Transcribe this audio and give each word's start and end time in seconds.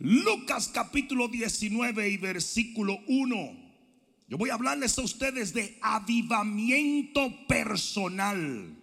Lucas 0.00 0.70
capítulo 0.72 1.28
19 1.28 2.08
y 2.08 2.16
versículo 2.16 3.00
1. 3.06 3.70
Yo 4.28 4.38
voy 4.38 4.48
a 4.48 4.54
hablarles 4.54 4.98
a 4.98 5.02
ustedes 5.02 5.52
de 5.52 5.76
avivamiento 5.82 7.46
personal. 7.46 8.74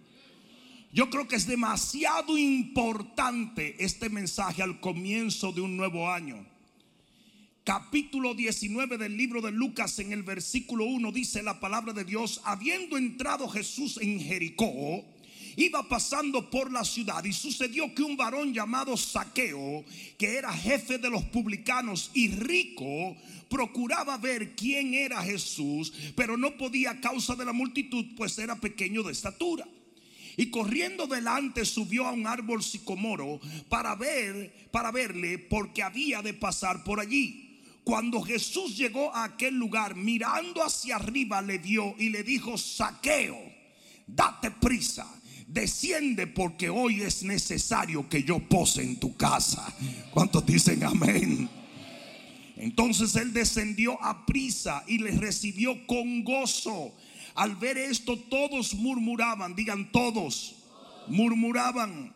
Yo 0.92 1.10
creo 1.10 1.26
que 1.26 1.34
es 1.34 1.48
demasiado 1.48 2.38
importante 2.38 3.74
este 3.84 4.08
mensaje 4.10 4.62
al 4.62 4.78
comienzo 4.78 5.50
de 5.50 5.60
un 5.60 5.76
nuevo 5.76 6.08
año. 6.08 6.46
Capítulo 7.64 8.34
19 8.34 8.96
del 8.96 9.16
libro 9.16 9.40
de 9.40 9.50
Lucas 9.50 9.98
en 9.98 10.12
el 10.12 10.22
versículo 10.22 10.84
1 10.84 11.10
dice 11.10 11.42
la 11.42 11.58
palabra 11.58 11.92
de 11.92 12.04
Dios, 12.04 12.40
habiendo 12.44 12.96
entrado 12.96 13.48
Jesús 13.48 13.98
en 14.00 14.20
Jericó, 14.20 15.04
iba 15.58 15.82
pasando 15.88 16.48
por 16.48 16.70
la 16.70 16.84
ciudad 16.84 17.24
y 17.24 17.32
sucedió 17.32 17.92
que 17.92 18.02
un 18.02 18.16
varón 18.16 18.54
llamado 18.54 18.96
Saqueo, 18.96 19.84
que 20.16 20.36
era 20.36 20.52
jefe 20.52 20.98
de 20.98 21.10
los 21.10 21.24
publicanos 21.24 22.12
y 22.14 22.28
rico, 22.28 23.16
procuraba 23.50 24.16
ver 24.18 24.54
quién 24.54 24.94
era 24.94 25.22
Jesús, 25.22 25.92
pero 26.14 26.36
no 26.36 26.56
podía 26.56 26.90
a 26.90 27.00
causa 27.00 27.34
de 27.34 27.44
la 27.44 27.52
multitud, 27.52 28.06
pues 28.16 28.38
era 28.38 28.54
pequeño 28.56 29.02
de 29.02 29.12
estatura. 29.12 29.66
Y 30.36 30.50
corriendo 30.50 31.08
delante 31.08 31.64
subió 31.64 32.06
a 32.06 32.12
un 32.12 32.28
árbol 32.28 32.62
sicomoro 32.62 33.40
para 33.68 33.96
ver, 33.96 34.68
para 34.70 34.92
verle, 34.92 35.38
porque 35.38 35.82
había 35.82 36.22
de 36.22 36.34
pasar 36.34 36.84
por 36.84 37.00
allí. 37.00 37.58
Cuando 37.82 38.22
Jesús 38.22 38.76
llegó 38.76 39.12
a 39.12 39.24
aquel 39.24 39.56
lugar, 39.56 39.96
mirando 39.96 40.62
hacia 40.62 40.96
arriba, 40.96 41.42
le 41.42 41.58
vio 41.58 41.96
y 41.98 42.10
le 42.10 42.22
dijo, 42.22 42.56
saqueo, 42.56 43.36
date 44.06 44.52
prisa, 44.52 45.17
desciende 45.48 46.26
porque 46.26 46.68
hoy 46.68 47.00
es 47.02 47.22
necesario 47.22 48.08
que 48.08 48.22
yo 48.22 48.38
pose 48.38 48.82
en 48.82 49.00
tu 49.00 49.16
casa. 49.16 49.74
¿Cuántos 50.12 50.46
dicen 50.46 50.84
amén? 50.84 51.48
Entonces 52.56 53.16
él 53.16 53.32
descendió 53.32 54.00
a 54.02 54.26
prisa 54.26 54.84
y 54.86 54.98
le 54.98 55.12
recibió 55.12 55.86
con 55.86 56.22
gozo. 56.22 56.94
Al 57.34 57.56
ver 57.56 57.78
esto 57.78 58.18
todos 58.18 58.74
murmuraban, 58.74 59.54
digan 59.54 59.90
todos, 59.92 60.56
murmuraban, 61.06 62.12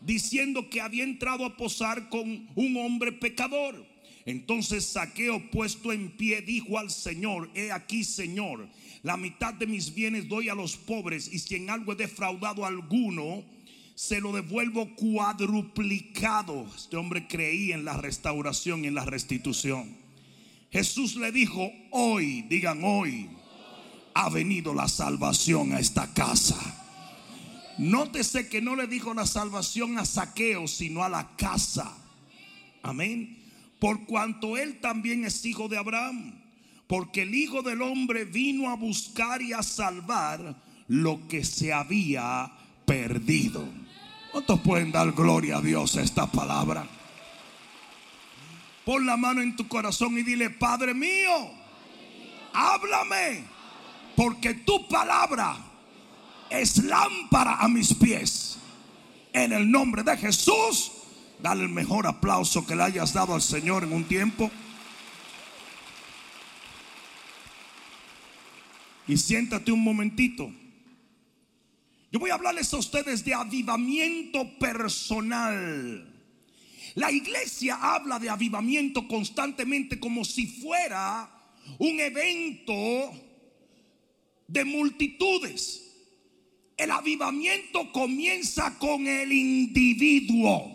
diciendo 0.00 0.68
que 0.68 0.80
había 0.80 1.04
entrado 1.04 1.46
a 1.46 1.56
posar 1.56 2.08
con 2.08 2.48
un 2.54 2.76
hombre 2.76 3.12
pecador. 3.12 3.86
Entonces 4.26 4.84
Saqueo 4.84 5.50
puesto 5.50 5.92
en 5.92 6.10
pie 6.16 6.42
dijo 6.42 6.78
al 6.78 6.90
Señor, 6.90 7.50
he 7.54 7.70
aquí 7.70 8.04
Señor, 8.04 8.68
la 9.04 9.18
mitad 9.18 9.52
de 9.52 9.66
mis 9.66 9.94
bienes 9.94 10.28
doy 10.28 10.48
a 10.48 10.54
los 10.54 10.78
pobres 10.78 11.28
y 11.30 11.38
si 11.38 11.56
en 11.56 11.68
algo 11.68 11.92
he 11.92 11.96
defraudado 11.96 12.64
a 12.64 12.68
alguno, 12.68 13.44
se 13.94 14.18
lo 14.18 14.32
devuelvo 14.32 14.96
cuadruplicado. 14.96 16.66
Este 16.74 16.96
hombre 16.96 17.28
creía 17.28 17.74
en 17.74 17.84
la 17.84 17.98
restauración 17.98 18.82
y 18.82 18.86
en 18.86 18.94
la 18.94 19.04
restitución. 19.04 19.94
Jesús 20.72 21.16
le 21.16 21.32
dijo, 21.32 21.70
hoy, 21.90 22.42
digan 22.48 22.82
hoy, 22.82 23.28
ha 24.14 24.30
venido 24.30 24.72
la 24.72 24.88
salvación 24.88 25.74
a 25.74 25.80
esta 25.80 26.14
casa. 26.14 26.56
Nótese 27.76 28.48
que 28.48 28.62
no 28.62 28.74
le 28.74 28.86
dijo 28.86 29.12
la 29.12 29.26
salvación 29.26 29.98
a 29.98 30.06
Saqueo, 30.06 30.66
sino 30.66 31.04
a 31.04 31.10
la 31.10 31.36
casa. 31.36 31.94
Amén. 32.82 33.38
Por 33.78 34.06
cuanto 34.06 34.56
él 34.56 34.80
también 34.80 35.26
es 35.26 35.44
hijo 35.44 35.68
de 35.68 35.76
Abraham. 35.76 36.43
Porque 36.86 37.22
el 37.22 37.34
Hijo 37.34 37.62
del 37.62 37.82
Hombre 37.82 38.24
vino 38.24 38.70
a 38.70 38.76
buscar 38.76 39.40
y 39.42 39.52
a 39.52 39.62
salvar 39.62 40.56
lo 40.88 41.26
que 41.28 41.44
se 41.44 41.72
había 41.72 42.50
perdido. 42.84 43.66
¿Cuántos 44.32 44.60
pueden 44.60 44.92
dar 44.92 45.12
gloria 45.12 45.58
a 45.58 45.62
Dios 45.62 45.96
a 45.96 46.02
esta 46.02 46.30
palabra? 46.30 46.86
Pon 48.84 49.06
la 49.06 49.16
mano 49.16 49.40
en 49.40 49.56
tu 49.56 49.66
corazón 49.66 50.18
y 50.18 50.22
dile, 50.22 50.50
Padre 50.50 50.92
mío, 50.92 51.50
háblame 52.52 53.44
porque 54.16 54.54
tu 54.54 54.86
palabra 54.88 55.56
es 56.50 56.84
lámpara 56.84 57.56
a 57.56 57.68
mis 57.68 57.94
pies. 57.94 58.58
En 59.32 59.52
el 59.52 59.70
nombre 59.70 60.02
de 60.02 60.16
Jesús, 60.16 60.92
dale 61.40 61.62
el 61.62 61.68
mejor 61.70 62.06
aplauso 62.06 62.66
que 62.66 62.76
le 62.76 62.84
hayas 62.84 63.12
dado 63.12 63.34
al 63.34 63.42
Señor 63.42 63.84
en 63.84 63.92
un 63.92 64.04
tiempo. 64.04 64.50
Y 69.06 69.16
siéntate 69.16 69.70
un 69.70 69.80
momentito. 69.80 70.50
Yo 72.10 72.20
voy 72.20 72.30
a 72.30 72.34
hablarles 72.34 72.72
a 72.72 72.78
ustedes 72.78 73.24
de 73.24 73.34
avivamiento 73.34 74.58
personal. 74.58 76.10
La 76.94 77.10
iglesia 77.10 77.76
habla 77.80 78.18
de 78.18 78.30
avivamiento 78.30 79.08
constantemente 79.08 79.98
como 79.98 80.24
si 80.24 80.46
fuera 80.46 81.28
un 81.78 81.98
evento 82.00 83.12
de 84.46 84.64
multitudes. 84.64 85.80
El 86.76 86.90
avivamiento 86.90 87.90
comienza 87.92 88.78
con 88.78 89.06
el 89.06 89.32
individuo. 89.32 90.73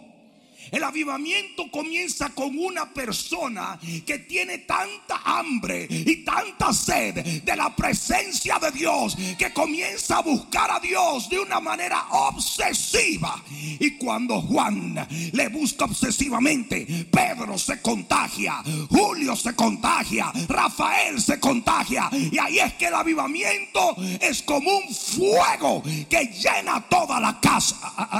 El 0.71 0.83
avivamiento 0.83 1.69
comienza 1.71 2.29
con 2.29 2.57
una 2.57 2.93
persona 2.93 3.79
que 4.05 4.19
tiene 4.19 4.59
tanta 4.59 5.21
hambre 5.25 5.87
y 5.89 6.23
tanta 6.23 6.73
sed 6.73 7.43
de 7.43 7.55
la 7.55 7.75
presencia 7.75 8.59
de 8.59 8.71
Dios 8.71 9.17
que 9.37 9.51
comienza 9.53 10.17
a 10.17 10.21
buscar 10.21 10.69
a 10.71 10.79
Dios 10.79 11.29
de 11.29 11.39
una 11.39 11.59
manera 11.59 12.07
obsesiva. 12.11 13.41
Y 13.51 13.97
cuando 13.97 14.41
Juan 14.41 15.07
le 15.31 15.47
busca 15.49 15.85
obsesivamente, 15.85 17.07
Pedro 17.11 17.57
se 17.57 17.81
contagia, 17.81 18.63
Julio 18.89 19.35
se 19.35 19.55
contagia, 19.55 20.31
Rafael 20.47 21.21
se 21.21 21.39
contagia. 21.39 22.09
Y 22.11 22.37
ahí 22.37 22.59
es 22.59 22.73
que 22.73 22.87
el 22.87 22.93
avivamiento 22.93 23.95
es 24.19 24.41
como 24.43 24.77
un 24.77 24.93
fuego 24.93 25.83
que 26.09 26.25
llena 26.25 26.81
toda 26.89 27.19
la 27.19 27.39
casa. 27.39 27.75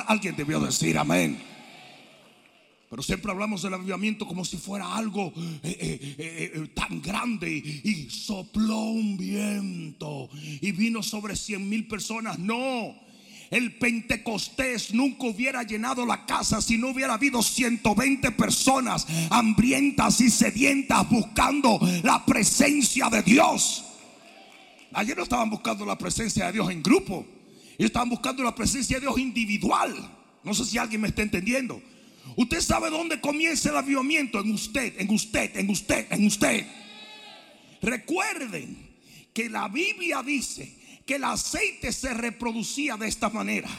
Alguien 0.08 0.36
debió 0.36 0.60
decir 0.60 0.98
amén. 0.98 1.50
Pero 2.90 3.04
siempre 3.04 3.32
hablamos 3.32 3.62
del 3.62 3.76
avivamiento 3.76 4.26
como 4.26 4.44
si 4.44 4.58
fuera 4.58 4.96
algo 4.96 5.32
eh, 5.38 5.60
eh, 5.64 6.52
eh, 6.56 6.68
tan 6.74 7.02
grande. 7.02 7.52
Y 7.52 8.10
sopló 8.10 8.80
un 8.80 9.16
viento 9.16 10.28
y 10.60 10.72
vino 10.72 11.04
sobre 11.04 11.36
cien 11.36 11.70
mil 11.70 11.88
personas. 11.88 12.40
No. 12.40 12.96
El 13.52 13.78
Pentecostés 13.78 14.94
nunca 14.94 15.28
hubiera 15.28 15.64
llenado 15.64 16.06
la 16.06 16.26
casa 16.26 16.62
si 16.62 16.78
no 16.78 16.90
hubiera 16.90 17.16
habido 17.16 17.42
120 17.42 18.32
personas 18.32 19.08
hambrientas 19.32 20.22
y 20.22 20.30
sedientas 20.30 21.10
buscando 21.10 21.80
la 22.04 22.26
presencia 22.26 23.10
de 23.10 23.24
Dios. 23.24 23.86
Ayer 24.94 25.16
no 25.16 25.24
estaban 25.24 25.50
buscando 25.50 25.86
la 25.86 25.98
presencia 25.98 26.48
de 26.48 26.54
Dios 26.54 26.70
en 26.72 26.82
grupo. 26.82 27.26
Estaban 27.78 28.10
buscando 28.10 28.44
la 28.44 28.54
presencia 28.54 28.98
de 28.98 29.02
Dios 29.02 29.18
individual. 29.20 29.96
No 30.44 30.54
sé 30.54 30.66
si 30.66 30.78
alguien 30.78 31.02
me 31.02 31.08
está 31.08 31.22
entendiendo. 31.22 31.82
Usted 32.36 32.62
sabe 32.62 32.90
dónde 32.90 33.20
comienza 33.20 33.70
el 33.70 33.78
avivamiento. 33.78 34.40
En 34.40 34.52
usted, 34.52 35.00
en 35.00 35.10
usted, 35.10 35.56
en 35.58 35.70
usted, 35.70 36.08
en 36.12 36.26
usted. 36.26 36.66
Recuerden 37.82 38.90
que 39.34 39.50
la 39.50 39.68
Biblia 39.68 40.22
dice 40.24 40.76
que 41.06 41.16
el 41.16 41.24
aceite 41.24 41.92
se 41.92 42.14
reproducía 42.14 42.98
de 42.98 43.08
esta 43.08 43.30
manera. 43.30 43.70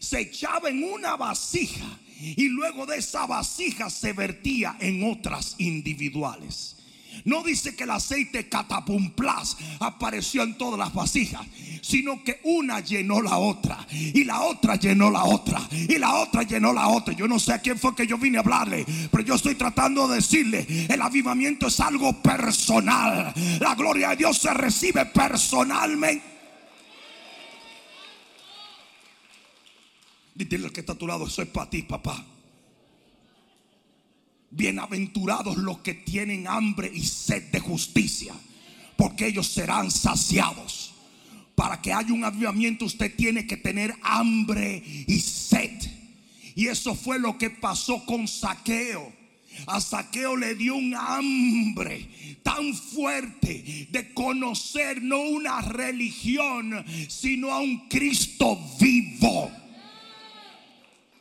Se 0.00 0.20
echaba 0.20 0.68
en 0.68 0.82
una 0.82 1.16
vasija 1.16 1.98
y 2.20 2.48
luego 2.48 2.86
de 2.86 2.98
esa 2.98 3.26
vasija 3.26 3.88
se 3.90 4.12
vertía 4.12 4.76
en 4.80 5.04
otras 5.04 5.54
individuales. 5.58 6.76
No 7.24 7.42
dice 7.42 7.76
que 7.76 7.84
el 7.84 7.90
aceite 7.90 8.48
catapumplas 8.48 9.56
apareció 9.78 10.42
en 10.42 10.56
todas 10.56 10.78
las 10.78 10.94
vasijas, 10.94 11.46
sino 11.82 12.22
que 12.24 12.40
una 12.44 12.80
llenó 12.80 13.20
la 13.20 13.38
otra, 13.38 13.86
y 13.90 14.24
la 14.24 14.42
otra 14.42 14.76
llenó 14.76 15.10
la 15.10 15.24
otra, 15.24 15.60
y 15.70 15.98
la 15.98 16.14
otra 16.16 16.42
llenó 16.42 16.72
la 16.72 16.88
otra. 16.88 17.14
Yo 17.14 17.28
no 17.28 17.38
sé 17.38 17.52
a 17.52 17.60
quién 17.60 17.78
fue 17.78 17.94
que 17.94 18.06
yo 18.06 18.16
vine 18.18 18.38
a 18.38 18.40
hablarle, 18.40 18.86
pero 19.10 19.24
yo 19.24 19.34
estoy 19.34 19.54
tratando 19.54 20.08
de 20.08 20.16
decirle: 20.16 20.66
el 20.88 21.02
avivamiento 21.02 21.66
es 21.66 21.80
algo 21.80 22.22
personal. 22.22 23.32
La 23.60 23.74
gloria 23.74 24.10
de 24.10 24.16
Dios 24.16 24.38
se 24.38 24.52
recibe 24.54 25.04
personalmente. 25.06 26.24
Dile 30.34 30.70
que 30.70 30.80
está 30.80 30.92
a 30.92 30.96
tu 30.96 31.06
lado: 31.06 31.26
Eso 31.26 31.42
es 31.42 31.48
para 31.48 31.68
ti, 31.68 31.82
papá. 31.82 32.24
Bienaventurados 34.50 35.56
los 35.58 35.78
que 35.78 35.94
tienen 35.94 36.48
hambre 36.48 36.90
y 36.92 37.04
sed 37.04 37.50
de 37.52 37.60
justicia, 37.60 38.34
porque 38.96 39.28
ellos 39.28 39.46
serán 39.46 39.90
saciados. 39.90 40.92
Para 41.54 41.80
que 41.80 41.92
haya 41.92 42.12
un 42.12 42.24
avivamiento 42.24 42.86
usted 42.86 43.14
tiene 43.14 43.46
que 43.46 43.56
tener 43.56 43.94
hambre 44.02 44.82
y 45.06 45.20
sed. 45.20 45.78
Y 46.56 46.66
eso 46.66 46.94
fue 46.94 47.18
lo 47.18 47.38
que 47.38 47.50
pasó 47.50 48.04
con 48.04 48.26
Saqueo. 48.26 49.12
A 49.66 49.80
Saqueo 49.80 50.36
le 50.36 50.54
dio 50.54 50.74
un 50.74 50.94
hambre 50.96 52.08
tan 52.42 52.74
fuerte 52.74 53.88
de 53.90 54.14
conocer 54.14 55.02
no 55.02 55.20
una 55.20 55.60
religión, 55.60 56.84
sino 57.08 57.52
a 57.52 57.60
un 57.60 57.88
Cristo 57.88 58.58
vivo. 58.80 59.50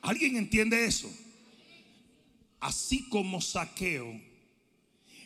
¿Alguien 0.02 0.38
entiende 0.38 0.86
eso? 0.86 1.12
Así 2.60 3.08
como 3.10 3.42
Saqueo 3.42 4.20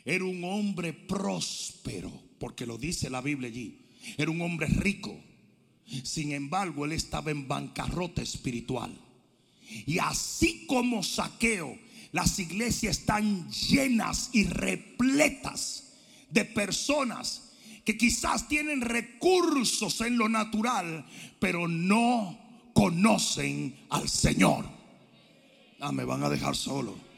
era 0.06 0.26
un 0.26 0.44
hombre 0.44 0.94
próspero, 0.94 2.12
porque 2.40 2.66
lo 2.66 2.78
dice 2.78 3.10
la 3.10 3.22
Biblia 3.22 3.50
allí, 3.50 3.86
era 4.18 4.32
un 4.32 4.42
hombre 4.42 4.68
rico. 4.68 5.18
Sin 6.04 6.32
embargo, 6.32 6.86
él 6.86 6.94
estaba 6.94 7.32
en 7.32 7.48
bancarrota 7.48 8.22
espiritual. 8.22 8.98
Y 9.86 10.00
así 10.00 10.66
como 10.68 11.04
Saqueo, 11.04 11.78
las 12.12 12.38
iglesias 12.40 13.00
están 13.00 13.50
llenas 13.52 14.30
y 14.34 14.46
repletas 14.46 15.94
de 16.30 16.46
personas 16.46 17.52
que 17.86 17.98
quizás 17.98 18.48
tienen 18.48 18.82
recursos 18.82 20.00
en 20.02 20.18
lo 20.18 20.30
natural, 20.30 21.06
pero 21.40 21.68
no 21.68 22.40
conocen 22.74 23.76
al 23.90 24.08
Señor. 24.08 24.66
Ah, 25.80 25.92
me 25.92 26.06
van 26.06 26.24
a 26.24 26.30
dejar 26.30 26.56
solo. 26.56 27.13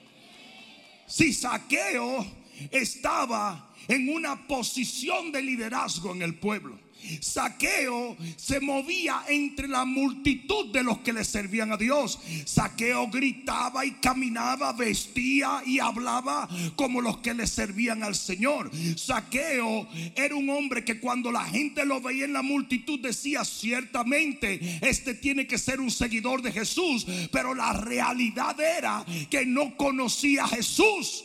Si 1.08 1.32
Saqueo 1.34 2.26
estaba 2.72 3.74
en 3.88 4.10
una 4.10 4.48
posición 4.48 5.32
de 5.32 5.42
liderazgo 5.42 6.14
en 6.14 6.22
el 6.22 6.36
pueblo. 6.36 6.86
Saqueo 7.22 8.18
se 8.36 8.60
movía 8.60 9.24
entre 9.28 9.68
la 9.68 9.86
multitud 9.86 10.72
de 10.72 10.84
los 10.84 11.00
que 11.00 11.14
le 11.14 11.24
servían 11.24 11.72
a 11.72 11.78
Dios. 11.78 12.20
Saqueo 12.46 13.08
gritaba 13.10 13.86
y 13.86 13.92
caminaba, 13.92 14.74
vestía 14.74 15.62
y 15.66 15.80
hablaba 15.80 16.48
como 16.76 17.02
los 17.02 17.18
que 17.18 17.34
le 17.34 17.48
servían 17.48 18.04
al 18.04 18.16
Señor. 18.16 18.72
Saqueo 18.96 19.88
era 20.16 20.36
un 20.36 20.50
hombre 20.50 20.84
que 20.84 21.00
cuando 21.00 21.32
la 21.32 21.46
gente 21.46 21.86
lo 21.86 22.02
veía 22.02 22.26
en 22.26 22.34
la 22.34 22.42
multitud 22.42 23.00
decía, 23.00 23.46
ciertamente, 23.46 24.80
este 24.82 25.14
tiene 25.14 25.48
que 25.48 25.58
ser 25.58 25.80
un 25.80 25.92
seguidor 25.92 26.42
de 26.42 26.52
Jesús. 26.52 27.06
Pero 27.32 27.54
la 27.54 27.74
realidad 27.74 28.60
era 28.60 29.06
que 29.30 29.46
no 29.46 29.76
conocía 29.78 30.46
a 30.46 30.48
Jesús. 30.48 31.24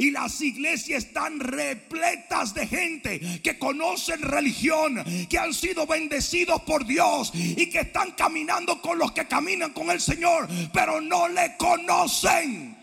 Y 0.00 0.10
las 0.12 0.40
iglesias 0.40 1.04
están 1.04 1.38
repletas 1.40 2.54
de 2.54 2.66
gente 2.66 3.20
que 3.42 3.58
conocen 3.58 4.22
religión, 4.22 5.04
que 5.28 5.38
han 5.38 5.52
sido 5.52 5.86
bendecidos 5.86 6.62
por 6.62 6.86
Dios 6.86 7.30
y 7.34 7.68
que 7.68 7.80
están 7.80 8.12
caminando 8.12 8.80
con 8.80 8.98
los 8.98 9.12
que 9.12 9.26
caminan 9.26 9.74
con 9.74 9.90
el 9.90 10.00
Señor, 10.00 10.48
pero 10.72 11.02
no 11.02 11.28
le 11.28 11.54
conocen. 11.58 12.78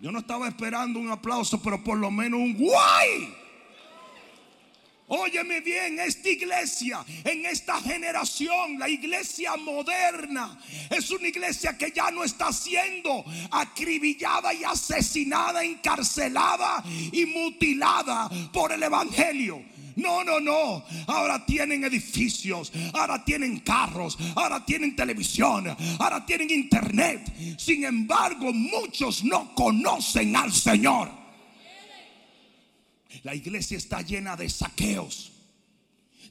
Yo 0.00 0.12
no 0.12 0.20
estaba 0.20 0.46
esperando 0.46 1.00
un 1.00 1.10
aplauso, 1.10 1.60
pero 1.60 1.82
por 1.82 1.98
lo 1.98 2.12
menos 2.12 2.38
un 2.38 2.54
guay. 2.56 3.34
Óyeme 5.08 5.60
bien, 5.60 6.00
esta 6.00 6.28
iglesia, 6.28 7.04
en 7.22 7.46
esta 7.46 7.80
generación, 7.80 8.76
la 8.76 8.88
iglesia 8.88 9.56
moderna, 9.56 10.58
es 10.90 11.10
una 11.12 11.28
iglesia 11.28 11.78
que 11.78 11.92
ya 11.94 12.10
no 12.10 12.24
está 12.24 12.52
siendo 12.52 13.24
acribillada 13.52 14.52
y 14.52 14.64
asesinada, 14.64 15.62
encarcelada 15.62 16.82
y 17.12 17.24
mutilada 17.26 18.28
por 18.52 18.72
el 18.72 18.82
Evangelio. 18.82 19.62
No, 19.94 20.24
no, 20.24 20.40
no. 20.40 20.84
Ahora 21.06 21.44
tienen 21.46 21.84
edificios, 21.84 22.72
ahora 22.92 23.24
tienen 23.24 23.60
carros, 23.60 24.18
ahora 24.34 24.64
tienen 24.64 24.96
televisión, 24.96 25.74
ahora 26.00 26.26
tienen 26.26 26.50
internet. 26.50 27.32
Sin 27.58 27.84
embargo, 27.84 28.52
muchos 28.52 29.22
no 29.22 29.54
conocen 29.54 30.34
al 30.36 30.52
Señor. 30.52 31.25
La 33.22 33.34
iglesia 33.34 33.76
está 33.76 34.02
llena 34.02 34.36
de 34.36 34.48
saqueos. 34.48 35.32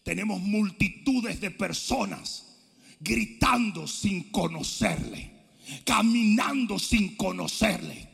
Tenemos 0.04 0.40
multitudes 0.40 1.42
de 1.42 1.52
personas 1.52 2.46
gritando 3.00 3.88
sin 3.88 4.32
conocerle, 4.32 5.32
caminando 5.84 6.78
sin 6.80 7.16
conocerle, 7.16 8.08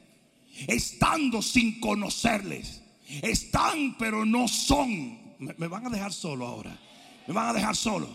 estando 0.68 1.42
sin 1.42 1.80
conocerles. 1.80 2.82
Están 3.22 3.98
pero 3.98 4.26
no 4.26 4.48
son. 4.48 5.20
Me, 5.40 5.68
van 5.68 5.88
a 5.88 5.90
dejar 5.90 6.14
solo 6.14 6.48
ahora. 6.48 6.80
Me 7.28 7.34
van 7.34 7.50
a 7.50 7.54
dejar 7.54 7.76
solo. 7.76 8.08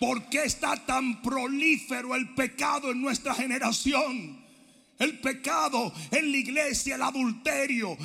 ¿Por 0.00 0.30
qué 0.30 0.44
está 0.44 0.76
tan 0.86 1.20
prolífero 1.20 2.14
el 2.14 2.30
pecado 2.30 2.90
en 2.90 3.02
nuestra 3.02 3.34
generación? 3.34 4.40
El 4.98 5.18
pecado 5.18 5.92
en 6.10 6.32
la 6.32 6.38
iglesia, 6.38 6.94
el 6.94 7.02
adulterio, 7.02 7.98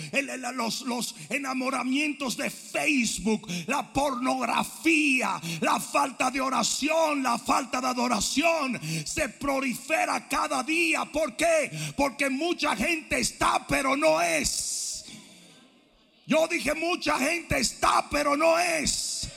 los, 0.56 0.82
los, 0.82 1.16
enamoramientos 1.30 2.36
de 2.36 2.50
Facebook, 2.50 3.48
la 3.68 3.94
pornografía, 3.94 5.40
la 5.62 5.80
falta 5.80 6.30
de 6.30 6.42
oración, 6.42 7.24
la 7.24 7.38
falta 7.38 7.80
de 7.80 7.88
adoración, 7.88 8.80
se 9.06 9.30
prolifera 9.30 10.28
cada 10.28 10.64
día. 10.64 11.06
¿Por 11.06 11.38
qué? 11.38 11.72
Porque 11.96 12.30
mucha 12.30 12.76
gente 12.76 13.20
está, 13.20 13.66
pero 13.68 13.96
no 13.96 14.22
es. 14.22 15.06
Yo 16.28 16.46
dije, 16.50 16.74
mucha 16.74 17.18
gente 17.20 17.58
está, 17.58 18.10
pero 18.10 18.36
no 18.36 18.60
es 18.60 19.30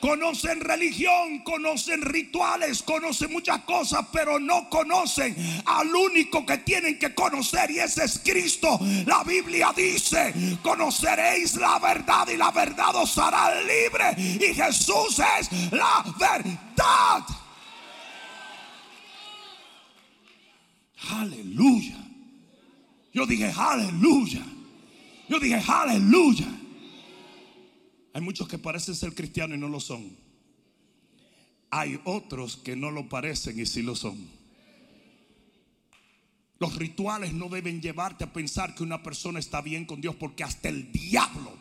conocen 0.00 0.60
religión, 0.60 1.40
conocen 1.40 2.02
rituales, 2.02 2.82
conocen 2.82 3.32
muchas 3.32 3.60
cosas, 3.60 4.06
pero 4.12 4.40
no 4.40 4.68
conocen 4.68 5.36
al 5.66 5.94
único 5.94 6.44
que 6.44 6.58
tienen 6.58 6.98
que 6.98 7.14
conocer 7.14 7.70
y 7.70 7.78
ese 7.78 8.04
es 8.04 8.20
Cristo. 8.24 8.78
La 9.06 9.22
Biblia 9.22 9.72
dice, 9.76 10.34
conoceréis 10.62 11.54
la 11.56 11.78
verdad 11.78 12.28
y 12.28 12.36
la 12.36 12.50
verdad 12.50 12.94
os 12.96 13.16
hará 13.18 13.60
libre. 13.60 14.14
Y 14.18 14.54
Jesús 14.54 15.20
es 15.38 15.72
la 15.72 16.04
verdad. 16.18 17.24
Aleluya. 21.10 21.96
Yo 23.12 23.26
dije, 23.26 23.52
aleluya. 23.56 24.42
Yo 25.28 25.38
dije, 25.38 25.62
aleluya. 25.66 26.59
Hay 28.12 28.20
muchos 28.20 28.48
que 28.48 28.58
parecen 28.58 28.94
ser 28.94 29.14
cristianos 29.14 29.56
y 29.56 29.60
no 29.60 29.68
lo 29.68 29.80
son. 29.80 30.16
Hay 31.70 32.00
otros 32.04 32.56
que 32.56 32.74
no 32.74 32.90
lo 32.90 33.08
parecen 33.08 33.58
y 33.60 33.66
sí 33.66 33.82
lo 33.82 33.94
son. 33.94 34.18
Los 36.58 36.76
rituales 36.76 37.32
no 37.32 37.48
deben 37.48 37.80
llevarte 37.80 38.24
a 38.24 38.32
pensar 38.32 38.74
que 38.74 38.82
una 38.82 39.02
persona 39.02 39.38
está 39.38 39.62
bien 39.62 39.86
con 39.86 40.00
Dios 40.00 40.14
porque 40.16 40.44
hasta 40.44 40.68
el 40.68 40.92
diablo 40.92 41.56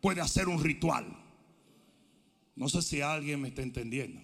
puede 0.00 0.20
hacer 0.20 0.48
un 0.48 0.62
ritual. 0.62 1.06
No 2.56 2.68
sé 2.68 2.82
si 2.82 3.00
alguien 3.00 3.40
me 3.40 3.48
está 3.48 3.62
entendiendo. 3.62 4.20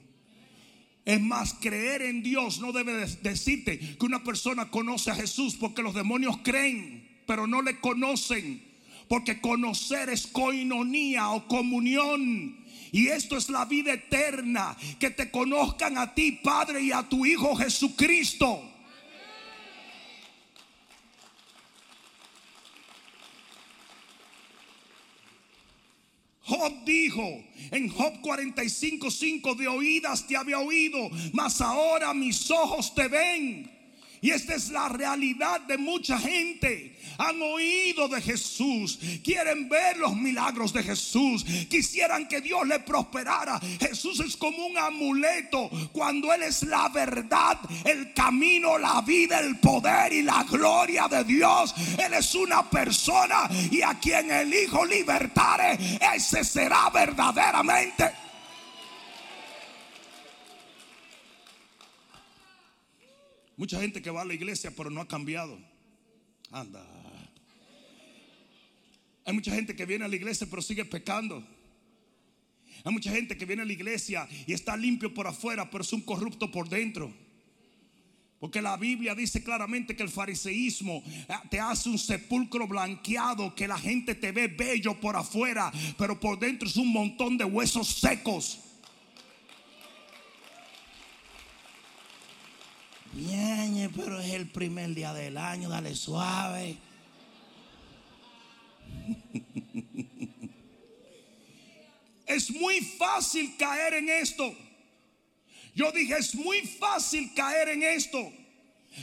Es 1.04 1.20
más, 1.20 1.54
creer 1.54 2.02
en 2.02 2.22
Dios 2.22 2.60
no 2.60 2.72
debe 2.72 2.92
decirte 3.22 3.78
que 3.78 4.06
una 4.06 4.22
persona 4.22 4.70
conoce 4.70 5.10
a 5.10 5.14
Jesús 5.14 5.56
porque 5.56 5.82
los 5.82 5.94
demonios 5.94 6.38
creen, 6.42 7.22
pero 7.26 7.46
no 7.46 7.62
le 7.62 7.80
conocen. 7.80 8.69
Porque 9.10 9.40
conocer 9.40 10.08
es 10.08 10.28
coinonía 10.28 11.30
o 11.30 11.48
comunión. 11.48 12.64
Y 12.92 13.08
esto 13.08 13.36
es 13.36 13.50
la 13.50 13.64
vida 13.64 13.92
eterna. 13.92 14.76
Que 15.00 15.10
te 15.10 15.32
conozcan 15.32 15.98
a 15.98 16.14
ti, 16.14 16.38
Padre, 16.44 16.80
y 16.80 16.92
a 16.92 17.02
tu 17.02 17.26
Hijo 17.26 17.56
Jesucristo. 17.56 18.62
Job 26.44 26.84
dijo 26.84 27.44
en 27.72 27.88
Job 27.88 28.20
45:5 28.22 29.56
de 29.56 29.66
oídas 29.66 30.24
te 30.28 30.36
había 30.36 30.60
oído, 30.60 31.10
mas 31.32 31.60
ahora 31.60 32.14
mis 32.14 32.48
ojos 32.52 32.94
te 32.94 33.08
ven. 33.08 33.79
Y 34.22 34.30
esta 34.30 34.54
es 34.54 34.68
la 34.70 34.88
realidad 34.88 35.60
de 35.62 35.78
mucha 35.78 36.18
gente. 36.18 36.98
Han 37.18 37.40
oído 37.42 38.08
de 38.08 38.20
Jesús, 38.20 38.98
quieren 39.22 39.68
ver 39.68 39.98
los 39.98 40.14
milagros 40.14 40.72
de 40.72 40.82
Jesús, 40.82 41.44
quisieran 41.68 42.28
que 42.28 42.40
Dios 42.40 42.66
le 42.66 42.80
prosperara. 42.80 43.60
Jesús 43.78 44.20
es 44.20 44.36
como 44.36 44.64
un 44.66 44.78
amuleto 44.78 45.70
cuando 45.92 46.32
Él 46.32 46.42
es 46.42 46.62
la 46.62 46.88
verdad, 46.88 47.58
el 47.84 48.12
camino, 48.14 48.78
la 48.78 49.02
vida, 49.02 49.40
el 49.40 49.58
poder 49.58 50.12
y 50.12 50.22
la 50.22 50.44
gloria 50.44 51.08
de 51.08 51.24
Dios. 51.24 51.74
Él 51.98 52.14
es 52.14 52.34
una 52.34 52.68
persona 52.68 53.48
y 53.70 53.82
a 53.82 53.98
quien 53.98 54.30
el 54.30 54.52
Hijo 54.52 54.84
libertare, 54.84 55.78
ese 56.14 56.44
será 56.44 56.90
verdaderamente 56.90 58.29
Mucha 63.60 63.78
gente 63.78 64.00
que 64.00 64.08
va 64.08 64.22
a 64.22 64.24
la 64.24 64.32
iglesia 64.32 64.72
pero 64.74 64.88
no 64.88 65.02
ha 65.02 65.06
cambiado. 65.06 65.58
Anda. 66.50 66.82
Hay 69.26 69.34
mucha 69.34 69.54
gente 69.54 69.76
que 69.76 69.84
viene 69.84 70.06
a 70.06 70.08
la 70.08 70.16
iglesia 70.16 70.46
pero 70.48 70.62
sigue 70.62 70.86
pecando. 70.86 71.46
Hay 72.82 72.90
mucha 72.90 73.12
gente 73.12 73.36
que 73.36 73.44
viene 73.44 73.60
a 73.60 73.66
la 73.66 73.72
iglesia 73.74 74.26
y 74.46 74.54
está 74.54 74.78
limpio 74.78 75.12
por 75.12 75.26
afuera 75.26 75.68
pero 75.70 75.84
es 75.84 75.92
un 75.92 76.00
corrupto 76.00 76.50
por 76.50 76.70
dentro. 76.70 77.12
Porque 78.38 78.62
la 78.62 78.78
Biblia 78.78 79.14
dice 79.14 79.44
claramente 79.44 79.94
que 79.94 80.04
el 80.04 80.08
fariseísmo 80.08 81.04
eh, 81.06 81.34
te 81.50 81.60
hace 81.60 81.90
un 81.90 81.98
sepulcro 81.98 82.66
blanqueado, 82.66 83.54
que 83.54 83.68
la 83.68 83.78
gente 83.78 84.14
te 84.14 84.32
ve 84.32 84.48
bello 84.48 84.98
por 84.98 85.16
afuera, 85.16 85.70
pero 85.98 86.18
por 86.18 86.38
dentro 86.38 86.66
es 86.66 86.76
un 86.76 86.90
montón 86.90 87.36
de 87.36 87.44
huesos 87.44 87.88
secos. 87.88 88.69
Pero 93.94 94.20
es 94.20 94.34
el 94.34 94.50
primer 94.50 94.94
día 94.94 95.12
del 95.12 95.36
año, 95.36 95.68
dale 95.68 95.94
suave. 95.94 96.78
Es 102.26 102.48
muy 102.52 102.80
fácil 102.80 103.56
caer 103.56 103.94
en 103.94 104.08
esto. 104.08 104.54
Yo 105.74 105.90
dije, 105.90 106.16
es 106.16 106.36
muy 106.36 106.60
fácil 106.60 107.34
caer 107.34 107.70
en 107.70 107.82
esto. 107.82 108.32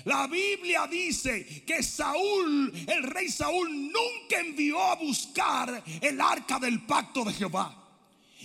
La 0.05 0.27
Biblia 0.27 0.87
dice 0.87 1.45
que 1.65 1.83
Saúl, 1.83 2.71
el 2.87 3.03
rey 3.03 3.27
Saúl, 3.27 3.69
nunca 3.69 4.39
envió 4.39 4.81
a 4.81 4.95
buscar 4.95 5.83
el 5.99 6.21
arca 6.21 6.57
del 6.57 6.85
pacto 6.85 7.25
de 7.25 7.33
Jehová. 7.33 7.86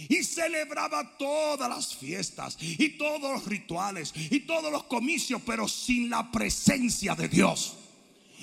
Y 0.08 0.24
celebraba 0.24 1.16
todas 1.16 1.68
las 1.68 1.94
fiestas 1.94 2.56
y 2.60 2.90
todos 2.90 3.32
los 3.32 3.46
rituales 3.46 4.12
y 4.14 4.40
todos 4.40 4.72
los 4.72 4.84
comicios, 4.84 5.40
pero 5.44 5.68
sin 5.68 6.10
la 6.10 6.30
presencia 6.30 7.14
de 7.14 7.28
Dios. 7.28 7.76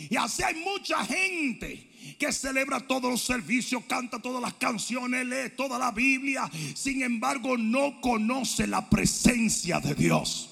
Y 0.09 0.15
así 0.15 0.43
hay 0.43 0.55
mucha 0.55 1.03
gente 1.05 1.89
que 2.17 2.31
celebra 2.31 2.79
todos 2.79 3.11
los 3.11 3.21
servicios, 3.21 3.83
canta 3.87 4.19
todas 4.19 4.41
las 4.41 4.53
canciones, 4.53 5.25
lee 5.25 5.51
toda 5.55 5.77
la 5.77 5.91
Biblia, 5.91 6.49
sin 6.75 7.01
embargo 7.01 7.57
no 7.57 7.99
conoce 7.99 8.67
la 8.67 8.89
presencia 8.89 9.79
de 9.79 9.95
Dios. 9.95 10.49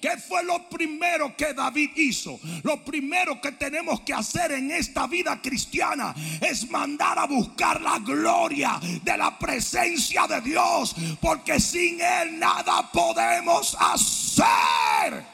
¿Qué 0.00 0.16
fue 0.16 0.42
lo 0.44 0.68
primero 0.68 1.36
que 1.36 1.52
David 1.52 1.90
hizo? 1.96 2.40
Lo 2.62 2.82
primero 2.84 3.40
que 3.40 3.52
tenemos 3.52 4.00
que 4.00 4.14
hacer 4.14 4.52
en 4.52 4.70
esta 4.70 5.06
vida 5.06 5.40
cristiana 5.42 6.14
es 6.40 6.70
mandar 6.70 7.18
a 7.18 7.26
buscar 7.26 7.80
la 7.80 7.98
gloria 7.98 8.80
de 9.02 9.16
la 9.18 9.38
presencia 9.38 10.26
de 10.26 10.40
Dios, 10.40 10.94
porque 11.20 11.60
sin 11.60 12.00
Él 12.00 12.38
nada 12.38 12.90
podemos 12.90 13.76
hacer. 13.78 15.24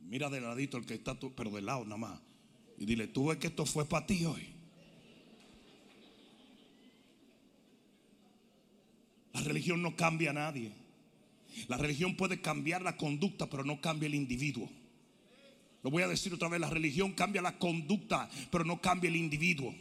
Mira 0.00 0.30
de 0.30 0.40
ladito 0.40 0.78
el 0.78 0.86
que 0.86 0.94
está, 0.94 1.14
tú, 1.14 1.34
pero 1.34 1.50
de 1.50 1.62
lado 1.62 1.84
nada 1.84 1.98
más. 1.98 2.20
Y 2.78 2.86
dile, 2.86 3.08
tú 3.08 3.26
ves 3.26 3.38
que 3.38 3.48
esto 3.48 3.66
fue 3.66 3.84
para 3.84 4.06
ti 4.06 4.24
hoy. 4.24 4.57
La 9.32 9.40
religión 9.40 9.82
no 9.82 9.96
cambia 9.96 10.30
a 10.30 10.34
nadie. 10.34 10.72
La 11.66 11.76
religión 11.76 12.16
puede 12.16 12.40
cambiar 12.40 12.82
la 12.82 12.96
conducta, 12.96 13.48
pero 13.50 13.64
no 13.64 13.80
cambia 13.80 14.06
el 14.06 14.14
individuo. 14.14 14.70
Lo 15.82 15.90
voy 15.90 16.02
a 16.02 16.08
decir 16.08 16.32
otra 16.34 16.48
vez, 16.48 16.60
la 16.60 16.70
religión 16.70 17.12
cambia 17.12 17.42
la 17.42 17.58
conducta, 17.58 18.28
pero 18.50 18.64
no 18.64 18.80
cambia 18.80 19.08
el 19.08 19.16
individuo. 19.16 19.74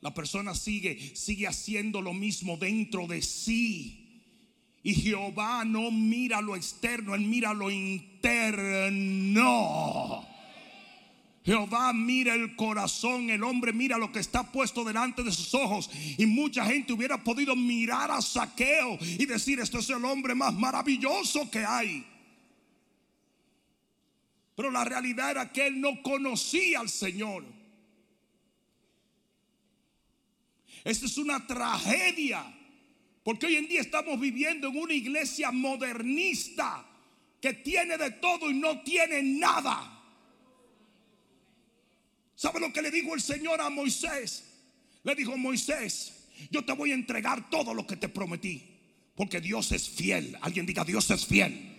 La 0.00 0.12
persona 0.14 0.54
sigue, 0.54 1.16
sigue 1.16 1.46
haciendo 1.46 2.02
lo 2.02 2.12
mismo 2.12 2.56
dentro 2.56 3.06
de 3.06 3.22
sí. 3.22 4.22
Y 4.82 4.94
Jehová 4.94 5.64
no 5.64 5.90
mira 5.90 6.40
lo 6.40 6.54
externo, 6.54 7.14
él 7.14 7.22
mira 7.22 7.52
lo 7.54 7.70
interno. 7.70 9.06
Jehová 11.46 11.92
mira 11.92 12.34
el 12.34 12.56
corazón, 12.56 13.30
el 13.30 13.44
hombre 13.44 13.72
mira 13.72 13.96
lo 13.98 14.10
que 14.10 14.18
está 14.18 14.50
puesto 14.50 14.82
delante 14.82 15.22
de 15.22 15.30
sus 15.30 15.54
ojos. 15.54 15.88
Y 16.18 16.26
mucha 16.26 16.66
gente 16.66 16.92
hubiera 16.92 17.22
podido 17.22 17.54
mirar 17.54 18.10
a 18.10 18.20
Saqueo 18.20 18.98
y 19.00 19.24
decir, 19.26 19.60
este 19.60 19.78
es 19.78 19.88
el 19.90 20.04
hombre 20.04 20.34
más 20.34 20.52
maravilloso 20.52 21.48
que 21.48 21.64
hay. 21.64 22.04
Pero 24.56 24.72
la 24.72 24.84
realidad 24.84 25.30
era 25.30 25.52
que 25.52 25.68
él 25.68 25.80
no 25.80 26.02
conocía 26.02 26.80
al 26.80 26.88
Señor. 26.88 27.44
Esta 30.82 31.06
es 31.06 31.16
una 31.16 31.46
tragedia. 31.46 32.44
Porque 33.22 33.46
hoy 33.46 33.54
en 33.54 33.68
día 33.68 33.82
estamos 33.82 34.18
viviendo 34.18 34.66
en 34.66 34.78
una 34.78 34.94
iglesia 34.94 35.52
modernista 35.52 36.84
que 37.40 37.52
tiene 37.52 37.96
de 37.96 38.10
todo 38.10 38.50
y 38.50 38.54
no 38.54 38.80
tiene 38.80 39.22
nada. 39.22 39.95
¿Sabe 42.36 42.60
lo 42.60 42.70
que 42.70 42.82
le 42.82 42.90
dijo 42.90 43.14
el 43.14 43.22
Señor 43.22 43.60
a 43.62 43.70
Moisés? 43.70 44.44
Le 45.02 45.14
dijo, 45.14 45.36
Moisés, 45.38 46.28
yo 46.50 46.64
te 46.64 46.74
voy 46.74 46.92
a 46.92 46.94
entregar 46.94 47.48
todo 47.48 47.72
lo 47.72 47.86
que 47.86 47.96
te 47.96 48.10
prometí. 48.10 48.62
Porque 49.14 49.40
Dios 49.40 49.72
es 49.72 49.88
fiel. 49.88 50.36
Alguien 50.42 50.66
diga, 50.66 50.84
Dios 50.84 51.10
es 51.10 51.24
fiel. 51.24 51.78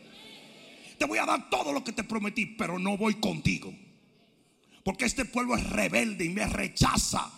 Te 0.98 1.06
voy 1.06 1.20
a 1.20 1.26
dar 1.28 1.48
todo 1.52 1.72
lo 1.72 1.84
que 1.84 1.92
te 1.92 2.04
prometí, 2.04 2.48
pero 2.48 2.80
no 2.80 2.98
voy 2.98 3.16
contigo. 3.16 3.72
Porque 4.84 5.06
este 5.06 5.26
pueblo 5.26 5.56
es 5.56 5.70
rebelde 5.70 6.26
y 6.26 6.30
me 6.30 6.48
rechaza. 6.48 7.32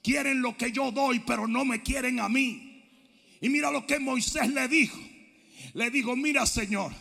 Quieren 0.00 0.42
lo 0.42 0.56
que 0.56 0.70
yo 0.70 0.92
doy, 0.92 1.20
pero 1.26 1.48
no 1.48 1.64
me 1.64 1.82
quieren 1.82 2.20
a 2.20 2.28
mí. 2.28 2.84
Y 3.40 3.48
mira 3.48 3.72
lo 3.72 3.84
que 3.84 3.98
Moisés 3.98 4.48
le 4.48 4.68
dijo. 4.68 5.00
Le 5.74 5.90
dijo, 5.90 6.14
mira 6.14 6.46
Señor, 6.46 6.92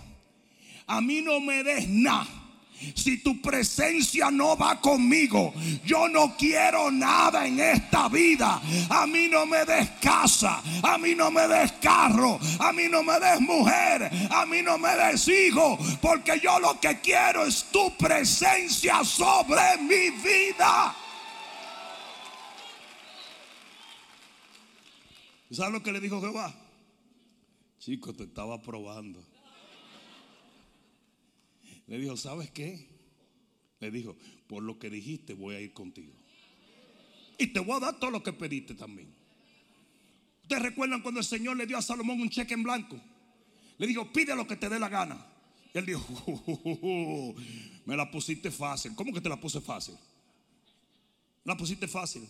a 0.87 0.99
mí 0.99 1.21
no 1.21 1.39
me 1.39 1.63
des 1.63 1.87
nada 1.87 2.40
si 2.95 3.17
tu 3.23 3.41
presencia 3.41 4.31
no 4.31 4.55
va 4.57 4.79
conmigo, 4.79 5.53
yo 5.85 6.07
no 6.07 6.35
quiero 6.37 6.91
nada 6.91 7.45
en 7.45 7.59
esta 7.59 8.09
vida. 8.09 8.61
A 8.89 9.07
mí 9.07 9.27
no 9.29 9.45
me 9.45 9.65
des 9.65 9.89
casa, 10.01 10.61
a 10.83 10.97
mí 10.97 11.15
no 11.15 11.31
me 11.31 11.47
des 11.47 11.71
carro, 11.73 12.39
a 12.59 12.71
mí 12.71 12.83
no 12.89 13.03
me 13.03 13.19
des 13.19 13.39
mujer, 13.41 14.09
a 14.29 14.45
mí 14.45 14.61
no 14.61 14.77
me 14.77 14.95
des 14.95 15.27
hijo, 15.27 15.77
porque 16.01 16.39
yo 16.39 16.59
lo 16.59 16.79
que 16.79 16.99
quiero 17.01 17.45
es 17.45 17.65
tu 17.71 17.95
presencia 17.97 19.03
sobre 19.03 19.77
mi 19.79 20.09
vida. 20.21 20.95
¿Sabes 25.51 25.73
lo 25.73 25.83
que 25.83 25.91
le 25.91 25.99
dijo 25.99 26.21
Jehová? 26.21 26.53
Chico, 27.77 28.13
te 28.13 28.23
estaba 28.23 28.61
probando. 28.61 29.30
Le 31.91 31.99
dijo, 31.99 32.15
¿sabes 32.15 32.49
qué? 32.51 32.87
Le 33.81 33.91
dijo, 33.91 34.15
por 34.47 34.63
lo 34.63 34.79
que 34.79 34.89
dijiste 34.89 35.33
voy 35.33 35.55
a 35.55 35.59
ir 35.59 35.73
contigo. 35.73 36.13
Y 37.37 37.47
te 37.47 37.59
voy 37.59 37.75
a 37.75 37.79
dar 37.81 37.99
todo 37.99 38.11
lo 38.11 38.23
que 38.23 38.31
pediste 38.31 38.75
también. 38.75 39.13
¿Ustedes 40.43 40.61
recuerdan 40.61 41.01
cuando 41.01 41.19
el 41.19 41.25
Señor 41.25 41.57
le 41.57 41.67
dio 41.67 41.77
a 41.77 41.81
Salomón 41.81 42.21
un 42.21 42.29
cheque 42.29 42.53
en 42.53 42.63
blanco? 42.63 42.97
Le 43.77 43.87
dijo, 43.87 44.09
pide 44.13 44.33
lo 44.37 44.47
que 44.47 44.55
te 44.55 44.69
dé 44.69 44.79
la 44.79 44.87
gana. 44.87 45.27
Y 45.73 45.79
él 45.79 45.85
dijo, 45.85 46.01
me 47.85 47.97
la 47.97 48.09
pusiste 48.09 48.51
fácil. 48.51 48.95
¿Cómo 48.95 49.11
que 49.11 49.19
te 49.19 49.27
la 49.27 49.41
puse 49.41 49.59
fácil? 49.59 49.95
La 51.43 51.57
pusiste 51.57 51.89
fácil. 51.89 52.25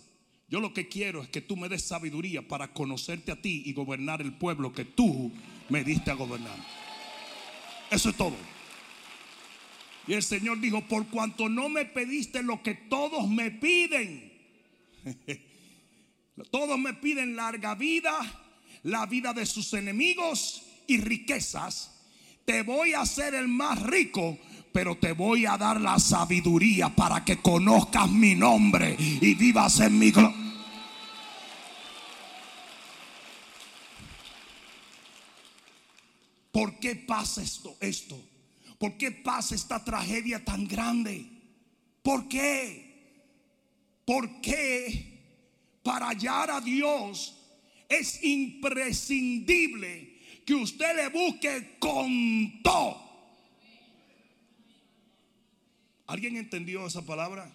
Yo 0.47 0.59
lo 0.59 0.73
que 0.73 0.87
quiero 0.87 1.21
es 1.21 1.29
que 1.29 1.41
tú 1.41 1.55
me 1.55 1.69
des 1.69 1.83
sabiduría 1.83 2.47
para 2.47 2.73
conocerte 2.73 3.31
a 3.31 3.39
ti 3.39 3.61
y 3.63 3.73
gobernar 3.73 4.23
el 4.23 4.33
pueblo 4.33 4.73
que 4.73 4.85
tú 4.85 5.31
me 5.69 5.83
diste 5.83 6.09
a 6.09 6.15
gobernar. 6.15 6.57
Eso 7.91 8.09
es 8.09 8.17
todo. 8.17 8.35
Y 10.07 10.13
el 10.13 10.23
Señor 10.23 10.59
dijo, 10.59 10.81
por 10.87 11.07
cuanto 11.07 11.47
no 11.47 11.69
me 11.69 11.85
pediste 11.85 12.41
lo 12.41 12.63
que 12.63 12.73
todos 12.73 13.27
me 13.29 13.51
piden. 13.51 14.31
todos 16.51 16.79
me 16.79 16.93
piden 16.93 17.35
larga 17.35 17.75
vida, 17.75 18.11
la 18.83 19.05
vida 19.05 19.33
de 19.33 19.45
sus 19.45 19.73
enemigos 19.73 20.63
y 20.87 20.97
riquezas. 20.97 21.99
Te 22.45 22.63
voy 22.63 22.93
a 22.93 23.01
hacer 23.01 23.35
el 23.35 23.47
más 23.47 23.81
rico, 23.83 24.39
pero 24.71 24.97
te 24.97 25.13
voy 25.13 25.45
a 25.45 25.57
dar 25.57 25.79
la 25.79 25.99
sabiduría 25.99 26.89
para 26.89 27.23
que 27.23 27.37
conozcas 27.37 28.09
mi 28.09 28.33
nombre 28.33 28.95
y 28.97 29.35
vivas 29.35 29.79
en 29.81 29.99
mi 29.99 30.11
gloria. 30.11 30.37
¿Por 36.51 36.79
qué 36.79 36.95
pasa 36.95 37.41
esto? 37.41 37.77
Esto 37.79 38.30
¿Por 38.81 38.97
qué 38.97 39.11
pasa 39.11 39.53
esta 39.53 39.85
tragedia 39.85 40.43
tan 40.43 40.67
grande? 40.67 41.23
¿Por 42.01 42.27
qué? 42.27 42.89
¿Por 44.03 44.41
qué 44.41 45.19
para 45.83 46.07
hallar 46.07 46.49
a 46.49 46.59
Dios 46.59 47.37
es 47.87 48.23
imprescindible 48.23 50.17
que 50.43 50.55
usted 50.55 50.95
le 50.95 51.09
busque 51.09 51.75
con 51.77 52.63
todo? 52.63 52.99
¿Alguien 56.07 56.37
entendió 56.37 56.87
esa 56.87 57.05
palabra? 57.05 57.53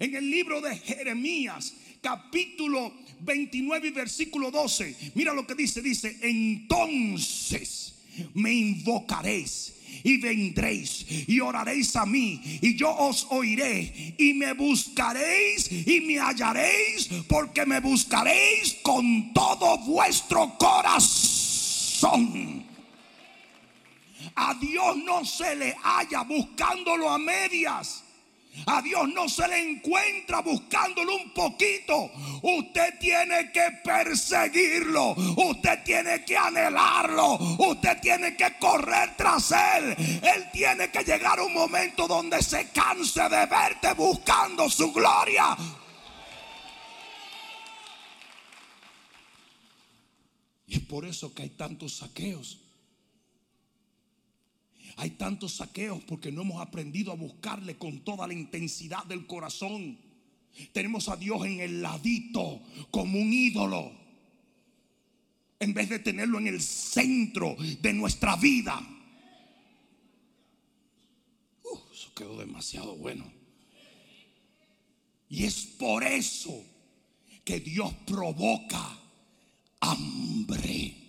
En 0.00 0.16
el 0.16 0.28
libro 0.28 0.60
de 0.60 0.76
Jeremías, 0.78 1.76
capítulo 2.00 2.92
29 3.20 3.86
y 3.86 3.90
versículo 3.92 4.50
12, 4.50 5.12
mira 5.14 5.32
lo 5.32 5.46
que 5.46 5.54
dice, 5.54 5.80
dice, 5.80 6.18
entonces 6.22 7.95
me 8.34 8.52
invocaréis 8.52 9.74
y 10.02 10.18
vendréis 10.18 11.04
y 11.26 11.40
oraréis 11.40 11.96
a 11.96 12.06
mí 12.06 12.40
y 12.62 12.76
yo 12.76 12.94
os 12.94 13.26
oiré 13.30 14.14
y 14.18 14.34
me 14.34 14.52
buscaréis 14.52 15.70
y 15.70 16.00
me 16.02 16.18
hallaréis 16.18 17.08
porque 17.28 17.66
me 17.66 17.80
buscaréis 17.80 18.74
con 18.82 19.32
todo 19.32 19.78
vuestro 19.78 20.56
corazón. 20.58 21.06
A 24.34 24.54
Dios 24.54 24.96
no 24.98 25.24
se 25.24 25.56
le 25.56 25.74
halla 25.82 26.22
buscándolo 26.22 27.10
a 27.10 27.18
medias. 27.18 28.04
A 28.66 28.80
Dios 28.80 29.08
no 29.08 29.28
se 29.28 29.46
le 29.48 29.58
encuentra 29.58 30.40
buscándolo 30.40 31.16
un 31.16 31.30
poquito. 31.32 32.10
Usted 32.42 32.98
tiene 32.98 33.52
que 33.52 33.66
perseguirlo. 33.84 35.12
Usted 35.12 35.84
tiene 35.84 36.24
que 36.24 36.36
anhelarlo. 36.36 37.34
Usted 37.58 38.00
tiene 38.00 38.36
que 38.36 38.56
correr 38.58 39.16
tras 39.16 39.52
él. 39.52 39.94
Él 40.22 40.50
tiene 40.52 40.90
que 40.90 41.04
llegar 41.04 41.38
a 41.38 41.44
un 41.44 41.52
momento 41.52 42.08
donde 42.08 42.42
se 42.42 42.70
canse 42.70 43.22
de 43.28 43.46
verte 43.46 43.92
buscando 43.94 44.68
su 44.70 44.92
gloria. 44.92 45.56
Y 50.66 50.76
es 50.76 50.80
por 50.80 51.04
eso 51.04 51.32
que 51.32 51.42
hay 51.42 51.50
tantos 51.50 51.98
saqueos. 51.98 52.65
Hay 54.96 55.10
tantos 55.10 55.56
saqueos 55.56 56.02
porque 56.04 56.32
no 56.32 56.40
hemos 56.42 56.60
aprendido 56.60 57.12
a 57.12 57.16
buscarle 57.16 57.76
con 57.76 58.00
toda 58.00 58.26
la 58.26 58.32
intensidad 58.32 59.04
del 59.04 59.26
corazón. 59.26 59.98
Tenemos 60.72 61.10
a 61.10 61.16
Dios 61.16 61.44
en 61.44 61.60
el 61.60 61.82
ladito 61.82 62.62
como 62.90 63.18
un 63.18 63.30
ídolo. 63.30 63.92
En 65.60 65.74
vez 65.74 65.90
de 65.90 65.98
tenerlo 65.98 66.38
en 66.38 66.46
el 66.46 66.62
centro 66.62 67.56
de 67.82 67.92
nuestra 67.92 68.36
vida. 68.36 68.78
Uh, 71.62 71.78
eso 71.92 72.12
quedó 72.14 72.38
demasiado 72.38 72.96
bueno. 72.96 73.30
Y 75.28 75.44
es 75.44 75.66
por 75.78 76.04
eso 76.04 76.64
que 77.44 77.60
Dios 77.60 77.92
provoca 78.06 78.98
hambre 79.80 81.05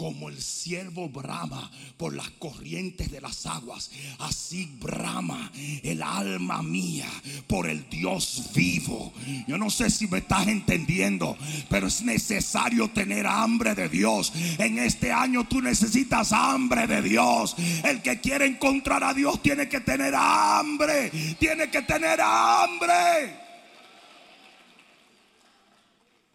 como 0.00 0.30
el 0.30 0.40
siervo 0.40 1.10
brama 1.10 1.70
por 1.98 2.16
las 2.16 2.30
corrientes 2.30 3.10
de 3.10 3.20
las 3.20 3.44
aguas, 3.44 3.90
así 4.20 4.64
brama 4.80 5.52
el 5.82 6.02
alma 6.02 6.62
mía 6.62 7.06
por 7.46 7.68
el 7.68 7.86
Dios 7.90 8.44
vivo. 8.54 9.12
Yo 9.46 9.58
no 9.58 9.68
sé 9.68 9.90
si 9.90 10.06
me 10.06 10.20
estás 10.20 10.48
entendiendo, 10.48 11.36
pero 11.68 11.88
es 11.88 12.00
necesario 12.00 12.88
tener 12.88 13.26
hambre 13.26 13.74
de 13.74 13.90
Dios. 13.90 14.32
En 14.56 14.78
este 14.78 15.12
año 15.12 15.46
tú 15.46 15.60
necesitas 15.60 16.32
hambre 16.32 16.86
de 16.86 17.02
Dios. 17.02 17.54
El 17.84 18.00
que 18.00 18.20
quiere 18.20 18.46
encontrar 18.46 19.04
a 19.04 19.12
Dios 19.12 19.42
tiene 19.42 19.68
que 19.68 19.80
tener 19.80 20.14
hambre, 20.16 21.10
tiene 21.38 21.68
que 21.68 21.82
tener 21.82 22.22
hambre. 22.22 23.39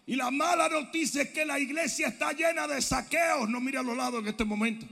Y 0.08 0.16
la 0.16 0.30
mala 0.30 0.70
noticia 0.70 1.24
es 1.24 1.30
que 1.30 1.46
la 1.46 1.60
iglesia 1.60 2.08
está 2.08 2.32
llena 2.32 2.68
de 2.68 2.82
saqueos. 2.82 3.50
No 3.50 3.60
mire 3.60 3.80
a 3.80 3.84
los 3.84 3.98
lados 3.98 4.22
en 4.22 4.28
este 4.28 4.46
momento. 4.46 4.86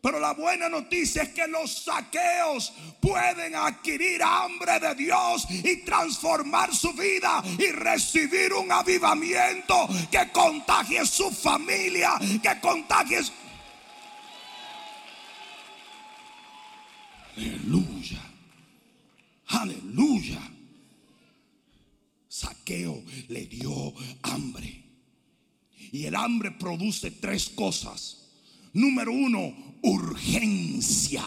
Pero 0.00 0.20
la 0.20 0.32
buena 0.32 0.68
noticia 0.68 1.24
es 1.24 1.30
que 1.30 1.46
los 1.48 1.84
saqueos 1.84 2.72
pueden 3.00 3.56
adquirir 3.56 4.22
hambre 4.22 4.78
de 4.78 4.94
Dios 4.94 5.46
y 5.50 5.78
transformar 5.78 6.74
su 6.74 6.92
vida 6.92 7.42
y 7.58 7.72
recibir 7.72 8.52
un 8.52 8.70
avivamiento 8.70 9.88
que 10.10 10.30
contagie 10.30 11.04
su 11.04 11.30
familia, 11.30 12.12
que 12.42 12.60
contagie... 12.60 13.20
Aleluya. 17.36 18.20
Aleluya. 19.48 20.57
Saqueo 22.38 23.02
le 23.28 23.46
dio 23.46 23.92
hambre. 24.22 24.84
Y 25.90 26.04
el 26.04 26.14
hambre 26.14 26.52
produce 26.52 27.10
tres 27.10 27.48
cosas. 27.48 28.28
Número 28.72 29.12
uno, 29.12 29.54
urgencia. 29.82 31.24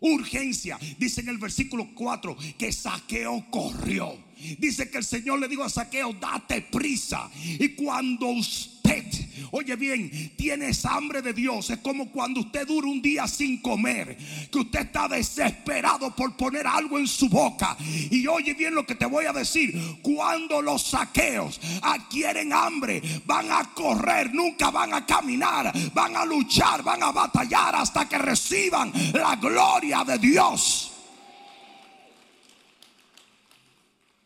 Urgencia. 0.00 0.78
Dice 0.98 1.22
en 1.22 1.30
el 1.30 1.38
versículo 1.38 1.88
4 1.94 2.36
que 2.56 2.72
Saqueo 2.72 3.46
corrió. 3.50 4.27
Dice 4.58 4.90
que 4.90 4.98
el 4.98 5.04
Señor 5.04 5.40
le 5.40 5.48
dijo 5.48 5.64
a 5.64 5.68
Saqueo, 5.68 6.12
date 6.14 6.62
prisa. 6.62 7.30
Y 7.34 7.70
cuando 7.70 8.26
usted, 8.28 9.04
oye 9.50 9.76
bien, 9.76 10.32
tienes 10.36 10.84
hambre 10.84 11.22
de 11.22 11.32
Dios, 11.32 11.70
es 11.70 11.78
como 11.78 12.10
cuando 12.10 12.40
usted 12.40 12.66
dura 12.66 12.86
un 12.86 13.02
día 13.02 13.26
sin 13.26 13.60
comer, 13.60 14.16
que 14.50 14.58
usted 14.58 14.80
está 14.80 15.08
desesperado 15.08 16.14
por 16.14 16.36
poner 16.36 16.66
algo 16.66 16.98
en 16.98 17.06
su 17.06 17.28
boca. 17.28 17.76
Y 18.10 18.26
oye 18.26 18.54
bien 18.54 18.74
lo 18.74 18.86
que 18.86 18.94
te 18.94 19.06
voy 19.06 19.26
a 19.26 19.32
decir, 19.32 19.74
cuando 20.02 20.62
los 20.62 20.82
saqueos 20.82 21.60
adquieren 21.82 22.52
hambre, 22.52 23.02
van 23.26 23.50
a 23.50 23.74
correr, 23.74 24.32
nunca 24.32 24.70
van 24.70 24.94
a 24.94 25.04
caminar, 25.04 25.72
van 25.92 26.16
a 26.16 26.24
luchar, 26.24 26.82
van 26.82 27.02
a 27.02 27.12
batallar 27.12 27.74
hasta 27.76 28.08
que 28.08 28.18
reciban 28.18 28.92
la 29.12 29.36
gloria 29.36 30.04
de 30.04 30.18
Dios. 30.18 30.87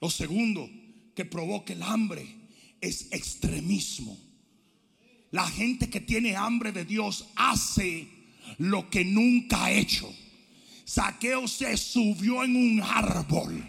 Lo 0.03 0.11
segundo 0.11 0.69
que 1.15 1.25
provoca 1.25 1.73
el 1.73 1.83
hambre 1.85 2.27
es 2.81 3.07
extremismo. 3.13 4.19
La 5.31 5.49
gente 5.49 5.89
que 5.89 6.01
tiene 6.01 6.35
hambre 6.35 6.73
de 6.73 6.85
Dios 6.85 7.29
hace 7.37 8.09
lo 8.59 8.91
que 8.91 9.05
nunca 9.05 9.65
ha 9.65 9.71
hecho. 9.71 10.13
Saqueo 10.85 11.47
se 11.47 11.77
subió 11.77 12.43
en 12.43 12.57
un 12.57 12.83
árbol 12.83 13.65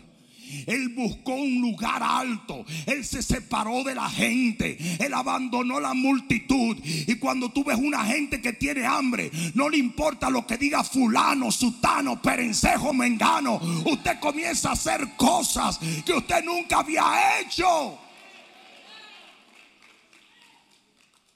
él 0.68 0.90
buscó 0.90 1.34
un 1.36 1.62
lugar 1.62 2.02
alto. 2.02 2.66
Él 2.86 3.04
se 3.06 3.22
separó 3.22 3.84
de 3.84 3.96
la 3.96 4.10
gente. 4.10 4.78
Él 5.00 5.14
abandonó 5.14 5.80
la 5.80 5.94
multitud. 5.94 6.78
Y 6.84 7.16
cuando 7.16 7.50
tú 7.50 7.64
ves 7.64 7.78
una 7.78 8.06
gente 8.06 8.42
que 8.42 8.54
tiene 8.54 8.86
hambre, 8.86 9.32
no 9.56 9.70
le 9.70 9.78
importa 9.78 10.30
lo 10.30 10.46
que 10.46 10.58
diga 10.58 10.84
fulano, 10.84 11.52
sutano, 11.52 12.22
perencejo, 12.22 12.94
mengano. 12.94 13.60
Usted 13.86 14.20
comienza 14.20 14.70
a 14.70 14.74
hacer 14.74 15.16
cosas 15.18 15.80
que 16.06 16.14
usted 16.14 16.44
nunca 16.44 16.80
había 16.80 17.40
hecho. 17.40 18.00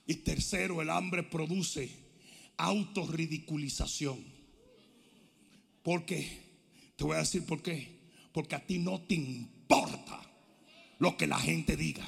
Y 0.06 0.16
tercero, 0.16 0.82
el 0.82 0.90
hambre 0.90 1.24
produce 1.24 1.90
autorridiculización. 2.56 4.24
Porque, 5.84 6.42
te 6.96 7.04
voy 7.04 7.16
a 7.16 7.20
decir 7.20 7.46
por 7.46 7.62
qué. 7.62 7.97
Porque 8.38 8.54
a 8.54 8.60
ti 8.60 8.78
no 8.78 9.02
te 9.02 9.16
importa 9.16 10.22
lo 11.00 11.18
que 11.18 11.26
la 11.26 11.40
gente 11.40 11.76
diga. 11.76 12.04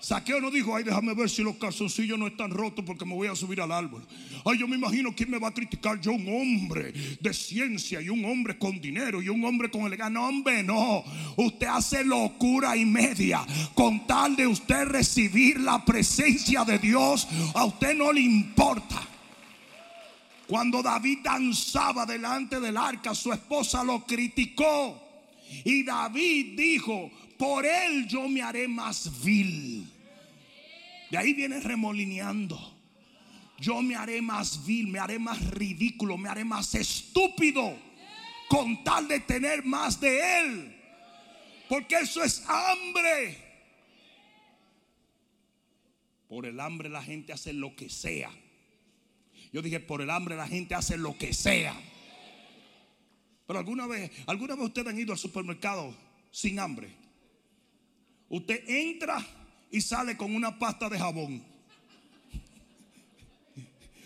Saqueo 0.00 0.40
no 0.40 0.50
dijo, 0.50 0.74
ay, 0.74 0.84
déjame 0.84 1.12
ver 1.12 1.28
si 1.28 1.42
los 1.42 1.56
calzoncillos 1.56 2.18
no 2.18 2.26
están 2.26 2.50
rotos 2.50 2.82
porque 2.82 3.04
me 3.04 3.14
voy 3.14 3.28
a 3.28 3.36
subir 3.36 3.60
al 3.60 3.72
árbol. 3.72 4.06
Ay, 4.42 4.58
yo 4.58 4.66
me 4.66 4.76
imagino 4.76 5.14
quién 5.14 5.30
me 5.30 5.38
va 5.38 5.48
a 5.48 5.52
criticar. 5.52 6.00
Yo, 6.00 6.12
un 6.12 6.26
hombre 6.26 6.94
de 7.20 7.34
ciencia 7.34 8.00
y 8.00 8.08
un 8.08 8.24
hombre 8.24 8.56
con 8.56 8.80
dinero 8.80 9.20
y 9.20 9.28
un 9.28 9.44
hombre 9.44 9.70
con 9.70 9.82
elegancia. 9.82 10.18
No, 10.18 10.28
hombre, 10.28 10.62
no. 10.62 11.04
Usted 11.36 11.66
hace 11.66 12.04
locura 12.04 12.74
y 12.74 12.86
media 12.86 13.44
con 13.74 14.06
tal 14.06 14.34
de 14.34 14.46
usted 14.46 14.86
recibir 14.86 15.60
la 15.60 15.84
presencia 15.84 16.64
de 16.64 16.78
Dios. 16.78 17.28
A 17.54 17.66
usted 17.66 17.94
no 17.94 18.14
le 18.14 18.22
importa. 18.22 19.06
Cuando 20.46 20.82
David 20.82 21.18
danzaba 21.22 22.06
delante 22.06 22.60
del 22.60 22.78
arca, 22.78 23.14
su 23.14 23.30
esposa 23.30 23.84
lo 23.84 24.06
criticó. 24.06 25.01
Y 25.64 25.82
David 25.84 26.58
dijo, 26.58 27.10
por 27.38 27.66
él 27.66 28.06
yo 28.06 28.28
me 28.28 28.42
haré 28.42 28.68
más 28.68 29.22
vil. 29.22 29.86
De 31.10 31.18
ahí 31.18 31.34
viene 31.34 31.60
remolineando. 31.60 32.58
Yo 33.58 33.80
me 33.80 33.94
haré 33.94 34.20
más 34.20 34.64
vil, 34.66 34.88
me 34.88 34.98
haré 34.98 35.18
más 35.18 35.50
ridículo, 35.50 36.18
me 36.18 36.28
haré 36.28 36.44
más 36.44 36.74
estúpido 36.74 37.76
con 38.48 38.82
tal 38.82 39.06
de 39.08 39.20
tener 39.20 39.64
más 39.64 40.00
de 40.00 40.40
él. 40.40 40.76
Porque 41.68 41.96
eso 41.96 42.22
es 42.22 42.44
hambre. 42.48 43.38
Por 46.28 46.46
el 46.46 46.58
hambre 46.60 46.88
la 46.88 47.02
gente 47.02 47.32
hace 47.32 47.52
lo 47.52 47.76
que 47.76 47.88
sea. 47.88 48.30
Yo 49.52 49.62
dije, 49.62 49.80
por 49.80 50.00
el 50.00 50.10
hambre 50.10 50.34
la 50.34 50.48
gente 50.48 50.74
hace 50.74 50.96
lo 50.96 51.16
que 51.16 51.32
sea. 51.32 51.78
Pero 53.52 53.58
alguna 53.58 53.86
vez, 53.86 54.10
alguna 54.26 54.54
vez 54.54 54.64
ustedes 54.64 54.88
han 54.88 54.98
ido 54.98 55.12
al 55.12 55.18
supermercado 55.18 55.94
sin 56.30 56.58
hambre. 56.58 56.88
Usted 58.30 58.66
entra 58.66 59.22
y 59.70 59.82
sale 59.82 60.16
con 60.16 60.34
una 60.34 60.58
pasta 60.58 60.88
de 60.88 60.98
jabón. 60.98 61.44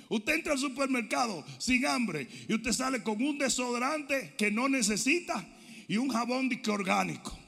Usted 0.09 0.35
entra 0.35 0.54
al 0.54 0.59
supermercado 0.59 1.44
sin 1.59 1.87
hambre 1.87 2.26
y 2.48 2.54
usted 2.54 2.72
sale 2.72 3.04
con 3.04 3.22
un 3.22 3.38
desodorante 3.38 4.35
que 4.37 4.50
no 4.50 4.68
necesita 4.68 5.46
y 5.87 5.96
un 5.96 6.09
jabón 6.09 6.48
de 6.48 6.61
orgánico. 6.68 7.38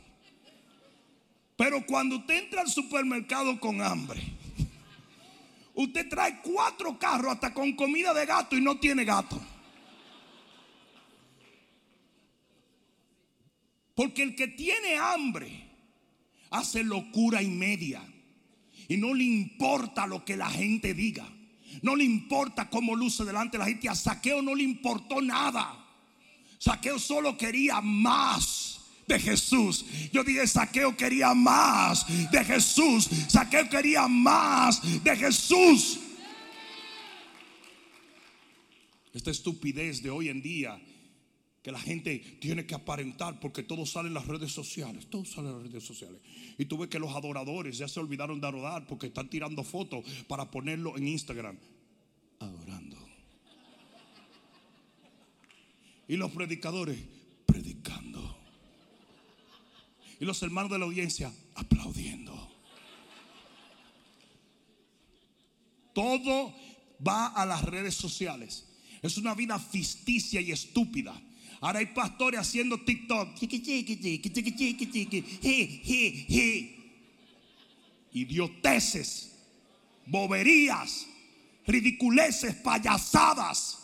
Pero 1.57 1.85
cuando 1.85 2.19
usted 2.19 2.45
entra 2.45 2.61
al 2.61 2.71
supermercado 2.71 3.59
con 3.59 3.83
hambre, 3.83 4.23
Usted 5.75 6.09
trae 6.09 6.41
cuatro 6.43 6.99
carros 6.99 7.35
hasta 7.35 7.55
con 7.55 7.73
comida 7.77 8.13
de 8.13 8.27
gato 8.27 8.57
y 8.57 8.61
no 8.61 8.81
tiene 8.81 9.05
gato. 9.05 9.41
Porque 13.99 14.23
el 14.23 14.37
que 14.37 14.47
tiene 14.47 14.95
hambre 14.95 15.51
hace 16.51 16.85
locura 16.85 17.43
y 17.43 17.49
media. 17.49 18.01
Y 18.87 18.97
no 18.97 19.13
le 19.13 19.25
importa 19.25 20.07
lo 20.07 20.25
que 20.25 20.37
la 20.37 20.49
gente 20.49 20.95
diga. 20.95 21.29
No 21.83 21.97
le 21.97 22.05
importa 22.05 22.71
cómo 22.71 22.95
luce 22.95 23.25
delante 23.25 23.59
de 23.59 23.65
la 23.65 23.69
gente. 23.69 23.89
A 23.89 23.97
saqueo 23.97 24.41
no 24.41 24.55
le 24.55 24.63
importó 24.63 25.21
nada. 25.21 25.85
Saqueo 26.61 26.97
solo 27.01 27.37
quería 27.37 27.81
más 27.81 28.83
de 29.09 29.19
Jesús. 29.19 29.85
Yo 30.13 30.23
dije, 30.23 30.47
Saqueo 30.47 30.97
quería 30.97 31.35
más 31.35 32.07
de 32.31 32.45
Jesús. 32.45 33.11
Saqueo 33.27 33.69
quería 33.69 34.07
más 34.07 34.81
de 35.03 35.17
Jesús. 35.17 35.99
Esta 39.13 39.33
estupidez 39.33 40.01
de 40.05 40.11
hoy 40.11 40.29
en 40.29 40.41
día 40.41 40.81
que 41.63 41.73
la 41.73 41.81
gente 41.81 42.19
tiene 42.41 42.67
que 42.67 42.75
aparentar 42.75 43.41
porque 43.41 43.63
todo 43.63 43.85
sale 43.85 44.09
en 44.09 44.15
las 44.15 44.27
redes 44.27 44.53
sociales, 44.53 45.07
todo 45.11 45.25
sale 45.25 45.49
en 45.49 45.55
las 45.55 45.63
redes 45.65 45.85
sociales. 45.85 46.21
Y 46.57 46.65
tú 46.67 46.79
ves 46.79 46.89
que 46.89 46.99
los 46.99 47.15
adoradores 47.15 47.77
ya 47.79 47.89
se 47.89 48.01
olvidaron 48.01 48.41
de 48.41 48.47
adorar 48.47 48.87
porque 48.87 49.09
están 49.09 49.29
tirando 49.29 49.65
fotos 49.65 50.05
para 50.29 50.51
ponerlo 50.51 50.97
en 50.97 51.09
Instagram, 51.09 51.59
adorando. 52.39 52.97
Y 56.07 56.17
los 56.17 56.31
predicadores 56.31 56.99
predicando. 57.45 58.39
Y 60.21 60.25
los 60.25 60.43
hermanos 60.43 60.71
de 60.71 60.79
la 60.79 60.85
audiencia 60.87 61.33
aplaudiendo. 61.55 62.51
Todo 65.93 66.55
va 67.07 67.27
a 67.27 67.45
las 67.45 67.63
redes 67.63 67.95
sociales. 67.95 68.67
Es 69.03 69.17
una 69.17 69.35
vida 69.35 69.59
ficticia 69.59 70.41
y 70.41 70.53
estúpida. 70.53 71.21
Ahora 71.61 71.81
hay 71.81 71.87
pastores 71.87 72.41
haciendo 72.41 72.79
TikTok. 72.79 73.31
Idioteces, 78.13 79.33
boberías, 80.07 81.07
ridiculeces, 81.67 82.55
payasadas 82.55 83.79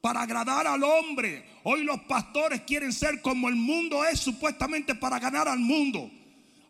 para 0.00 0.22
agradar 0.22 0.66
al 0.66 0.82
hombre. 0.82 1.44
Hoy 1.64 1.84
los 1.84 2.00
pastores 2.02 2.62
quieren 2.62 2.92
ser 2.92 3.20
como 3.20 3.48
el 3.48 3.56
mundo 3.56 4.04
es 4.04 4.18
supuestamente 4.18 4.94
para 4.94 5.18
ganar 5.18 5.48
al 5.48 5.58
mundo. 5.58 6.10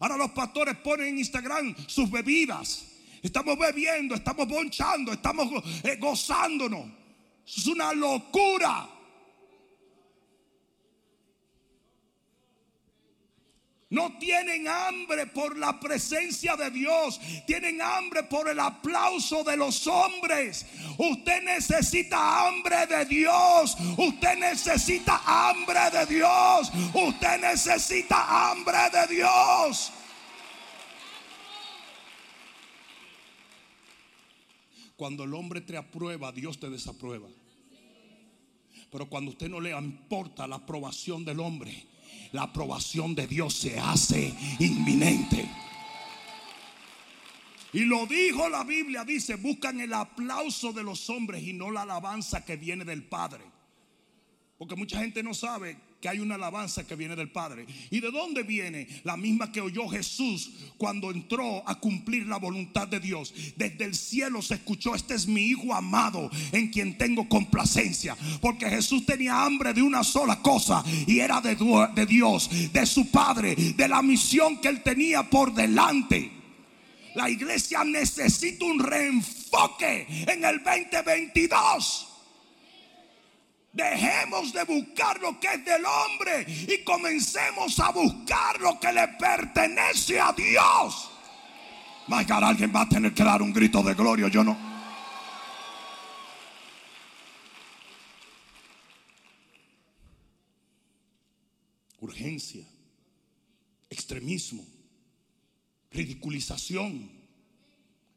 Ahora 0.00 0.16
los 0.16 0.30
pastores 0.30 0.76
ponen 0.78 1.08
en 1.08 1.18
Instagram 1.18 1.74
sus 1.86 2.10
bebidas. 2.10 2.86
Estamos 3.22 3.58
bebiendo, 3.58 4.14
estamos 4.14 4.48
bonchando, 4.48 5.12
estamos 5.12 5.62
eh, 5.84 5.96
gozándonos. 6.00 6.86
Es 7.46 7.66
una 7.66 7.92
locura. 7.92 8.88
No 13.90 14.16
tienen 14.18 14.68
hambre 14.68 15.26
por 15.26 15.58
la 15.58 15.80
presencia 15.80 16.54
de 16.54 16.70
Dios. 16.70 17.20
Tienen 17.44 17.82
hambre 17.82 18.22
por 18.22 18.48
el 18.48 18.60
aplauso 18.60 19.42
de 19.42 19.56
los 19.56 19.84
hombres. 19.88 20.64
Usted 20.96 21.42
necesita 21.42 22.46
hambre 22.46 22.86
de 22.86 23.04
Dios. 23.06 23.76
Usted 23.98 24.38
necesita 24.38 25.20
hambre 25.26 25.80
de 25.92 26.06
Dios. 26.06 26.70
Usted 26.94 27.40
necesita 27.40 28.52
hambre 28.52 28.78
de 28.92 29.14
Dios. 29.16 29.92
Cuando 34.96 35.24
el 35.24 35.34
hombre 35.34 35.62
te 35.62 35.76
aprueba, 35.76 36.30
Dios 36.30 36.60
te 36.60 36.70
desaprueba. 36.70 37.28
Pero 38.92 39.08
cuando 39.08 39.32
usted 39.32 39.48
no 39.48 39.60
le 39.60 39.70
importa 39.76 40.46
la 40.46 40.56
aprobación 40.56 41.24
del 41.24 41.40
hombre, 41.40 41.89
la 42.32 42.42
aprobación 42.42 43.14
de 43.14 43.26
Dios 43.26 43.54
se 43.54 43.78
hace 43.78 44.34
inminente. 44.58 45.48
Y 47.72 47.84
lo 47.84 48.06
dijo 48.06 48.48
la 48.48 48.64
Biblia, 48.64 49.04
dice, 49.04 49.36
buscan 49.36 49.80
el 49.80 49.92
aplauso 49.92 50.72
de 50.72 50.82
los 50.82 51.08
hombres 51.08 51.42
y 51.42 51.52
no 51.52 51.70
la 51.70 51.82
alabanza 51.82 52.44
que 52.44 52.56
viene 52.56 52.84
del 52.84 53.04
Padre. 53.04 53.44
Porque 54.58 54.74
mucha 54.74 54.98
gente 54.98 55.22
no 55.22 55.34
sabe 55.34 55.78
que 56.00 56.08
hay 56.08 56.18
una 56.18 56.36
alabanza 56.36 56.86
que 56.86 56.96
viene 56.96 57.14
del 57.14 57.30
Padre. 57.30 57.66
¿Y 57.90 58.00
de 58.00 58.10
dónde 58.10 58.42
viene? 58.42 58.88
La 59.04 59.16
misma 59.16 59.52
que 59.52 59.60
oyó 59.60 59.86
Jesús 59.88 60.50
cuando 60.78 61.10
entró 61.10 61.62
a 61.68 61.78
cumplir 61.78 62.26
la 62.26 62.38
voluntad 62.38 62.88
de 62.88 63.00
Dios. 63.00 63.34
Desde 63.56 63.84
el 63.84 63.94
cielo 63.94 64.40
se 64.40 64.54
escuchó, 64.54 64.94
este 64.94 65.14
es 65.14 65.26
mi 65.26 65.42
Hijo 65.42 65.74
amado 65.74 66.30
en 66.52 66.68
quien 66.68 66.96
tengo 66.96 67.28
complacencia. 67.28 68.16
Porque 68.40 68.68
Jesús 68.70 69.04
tenía 69.04 69.44
hambre 69.44 69.74
de 69.74 69.82
una 69.82 70.02
sola 70.02 70.40
cosa 70.40 70.82
y 71.06 71.18
era 71.18 71.40
de, 71.40 71.56
de 71.94 72.06
Dios, 72.06 72.50
de 72.72 72.86
su 72.86 73.10
Padre, 73.10 73.54
de 73.54 73.88
la 73.88 74.00
misión 74.00 74.58
que 74.60 74.68
él 74.68 74.82
tenía 74.82 75.28
por 75.28 75.52
delante. 75.52 76.30
La 77.14 77.28
iglesia 77.28 77.84
necesita 77.84 78.64
un 78.64 78.78
reenfoque 78.78 80.06
en 80.28 80.44
el 80.44 80.62
2022. 80.62 82.09
Dejemos 83.72 84.52
de 84.52 84.64
buscar 84.64 85.20
lo 85.20 85.38
que 85.38 85.46
es 85.46 85.64
del 85.64 85.84
hombre 85.84 86.44
y 86.48 86.82
comencemos 86.82 87.78
a 87.78 87.90
buscar 87.92 88.60
lo 88.60 88.80
que 88.80 88.92
le 88.92 89.06
pertenece 89.08 90.18
a 90.18 90.32
Dios. 90.32 91.10
My 92.08 92.26
alguien 92.28 92.72
va 92.74 92.82
a 92.82 92.88
tener 92.88 93.14
que 93.14 93.22
dar 93.22 93.40
un 93.40 93.52
grito 93.52 93.80
de 93.82 93.94
gloria, 93.94 94.26
yo 94.26 94.42
no. 94.42 94.58
Urgencia, 102.00 102.66
extremismo, 103.88 104.66
ridiculización 105.92 107.19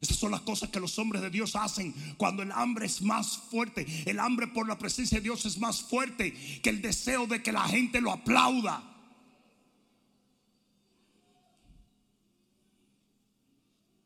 estas 0.04 0.18
son 0.18 0.32
las 0.32 0.42
cosas 0.42 0.68
que 0.68 0.80
los 0.80 0.98
hombres 0.98 1.22
de 1.22 1.30
Dios 1.30 1.56
hacen 1.56 1.94
cuando 2.18 2.42
el 2.42 2.52
hambre 2.52 2.84
es 2.84 3.00
más 3.00 3.38
fuerte. 3.50 3.86
El 4.04 4.20
hambre 4.20 4.46
por 4.48 4.68
la 4.68 4.78
presencia 4.78 5.18
de 5.18 5.22
Dios 5.22 5.46
es 5.46 5.58
más 5.58 5.80
fuerte 5.82 6.32
que 6.62 6.68
el 6.68 6.82
deseo 6.82 7.26
de 7.26 7.42
que 7.42 7.52
la 7.52 7.66
gente 7.66 8.02
lo 8.02 8.12
aplauda. 8.12 8.82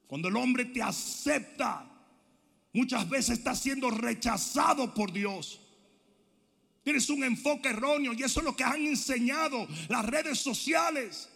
Cuando 0.07 0.29
el 0.29 0.37
hombre 0.37 0.67
te 0.67 0.81
acepta, 0.81 1.85
muchas 2.73 3.09
veces 3.09 3.39
está 3.39 3.57
siendo 3.57 3.91
rechazado 3.91 4.95
por 4.95 5.13
Dios. 5.13 5.61
Tienes 6.85 7.11
un 7.11 7.25
enfoque 7.25 7.71
erróneo 7.71 8.13
y 8.13 8.23
eso 8.23 8.39
es 8.39 8.45
lo 8.45 8.55
que 8.55 8.63
han 8.63 8.87
enseñado 8.87 9.67
las 9.89 10.07
redes 10.07 10.39
sociales. 10.39 11.29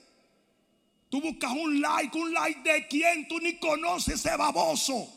Tú 1.12 1.20
buscas 1.20 1.52
un 1.52 1.78
like, 1.78 2.16
un 2.16 2.32
like 2.32 2.62
de 2.62 2.88
quién 2.88 3.28
tú 3.28 3.38
ni 3.38 3.58
conoces 3.58 4.14
ese 4.14 4.34
baboso. 4.34 5.12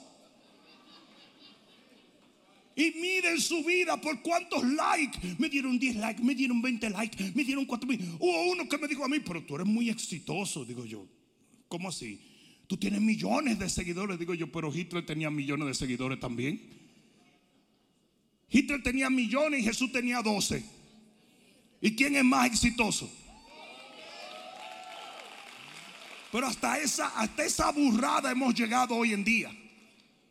Y 2.76 2.92
miren 3.00 3.40
su 3.40 3.64
vida 3.64 3.96
por 4.02 4.22
cuántos 4.22 4.62
likes. 4.66 5.18
Me 5.38 5.48
dieron 5.48 5.80
10 5.80 5.96
likes, 5.96 6.22
me 6.22 6.36
dieron 6.36 6.62
20 6.62 6.90
likes, 6.90 7.32
me 7.34 7.46
dieron 7.46 7.64
4 7.64 7.88
mil. 7.88 8.02
Hubo 8.20 8.52
uno 8.52 8.68
que 8.68 8.78
me 8.78 8.90
dijo 8.90 9.06
a 9.06 9.08
mí, 9.08 9.22
pero 9.22 9.42
tú 9.46 9.56
eres 9.56 9.68
muy 9.68 9.90
exitoso. 9.90 10.66
Digo 10.66 10.84
yo, 10.84 11.08
¿cómo 11.70 11.88
así? 11.88 12.20
Tú 12.68 12.76
tienes 12.76 13.00
millones 13.00 13.58
de 13.58 13.70
seguidores. 13.70 14.20
Digo 14.20 14.34
yo, 14.34 14.52
pero 14.52 14.76
Hitler 14.76 15.06
tenía 15.06 15.30
millones 15.30 15.66
de 15.66 15.74
seguidores 15.76 16.20
también. 16.20 16.62
Hitler 18.50 18.84
tenía 18.84 19.10
millones 19.10 19.62
y 19.62 19.64
Jesús 19.64 19.94
tenía 19.94 20.22
12. 20.22 20.62
¿Y 21.80 21.96
quién 21.96 22.18
es 22.18 22.26
más 22.26 22.48
exitoso? 22.48 23.10
Pero 26.36 26.48
hasta 26.48 26.78
esa, 26.80 27.08
hasta 27.18 27.46
esa 27.46 27.72
burrada 27.72 28.30
hemos 28.30 28.54
llegado 28.54 28.94
hoy 28.94 29.14
en 29.14 29.24
día. 29.24 29.56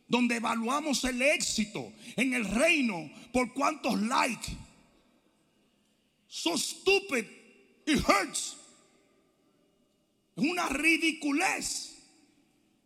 Donde 0.07 0.35
evaluamos 0.35 1.03
el 1.03 1.19
éxito 1.19 1.93
en 2.15 2.35
el 2.35 2.45
reino 2.45 3.09
por 3.33 3.51
cuántos 3.55 3.99
likes. 3.99 4.51
So 6.27 6.55
stupid, 6.59 7.25
it 7.87 8.07
hurts. 8.07 8.55
Es 10.35 10.43
una 10.43 10.69
ridiculez. 10.69 11.95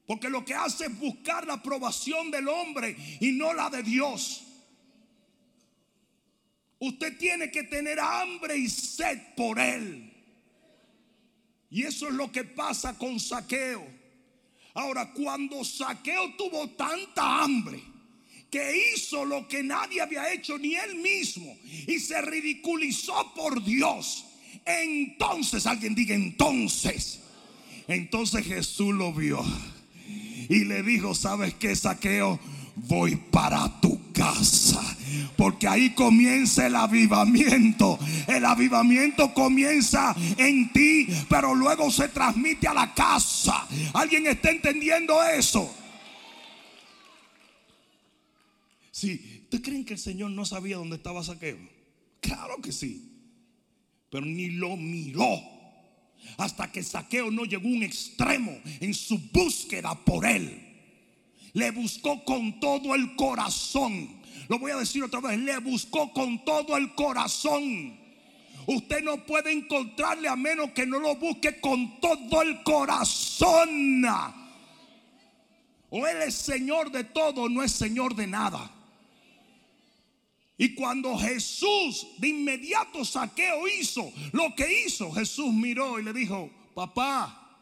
Porque 0.08 0.29
lo 0.29 0.45
que 0.45 0.55
hace 0.55 0.86
es 0.86 0.97
buscar 0.97 1.45
la 1.45 1.55
aprobación 1.55 2.32
del 2.32 2.47
hombre 2.47 2.95
y 3.19 3.34
no 3.34 3.53
la 3.53 3.69
de 3.69 3.84
Dios. 3.84 4.45
Usted 6.79 7.17
tiene 7.17 7.51
que 7.51 7.63
tener 7.63 7.99
hambre 7.99 8.55
y 8.55 8.69
sed 8.69 9.19
por 9.36 9.60
Él. 9.60 10.18
Y 11.71 11.84
eso 11.84 12.08
es 12.08 12.13
lo 12.13 12.32
que 12.32 12.43
pasa 12.43 12.97
con 12.97 13.19
saqueo. 13.19 13.86
Ahora, 14.73 15.12
cuando 15.13 15.63
saqueo 15.63 16.36
tuvo 16.36 16.69
tanta 16.71 17.43
hambre 17.43 17.82
que 18.49 18.93
hizo 18.95 19.25
lo 19.25 19.47
que 19.47 19.62
nadie 19.62 20.01
había 20.01 20.32
hecho 20.34 20.58
ni 20.58 20.75
él 20.75 20.95
mismo 20.95 21.55
y 21.88 21.99
se 21.99 22.19
ridiculizó 22.21 23.34
por 23.36 23.63
Dios, 23.63 24.25
entonces 24.65 25.65
alguien 25.65 25.95
diga 25.95 26.15
entonces, 26.15 27.19
entonces 27.88 28.45
Jesús 28.45 28.93
lo 28.93 29.13
vio 29.13 29.43
y 30.49 30.65
le 30.65 30.82
dijo, 30.82 31.13
¿sabes 31.13 31.53
qué 31.55 31.75
saqueo? 31.75 32.39
Voy 32.87 33.15
para 33.15 33.79
tu 33.81 34.11
casa 34.11 34.81
porque 35.37 35.67
ahí 35.67 35.91
comienza 35.91 36.67
el 36.67 36.75
avivamiento. 36.75 37.97
El 38.27 38.45
avivamiento 38.45 39.33
comienza 39.33 40.15
en 40.37 40.71
ti, 40.73 41.07
pero 41.29 41.55
luego 41.55 41.89
se 41.91 42.09
transmite 42.09 42.67
a 42.67 42.73
la 42.73 42.93
casa. 42.93 43.67
¿Alguien 43.93 44.27
está 44.27 44.51
entendiendo 44.51 45.23
eso? 45.23 45.73
Sí, 48.91 49.43
¿ustedes 49.43 49.63
creen 49.63 49.85
que 49.85 49.93
el 49.93 49.99
Señor 49.99 50.31
no 50.31 50.45
sabía 50.45 50.77
dónde 50.77 50.97
estaba 50.97 51.23
Saqueo? 51.23 51.57
Claro 52.19 52.57
que 52.61 52.71
sí. 52.71 53.05
pero 54.09 54.25
ni 54.25 54.49
lo 54.49 54.75
miró. 54.75 55.39
Hasta 56.37 56.69
que 56.69 56.83
Saqueo 56.83 57.31
no 57.31 57.45
llegó 57.45 57.67
a 57.67 57.71
un 57.71 57.83
extremo 57.83 58.51
en 58.81 58.93
su 58.93 59.17
búsqueda 59.31 59.95
por 60.03 60.25
él. 60.25 60.68
Le 61.53 61.71
buscó 61.71 62.23
con 62.23 62.59
todo 62.59 62.95
el 62.95 63.15
corazón. 63.15 64.19
Lo 64.47 64.59
voy 64.59 64.71
a 64.71 64.77
decir 64.77 65.03
otra 65.03 65.19
vez, 65.19 65.39
le 65.39 65.57
buscó 65.59 66.12
con 66.12 66.43
todo 66.43 66.75
el 66.77 66.93
corazón. 66.95 67.97
Usted 68.65 69.03
no 69.03 69.25
puede 69.25 69.51
encontrarle 69.51 70.27
a 70.27 70.35
menos 70.35 70.71
que 70.71 70.85
no 70.85 70.99
lo 70.99 71.15
busque 71.15 71.59
con 71.59 71.99
todo 71.99 72.41
el 72.41 72.62
corazón. 72.63 74.05
O 75.89 76.05
Él 76.05 76.21
es 76.21 76.35
Señor 76.35 76.91
de 76.91 77.03
todo, 77.03 77.49
no 77.49 77.63
es 77.63 77.71
Señor 77.71 78.15
de 78.15 78.27
nada. 78.27 78.71
Y 80.57 80.75
cuando 80.75 81.17
Jesús 81.17 82.05
de 82.17 82.27
inmediato 82.27 83.05
saqueo 83.05 83.67
hizo 83.67 84.12
lo 84.33 84.53
que 84.55 84.83
hizo, 84.85 85.12
Jesús 85.12 85.53
miró 85.53 85.99
y 85.99 86.03
le 86.03 86.12
dijo, 86.12 86.51
papá, 86.75 87.57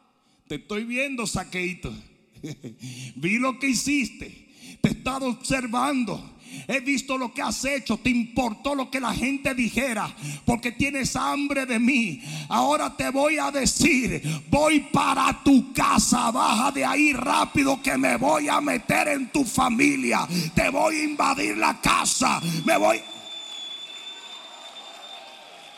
te 0.47 0.55
estoy 0.55 0.83
viendo 0.83 1.27
saqueito. 1.27 1.93
Vi 3.15 3.39
lo 3.39 3.59
que 3.59 3.69
hiciste. 3.69 4.47
Te 4.81 4.89
he 4.89 4.91
estado 4.91 5.27
observando. 5.27 6.37
He 6.67 6.79
visto 6.79 7.17
lo 7.17 7.33
que 7.33 7.41
has 7.41 7.63
hecho. 7.65 7.97
Te 7.97 8.09
importó 8.09 8.75
lo 8.75 8.89
que 8.89 8.99
la 8.99 9.13
gente 9.13 9.53
dijera. 9.53 10.13
Porque 10.45 10.71
tienes 10.71 11.15
hambre 11.15 11.65
de 11.65 11.79
mí. 11.79 12.21
Ahora 12.49 12.95
te 12.95 13.09
voy 13.09 13.37
a 13.37 13.51
decir. 13.51 14.21
Voy 14.49 14.81
para 14.91 15.41
tu 15.43 15.73
casa. 15.73 16.31
Baja 16.31 16.71
de 16.71 16.85
ahí 16.85 17.13
rápido 17.13 17.81
que 17.81 17.97
me 17.97 18.17
voy 18.17 18.47
a 18.47 18.61
meter 18.61 19.09
en 19.09 19.31
tu 19.31 19.43
familia. 19.43 20.27
Te 20.53 20.69
voy 20.69 20.95
a 20.95 21.03
invadir 21.03 21.57
la 21.57 21.79
casa. 21.79 22.41
Me 22.65 22.77
voy. 22.77 23.01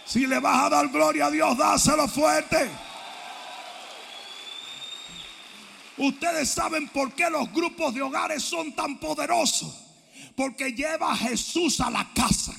Si 0.05 0.25
le 0.25 0.39
vas 0.39 0.65
a 0.65 0.69
dar 0.69 0.87
gloria 0.89 1.27
a 1.27 1.31
Dios, 1.31 1.55
dáselo 1.55 2.07
fuerte. 2.07 2.88
Ustedes 5.99 6.49
saben 6.49 6.87
por 6.87 7.13
qué 7.13 7.29
los 7.29 7.51
grupos 7.53 7.93
de 7.93 8.01
hogares 8.01 8.41
son 8.41 8.73
tan 8.73 8.99
poderosos 8.99 9.85
porque 10.35 10.71
lleva 10.71 11.11
a 11.11 11.17
Jesús 11.17 11.81
a 11.81 11.89
la 11.89 12.07
casa. 12.13 12.53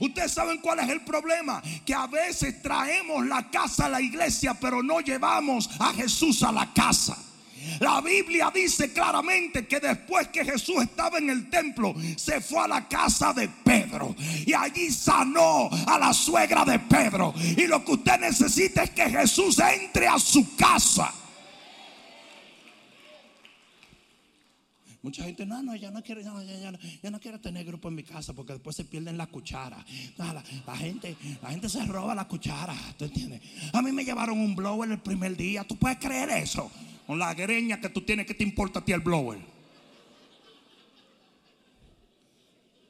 Ustedes 0.00 0.32
saben 0.32 0.58
cuál 0.58 0.80
es 0.80 0.88
el 0.88 1.02
problema, 1.02 1.62
que 1.84 1.94
a 1.94 2.06
veces 2.06 2.62
traemos 2.62 3.26
la 3.26 3.50
casa 3.50 3.84
a 3.84 3.88
la 3.90 4.00
iglesia, 4.00 4.54
pero 4.54 4.82
no 4.82 5.00
llevamos 5.00 5.68
a 5.78 5.92
Jesús 5.92 6.42
a 6.42 6.50
la 6.50 6.72
casa. 6.72 7.16
La 7.80 8.00
Biblia 8.00 8.50
dice 8.52 8.92
claramente 8.92 9.66
que 9.66 9.78
después 9.78 10.28
que 10.28 10.44
Jesús 10.44 10.82
estaba 10.82 11.18
en 11.18 11.28
el 11.28 11.50
templo, 11.50 11.94
se 12.16 12.40
fue 12.40 12.60
a 12.60 12.68
la 12.68 12.88
casa 12.88 13.32
de 13.32 13.48
Pedro 13.48 14.14
y 14.46 14.54
allí 14.54 14.90
sanó 14.90 15.68
a 15.86 15.98
la 15.98 16.12
suegra 16.14 16.64
de 16.64 16.78
Pedro. 16.78 17.34
Y 17.56 17.66
lo 17.66 17.84
que 17.84 17.92
usted 17.92 18.18
necesita 18.20 18.84
es 18.84 18.90
que 18.90 19.10
Jesús 19.10 19.58
entre 19.58 20.08
a 20.08 20.18
su 20.18 20.56
casa. 20.56 21.12
Mucha 25.06 25.22
gente, 25.22 25.46
no, 25.46 25.62
no, 25.62 25.76
ya 25.76 25.92
no 25.92 26.02
quiero, 26.02 26.20
no 26.20 27.20
quiero 27.20 27.38
tener 27.38 27.64
grupo 27.64 27.86
en 27.86 27.94
mi 27.94 28.02
casa 28.02 28.32
porque 28.32 28.54
después 28.54 28.74
se 28.74 28.84
pierden 28.84 29.16
la 29.16 29.28
cuchara. 29.28 29.76
la, 30.16 30.76
gente, 30.76 31.16
la 31.40 31.50
gente 31.50 31.68
se 31.68 31.84
roba 31.84 32.12
la 32.12 32.26
cuchara, 32.26 32.74
¿tú 32.98 33.04
entiendes? 33.04 33.40
A 33.72 33.82
mí 33.82 33.92
me 33.92 34.04
llevaron 34.04 34.36
un 34.36 34.56
blower 34.56 34.90
el 34.90 34.98
primer 34.98 35.36
día, 35.36 35.62
¿tú 35.62 35.76
puedes 35.76 35.98
creer 35.98 36.30
eso? 36.30 36.72
Con 37.06 37.20
la 37.20 37.32
greña 37.34 37.80
que 37.80 37.88
tú 37.88 38.00
tienes, 38.00 38.26
¿qué 38.26 38.34
te 38.34 38.42
importa 38.42 38.80
a 38.80 38.84
ti 38.84 38.90
el 38.90 38.98
blower? 38.98 39.38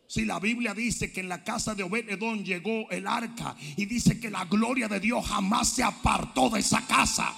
Si 0.07 0.25
la 0.25 0.41
Biblia 0.41 0.73
dice 0.73 1.13
que 1.13 1.21
en 1.21 1.29
la 1.29 1.45
casa 1.45 1.75
de 1.75 1.83
Obededón 1.83 2.47
llegó 2.47 2.91
el 2.91 3.07
arca 3.07 3.55
y 3.77 3.85
dice 3.85 4.19
que 4.19 4.31
la 4.31 4.47
gloria 4.47 4.89
de 4.89 5.01
Dios 5.01 5.27
jamás 5.27 5.69
se 5.69 5.83
apartó 5.83 6.49
de 6.49 6.61
esa 6.61 6.81
casa. 6.87 7.37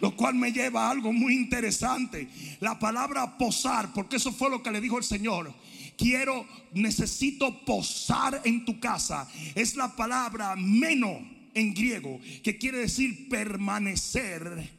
Lo 0.00 0.16
cual 0.16 0.34
me 0.34 0.52
lleva 0.52 0.86
a 0.86 0.90
algo 0.90 1.12
muy 1.12 1.34
interesante. 1.34 2.28
La 2.60 2.78
palabra 2.78 3.36
posar, 3.36 3.92
porque 3.92 4.16
eso 4.16 4.32
fue 4.32 4.50
lo 4.50 4.62
que 4.62 4.70
le 4.70 4.80
dijo 4.80 4.98
el 4.98 5.04
Señor. 5.04 5.52
Quiero, 5.96 6.46
necesito 6.72 7.64
posar 7.64 8.40
en 8.44 8.64
tu 8.64 8.80
casa. 8.80 9.28
Es 9.54 9.76
la 9.76 9.94
palabra 9.94 10.54
meno 10.56 11.20
en 11.54 11.74
griego, 11.74 12.20
que 12.42 12.58
quiere 12.58 12.78
decir 12.78 13.28
permanecer 13.28 14.70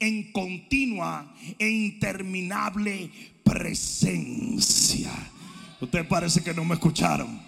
en 0.00 0.32
continua 0.32 1.34
e 1.58 1.68
interminable 1.68 3.10
presencia. 3.42 5.10
Ustedes 5.80 6.06
parece 6.06 6.42
que 6.42 6.52
no 6.52 6.64
me 6.64 6.74
escucharon. 6.74 7.40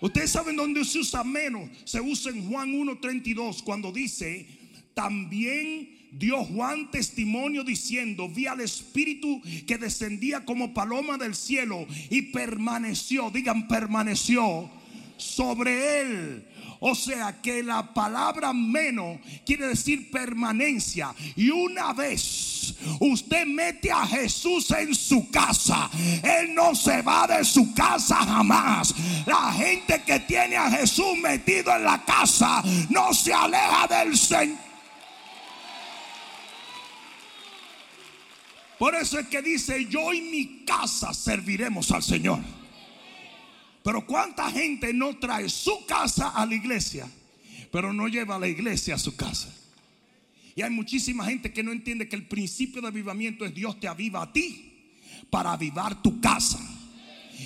Ustedes 0.00 0.30
saben 0.30 0.56
dónde 0.56 0.84
se 0.84 0.98
usa 0.98 1.24
menos. 1.24 1.68
Se 1.84 2.00
usa 2.00 2.30
en 2.30 2.48
Juan 2.48 2.72
1.32 2.72 3.62
cuando 3.62 3.90
dice, 3.90 4.46
también 4.94 5.95
dio 6.18 6.44
Juan 6.44 6.90
testimonio 6.90 7.62
diciendo, 7.62 8.28
vi 8.28 8.46
al 8.46 8.60
Espíritu 8.60 9.40
que 9.66 9.78
descendía 9.78 10.44
como 10.44 10.72
paloma 10.72 11.18
del 11.18 11.34
cielo 11.34 11.86
y 12.10 12.22
permaneció, 12.22 13.30
digan 13.30 13.68
permaneció 13.68 14.70
sobre 15.16 16.00
él. 16.00 16.46
O 16.80 16.94
sea 16.94 17.40
que 17.40 17.62
la 17.62 17.94
palabra 17.94 18.52
menos 18.52 19.18
quiere 19.44 19.68
decir 19.68 20.10
permanencia. 20.10 21.14
Y 21.34 21.48
una 21.48 21.92
vez 21.92 22.74
usted 23.00 23.46
mete 23.46 23.90
a 23.90 24.06
Jesús 24.06 24.70
en 24.72 24.94
su 24.94 25.30
casa, 25.30 25.90
Él 26.22 26.54
no 26.54 26.74
se 26.74 27.00
va 27.02 27.26
de 27.26 27.44
su 27.44 27.72
casa 27.72 28.16
jamás. 28.16 28.94
La 29.26 29.52
gente 29.52 30.02
que 30.04 30.20
tiene 30.20 30.56
a 30.56 30.70
Jesús 30.70 31.16
metido 31.22 31.74
en 31.74 31.84
la 31.84 32.04
casa 32.04 32.62
no 32.90 33.12
se 33.14 33.32
aleja 33.32 33.86
del 33.88 34.16
Señor. 34.16 34.65
Por 38.78 38.94
eso 38.94 39.18
es 39.18 39.26
que 39.28 39.40
dice, 39.40 39.86
yo 39.86 40.12
y 40.12 40.20
mi 40.20 40.64
casa 40.64 41.14
serviremos 41.14 41.90
al 41.92 42.02
Señor. 42.02 42.40
Pero 43.82 44.04
cuánta 44.04 44.50
gente 44.50 44.92
no 44.92 45.16
trae 45.16 45.48
su 45.48 45.86
casa 45.86 46.30
a 46.30 46.44
la 46.44 46.54
iglesia, 46.54 47.08
pero 47.70 47.92
no 47.92 48.08
lleva 48.08 48.36
a 48.36 48.38
la 48.38 48.48
iglesia 48.48 48.96
a 48.96 48.98
su 48.98 49.16
casa. 49.16 49.54
Y 50.54 50.62
hay 50.62 50.70
muchísima 50.70 51.24
gente 51.24 51.52
que 51.52 51.62
no 51.62 51.70
entiende 51.70 52.08
que 52.08 52.16
el 52.16 52.26
principio 52.26 52.82
de 52.82 52.88
avivamiento 52.88 53.44
es 53.44 53.54
Dios 53.54 53.78
te 53.78 53.88
aviva 53.88 54.22
a 54.22 54.32
ti 54.32 54.90
para 55.30 55.52
avivar 55.52 56.02
tu 56.02 56.20
casa. 56.20 56.58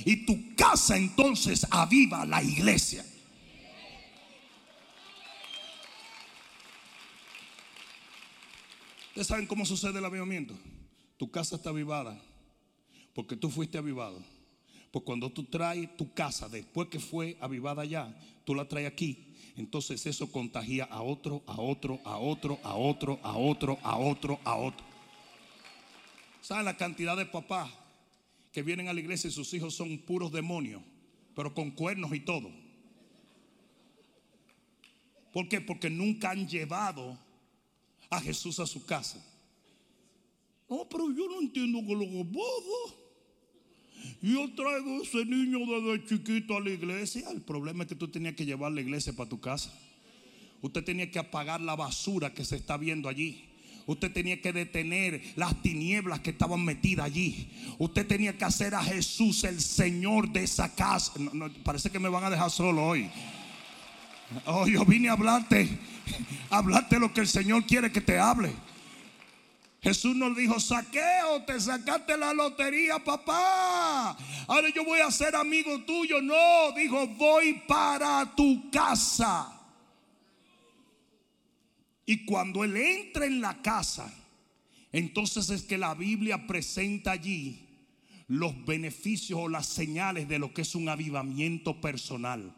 Y 0.05 0.25
tu 0.25 0.55
casa 0.55 0.97
entonces 0.97 1.67
aviva 1.71 2.25
la 2.25 2.43
iglesia. 2.43 3.05
¿Ustedes 9.09 9.27
saben 9.27 9.47
cómo 9.47 9.67
sucede 9.67 9.99
el 9.99 10.05
avivamiento? 10.05 10.57
Tu 11.21 11.31
casa 11.31 11.57
está 11.57 11.69
avivada 11.69 12.19
porque 13.13 13.37
tú 13.37 13.51
fuiste 13.51 13.77
avivado. 13.77 14.25
Pues 14.91 15.05
cuando 15.05 15.31
tú 15.31 15.45
traes 15.45 15.95
tu 15.99 16.15
casa 16.15 16.49
después 16.49 16.89
que 16.89 16.99
fue 16.99 17.37
avivada 17.43 17.85
ya, 17.85 18.19
tú 18.47 18.55
la 18.55 18.67
traes 18.67 18.89
aquí. 18.89 19.35
Entonces 19.55 20.07
eso 20.07 20.33
contagia 20.33 20.85
a 20.85 21.03
otro, 21.03 21.43
a 21.47 21.61
otro, 21.61 22.01
a 22.07 22.17
otro, 22.17 22.59
a 22.63 22.75
otro, 22.75 23.21
a 23.23 23.37
otro, 23.37 23.79
a 23.83 23.99
otro, 23.99 24.41
a 24.45 24.57
otro. 24.57 24.87
¿Saben 26.41 26.65
la 26.65 26.79
cantidad 26.79 27.19
de 27.19 27.27
papás 27.27 27.71
que 28.51 28.63
vienen 28.63 28.89
a 28.89 28.95
la 28.95 29.01
iglesia 29.01 29.29
y 29.29 29.33
sus 29.33 29.53
hijos 29.53 29.75
son 29.75 29.99
puros 29.99 30.33
demonios, 30.33 30.81
pero 31.37 31.53
con 31.53 31.71
cuernos 31.71 32.15
y 32.15 32.21
todo? 32.21 32.51
¿Por 35.35 35.51
qué? 35.51 35.61
Porque 35.61 35.91
nunca 35.91 36.31
han 36.31 36.49
llevado 36.49 37.19
a 38.09 38.23
Jesús 38.23 38.59
a 38.59 38.67
su 38.67 38.87
casa. 38.87 39.23
No, 40.71 40.87
pero 40.89 41.11
yo 41.11 41.27
no 41.29 41.41
entiendo 41.41 41.81
que 41.85 41.95
lo 41.95 42.09
que 42.09 42.25
pasa. 42.33 42.97
Yo 44.23 44.49
traigo 44.55 45.03
ese 45.03 45.25
niño 45.25 45.59
desde 45.67 46.07
chiquito 46.07 46.57
a 46.57 46.61
la 46.61 46.71
iglesia. 46.71 47.29
El 47.31 47.41
problema 47.41 47.83
es 47.83 47.89
que 47.89 47.97
tú 47.97 48.07
tenías 48.07 48.35
que 48.35 48.47
llevar 48.47 48.71
la 48.71 48.81
iglesia 48.81 49.13
para 49.13 49.29
tu 49.29 49.41
casa. 49.41 49.73
Usted 50.63 50.85
tenía 50.85 51.11
que 51.11 51.19
apagar 51.19 51.61
la 51.61 51.75
basura 51.75 52.33
que 52.33 52.45
se 52.45 52.57
está 52.57 52.77
viendo 52.77 53.09
allí. 53.09 53.45
Usted 53.87 54.13
tenía 54.13 54.41
que 54.41 54.53
detener 54.53 55.21
las 55.35 55.61
tinieblas 55.63 56.21
que 56.21 56.31
estaban 56.31 56.65
metidas 56.65 57.07
allí. 57.07 57.49
Usted 57.79 58.07
tenía 58.07 58.39
que 58.39 58.45
hacer 58.45 58.75
a 58.75 58.85
Jesús 58.85 59.43
el 59.43 59.61
Señor 59.61 60.31
de 60.31 60.45
esa 60.45 60.73
casa. 60.75 61.13
parece 61.65 61.91
que 61.91 61.99
me 61.99 62.09
van 62.09 62.25
a 62.25 62.31
dejar 62.31 62.51
solo 62.51 62.87
hoy. 62.87 63.11
Oh, 64.45 64.69
yo 64.69 64.85
vine 64.85 65.09
a 65.09 65.13
hablarte, 65.13 65.69
a 66.51 66.59
hablarte 66.59 67.01
lo 67.01 67.13
que 67.13 67.23
el 67.23 67.27
Señor 67.27 67.65
quiere 67.67 67.91
que 67.91 68.01
te 68.01 68.19
hable. 68.19 68.53
Jesús 69.83 70.15
nos 70.15 70.37
dijo, 70.37 70.61
saqueo, 70.61 71.43
te 71.47 71.59
sacaste 71.59 72.17
la 72.17 72.35
lotería, 72.35 72.99
papá. 72.99 74.17
Ahora 74.47 74.69
yo 74.75 74.85
voy 74.85 75.01
a 75.01 75.11
ser 75.11 75.35
amigo 75.35 75.83
tuyo. 75.85 76.21
No, 76.21 76.73
dijo, 76.77 77.07
voy 77.07 77.63
para 77.67 78.35
tu 78.37 78.71
casa. 78.71 79.59
Y 82.05 82.27
cuando 82.27 82.63
él 82.63 82.77
entra 82.77 83.25
en 83.25 83.41
la 83.41 83.63
casa, 83.63 84.13
entonces 84.93 85.49
es 85.49 85.63
que 85.63 85.79
la 85.79 85.95
Biblia 85.95 86.47
presenta 86.47 87.13
allí 87.13 87.67
los 88.29 88.65
beneficios 88.67 89.39
o 89.41 89.49
las 89.49 89.67
señales 89.67 90.29
de 90.29 90.39
lo 90.39 90.53
que 90.53 90.63
es 90.63 90.75
un 90.75 90.91
avivamiento 90.91 91.81
personal. 91.81 92.55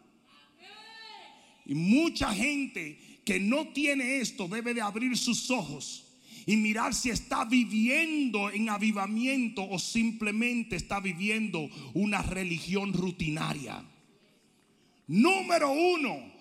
Y 1.67 1.75
mucha 1.77 2.35
gente 2.35 3.21
que 3.25 3.39
no 3.39 3.69
tiene 3.69 4.19
esto 4.19 4.49
debe 4.49 4.75
de 4.75 4.81
abrir 4.81 5.17
sus 5.17 5.49
ojos 5.51 6.02
y 6.47 6.57
mirar 6.57 6.95
si 6.95 7.11
está 7.11 7.45
viviendo 7.45 8.51
en 8.51 8.69
avivamiento 8.69 9.69
o 9.69 9.79
simplemente 9.79 10.77
está 10.77 11.01
viviendo 11.01 11.69
una 11.95 12.23
religión 12.23 12.93
rutinaria. 12.93 13.85
Número 15.07 15.71
uno, 15.71 16.33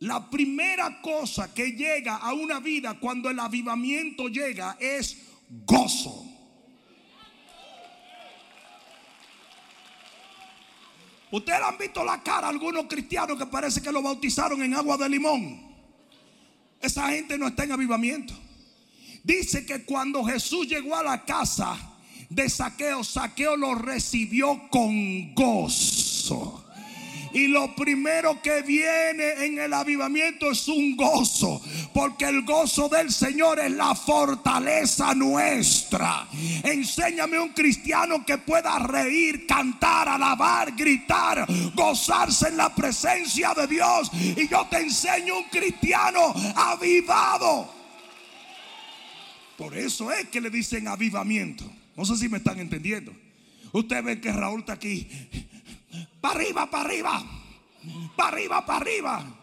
la 0.00 0.30
primera 0.30 1.00
cosa 1.00 1.52
que 1.52 1.72
llega 1.72 2.16
a 2.16 2.32
una 2.32 2.60
vida 2.60 2.98
cuando 3.00 3.30
el 3.30 3.38
avivamiento 3.38 4.28
llega 4.28 4.76
es 4.80 5.16
gozo. 5.64 6.24
Ustedes 11.30 11.60
han 11.62 11.76
visto 11.76 12.04
la 12.04 12.22
cara 12.22 12.46
a 12.46 12.50
algunos 12.50 12.86
cristianos 12.86 13.36
que 13.36 13.46
parece 13.46 13.82
que 13.82 13.92
lo 13.92 14.00
bautizaron 14.00 14.62
en 14.62 14.74
agua 14.74 14.96
de 14.96 15.08
limón. 15.08 15.67
Esa 16.80 17.08
gente 17.10 17.36
no 17.38 17.48
está 17.48 17.64
en 17.64 17.72
avivamiento. 17.72 18.34
Dice 19.24 19.66
que 19.66 19.84
cuando 19.84 20.24
Jesús 20.24 20.68
llegó 20.68 20.96
a 20.96 21.02
la 21.02 21.24
casa 21.24 21.76
de 22.30 22.48
Saqueo, 22.48 23.02
Saqueo 23.02 23.56
lo 23.56 23.74
recibió 23.74 24.68
con 24.70 25.34
gozo. 25.34 26.67
Y 27.32 27.46
lo 27.48 27.74
primero 27.74 28.40
que 28.42 28.62
viene 28.62 29.44
en 29.44 29.58
el 29.58 29.72
avivamiento 29.72 30.50
es 30.50 30.68
un 30.68 30.96
gozo. 30.96 31.60
Porque 31.92 32.26
el 32.26 32.42
gozo 32.42 32.88
del 32.88 33.10
Señor 33.10 33.58
es 33.58 33.70
la 33.72 33.94
fortaleza 33.94 35.14
nuestra. 35.14 36.26
Enséñame 36.62 37.38
un 37.38 37.50
cristiano 37.50 38.24
que 38.24 38.38
pueda 38.38 38.78
reír, 38.78 39.46
cantar, 39.46 40.08
alabar, 40.08 40.74
gritar, 40.74 41.46
gozarse 41.74 42.48
en 42.48 42.56
la 42.56 42.74
presencia 42.74 43.54
de 43.54 43.66
Dios. 43.66 44.10
Y 44.14 44.48
yo 44.48 44.66
te 44.70 44.78
enseño 44.78 45.38
un 45.38 45.44
cristiano 45.44 46.34
avivado. 46.54 47.74
Por 49.56 49.76
eso 49.76 50.12
es 50.12 50.28
que 50.28 50.40
le 50.40 50.50
dicen 50.50 50.86
avivamiento. 50.86 51.64
No 51.96 52.04
sé 52.04 52.16
si 52.16 52.28
me 52.28 52.38
están 52.38 52.60
entendiendo. 52.60 53.12
Usted 53.72 54.02
ve 54.02 54.20
que 54.20 54.32
Raúl 54.32 54.60
está 54.60 54.74
aquí 54.74 55.08
para 56.20 56.34
arriba, 56.34 56.70
para 56.70 56.84
arriba. 56.84 57.22
Para 58.16 58.28
arriba, 58.28 58.66
para 58.66 58.78
arriba. 58.78 59.38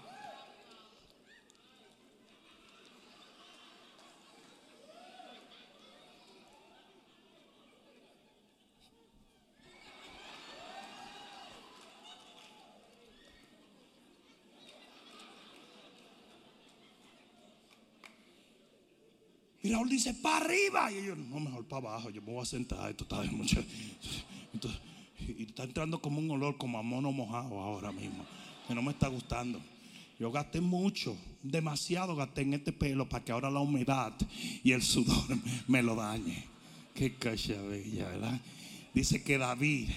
Y 19.66 19.72
Raúl 19.72 19.90
dice, 19.90 20.14
para 20.14 20.46
arriba. 20.46 20.92
Y 20.92 21.08
yo, 21.08 21.16
no, 21.16 21.40
mejor 21.40 21.68
para 21.68 21.90
abajo. 21.90 22.12
Yo 22.12 22.22
me 22.22 22.34
voy 22.34 22.44
a 22.44 22.46
sentar. 22.46 22.92
Esto 22.92 23.04
está 23.04 23.24
mucho. 23.32 23.64
Entonces, 24.54 24.80
y 25.38 25.44
está 25.44 25.64
entrando 25.64 26.02
como 26.02 26.20
un 26.20 26.30
olor 26.32 26.58
como 26.58 26.78
a 26.78 26.84
mono 26.84 27.12
mojado 27.12 27.60
ahora 27.60 27.92
mismo. 27.92 28.26
Que 28.68 28.76
no 28.76 28.82
me 28.82 28.92
está 28.92 29.08
gustando. 29.08 29.62
Yo 30.20 30.32
gasté 30.32 30.62
mucho, 30.62 31.18
demasiado 31.44 32.16
gasté 32.16 32.42
en 32.42 32.54
este 32.54 32.72
pelo 32.72 33.08
para 33.08 33.24
que 33.24 33.32
ahora 33.32 33.52
la 33.52 33.60
humedad 33.60 34.14
y 34.64 34.72
el 34.72 34.82
sudor 34.82 35.38
me 35.68 35.84
lo 35.84 35.96
dañe. 35.96 36.46
Qué 36.94 37.16
cacha 37.16 37.62
bella, 37.62 38.08
¿verdad? 38.10 38.42
Dice 38.94 39.24
que 39.24 39.38
David 39.38 39.90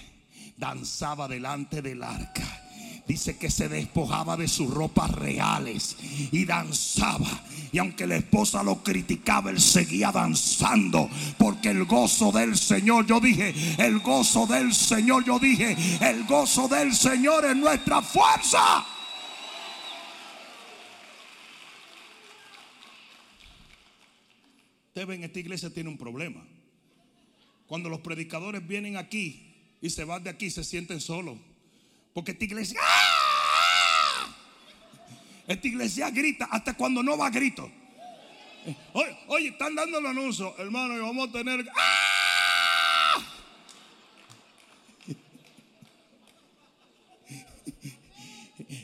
danzaba 0.57 1.27
delante 1.27 1.81
del 1.81 2.03
arca 2.03 2.68
dice 3.09 3.37
que 3.39 3.49
se 3.49 3.67
despojaba 3.67 4.37
de 4.37 4.47
sus 4.47 4.71
ropas 4.71 5.09
reales 5.09 5.97
y 6.31 6.45
danzaba. 6.45 7.43
Y 7.71 7.79
aunque 7.79 8.05
la 8.05 8.17
esposa 8.17 8.61
lo 8.61 8.83
criticaba, 8.83 9.49
él 9.49 9.59
seguía 9.59 10.11
danzando. 10.11 11.09
Porque 11.39 11.69
el 11.71 11.85
gozo 11.85 12.31
del 12.31 12.55
Señor, 12.55 13.07
yo 13.07 13.19
dije, 13.19 13.55
el 13.79 13.97
gozo 14.01 14.45
del 14.45 14.75
Señor, 14.75 15.25
yo 15.25 15.39
dije, 15.39 15.75
el 16.01 16.23
gozo 16.25 16.67
del 16.67 16.93
Señor 16.93 17.45
es 17.45 17.55
nuestra 17.55 18.03
fuerza. 18.03 18.85
Ustedes 24.89 25.07
ven, 25.07 25.23
esta 25.23 25.39
iglesia 25.39 25.73
tiene 25.73 25.89
un 25.89 25.97
problema. 25.97 26.45
Cuando 27.65 27.89
los 27.89 28.01
predicadores 28.01 28.67
vienen 28.67 28.97
aquí 28.97 29.55
y 29.81 29.89
se 29.89 30.03
van 30.03 30.23
de 30.23 30.29
aquí, 30.29 30.51
se 30.51 30.63
sienten 30.63 31.01
solos. 31.01 31.39
Porque 32.13 32.31
esta 32.31 32.43
iglesia, 32.43 32.79
¡ah! 32.81 34.35
esta 35.47 35.67
iglesia 35.67 36.09
grita 36.09 36.47
hasta 36.51 36.75
cuando 36.75 37.01
no 37.03 37.17
va 37.17 37.29
grito. 37.29 37.71
Oye, 39.27 39.49
están 39.49 39.75
dando 39.75 39.99
el 39.99 40.05
anuncio, 40.05 40.55
hermano, 40.57 40.95
y 40.95 40.99
vamos 40.99 41.29
a 41.29 41.31
tener. 41.31 41.65
¡ah! 41.75 42.09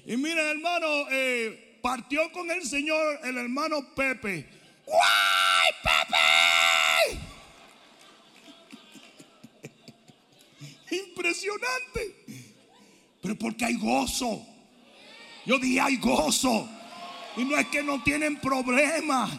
Y 0.08 0.18
miren, 0.18 0.46
hermano, 0.46 0.88
eh, 1.10 1.80
partió 1.82 2.32
con 2.32 2.50
el 2.52 2.64
Señor 2.64 3.20
el 3.24 3.38
hermano 3.38 3.94
Pepe. 3.96 4.48
¡Guay, 4.86 5.72
Pepe! 5.84 6.16
Impresionante. 10.96 12.45
Pero 13.26 13.40
porque 13.40 13.66
hay 13.66 13.74
gozo. 13.74 14.46
Yo 15.48 15.58
dije, 15.58 15.82
hay 15.82 15.98
gozo. 15.98 16.70
Y 17.36 17.44
no 17.44 17.58
es 17.58 17.66
que 17.70 17.82
no 17.82 18.04
tienen 18.04 18.36
problemas. 18.36 19.32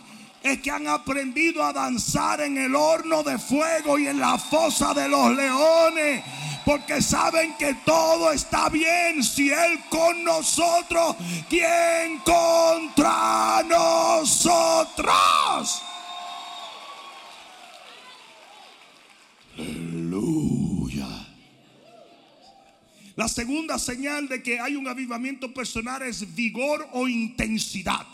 Es 0.42 0.60
que 0.60 0.72
han 0.72 0.88
aprendido 0.88 1.62
a 1.62 1.72
danzar 1.72 2.40
en 2.40 2.58
el 2.58 2.74
horno 2.74 3.22
de 3.22 3.38
fuego 3.38 3.96
y 3.96 4.08
en 4.08 4.18
la 4.18 4.38
fosa 4.38 4.92
de 4.92 5.08
los 5.08 5.36
leones. 5.36 6.24
Porque 6.64 7.00
saben 7.00 7.54
que 7.56 7.74
todo 7.84 8.32
está 8.32 8.68
bien. 8.70 9.22
Si 9.22 9.52
Él 9.52 9.78
con 9.88 10.24
nosotros, 10.24 11.14
¿quién 11.48 12.18
contra 12.24 13.62
nosotros? 13.68 15.06
La 23.16 23.28
segunda 23.28 23.78
señal 23.78 24.28
de 24.28 24.42
que 24.42 24.60
hay 24.60 24.76
un 24.76 24.86
avivamiento 24.86 25.52
personal 25.52 26.02
es 26.02 26.34
vigor 26.34 26.86
o 26.92 27.08
intensidad. 27.08 28.06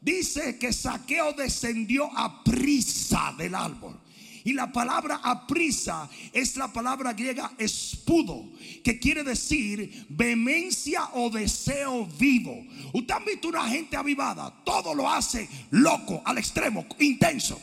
Dice 0.00 0.58
que 0.58 0.72
Saqueo 0.72 1.34
descendió 1.34 2.10
a 2.16 2.42
prisa 2.42 3.34
del 3.36 3.54
árbol. 3.54 4.00
Y 4.44 4.54
la 4.54 4.72
palabra 4.72 5.20
a 5.22 5.46
prisa 5.46 6.08
es 6.32 6.56
la 6.56 6.72
palabra 6.72 7.12
griega 7.12 7.52
espudo, 7.58 8.50
que 8.82 8.98
quiere 8.98 9.22
decir 9.22 10.06
vehemencia 10.08 11.10
o 11.12 11.30
deseo 11.30 12.06
vivo. 12.18 12.66
Usted 12.94 13.14
ha 13.14 13.20
visto 13.20 13.48
una 13.48 13.68
gente 13.68 13.96
avivada, 13.96 14.52
todo 14.64 14.94
lo 14.94 15.08
hace 15.08 15.48
loco, 15.70 16.22
al 16.24 16.38
extremo, 16.38 16.86
intenso. 16.98 17.60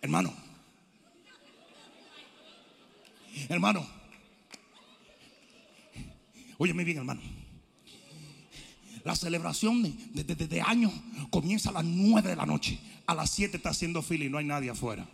Hermano, 0.00 0.45
Hermano, 3.48 3.86
óyeme 6.58 6.84
bien, 6.84 6.98
hermano. 6.98 7.20
La 9.04 9.14
celebración 9.14 9.82
de, 9.82 10.24
de, 10.24 10.60
año 10.60 10.90
comienza 11.30 11.70
a 11.70 11.72
las 11.74 11.84
9 11.84 12.30
de 12.30 12.36
la 12.36 12.44
noche. 12.44 12.80
A 13.06 13.14
las 13.14 13.30
7 13.30 13.56
está 13.56 13.70
haciendo 13.70 14.02
fila 14.02 14.24
y 14.24 14.28
no 14.28 14.38
hay 14.38 14.46
nadie 14.46 14.70
afuera. 14.70 15.06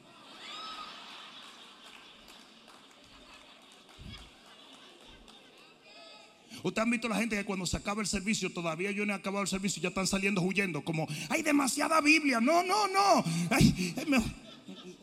Usted 6.63 6.81
han 6.81 6.91
visto 6.91 7.09
la 7.09 7.17
gente 7.17 7.37
que 7.37 7.45
cuando 7.45 7.67
se 7.67 7.77
acaba 7.77 8.01
el 8.01 8.07
servicio, 8.07 8.53
todavía 8.53 8.93
yo 8.93 9.05
no 9.05 9.13
he 9.13 9.17
acabado 9.17 9.43
el 9.43 9.49
servicio, 9.49 9.83
ya 9.83 9.89
están 9.89 10.07
saliendo 10.07 10.41
huyendo, 10.41 10.83
como 10.83 11.09
hay 11.29 11.43
demasiada 11.43 12.01
Biblia. 12.01 12.41
No, 12.41 12.63
no, 12.63 12.87
no. 12.89 13.25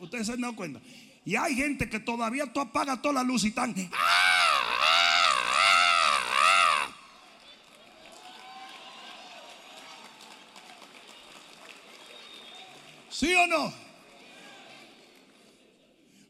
ustedes 0.00 0.26
se 0.26 0.32
han 0.32 0.40
dado 0.40 0.56
cuenta. 0.56 0.80
Y 1.24 1.36
hay 1.36 1.54
gente 1.54 1.88
que 1.88 2.00
todavía 2.00 2.50
tú 2.52 2.60
apagas 2.60 3.02
toda 3.02 3.14
la 3.14 3.22
luz 3.22 3.44
y 3.44 3.48
están. 3.48 3.74
¿Sí 13.10 13.34
o 13.34 13.46
no? 13.46 13.72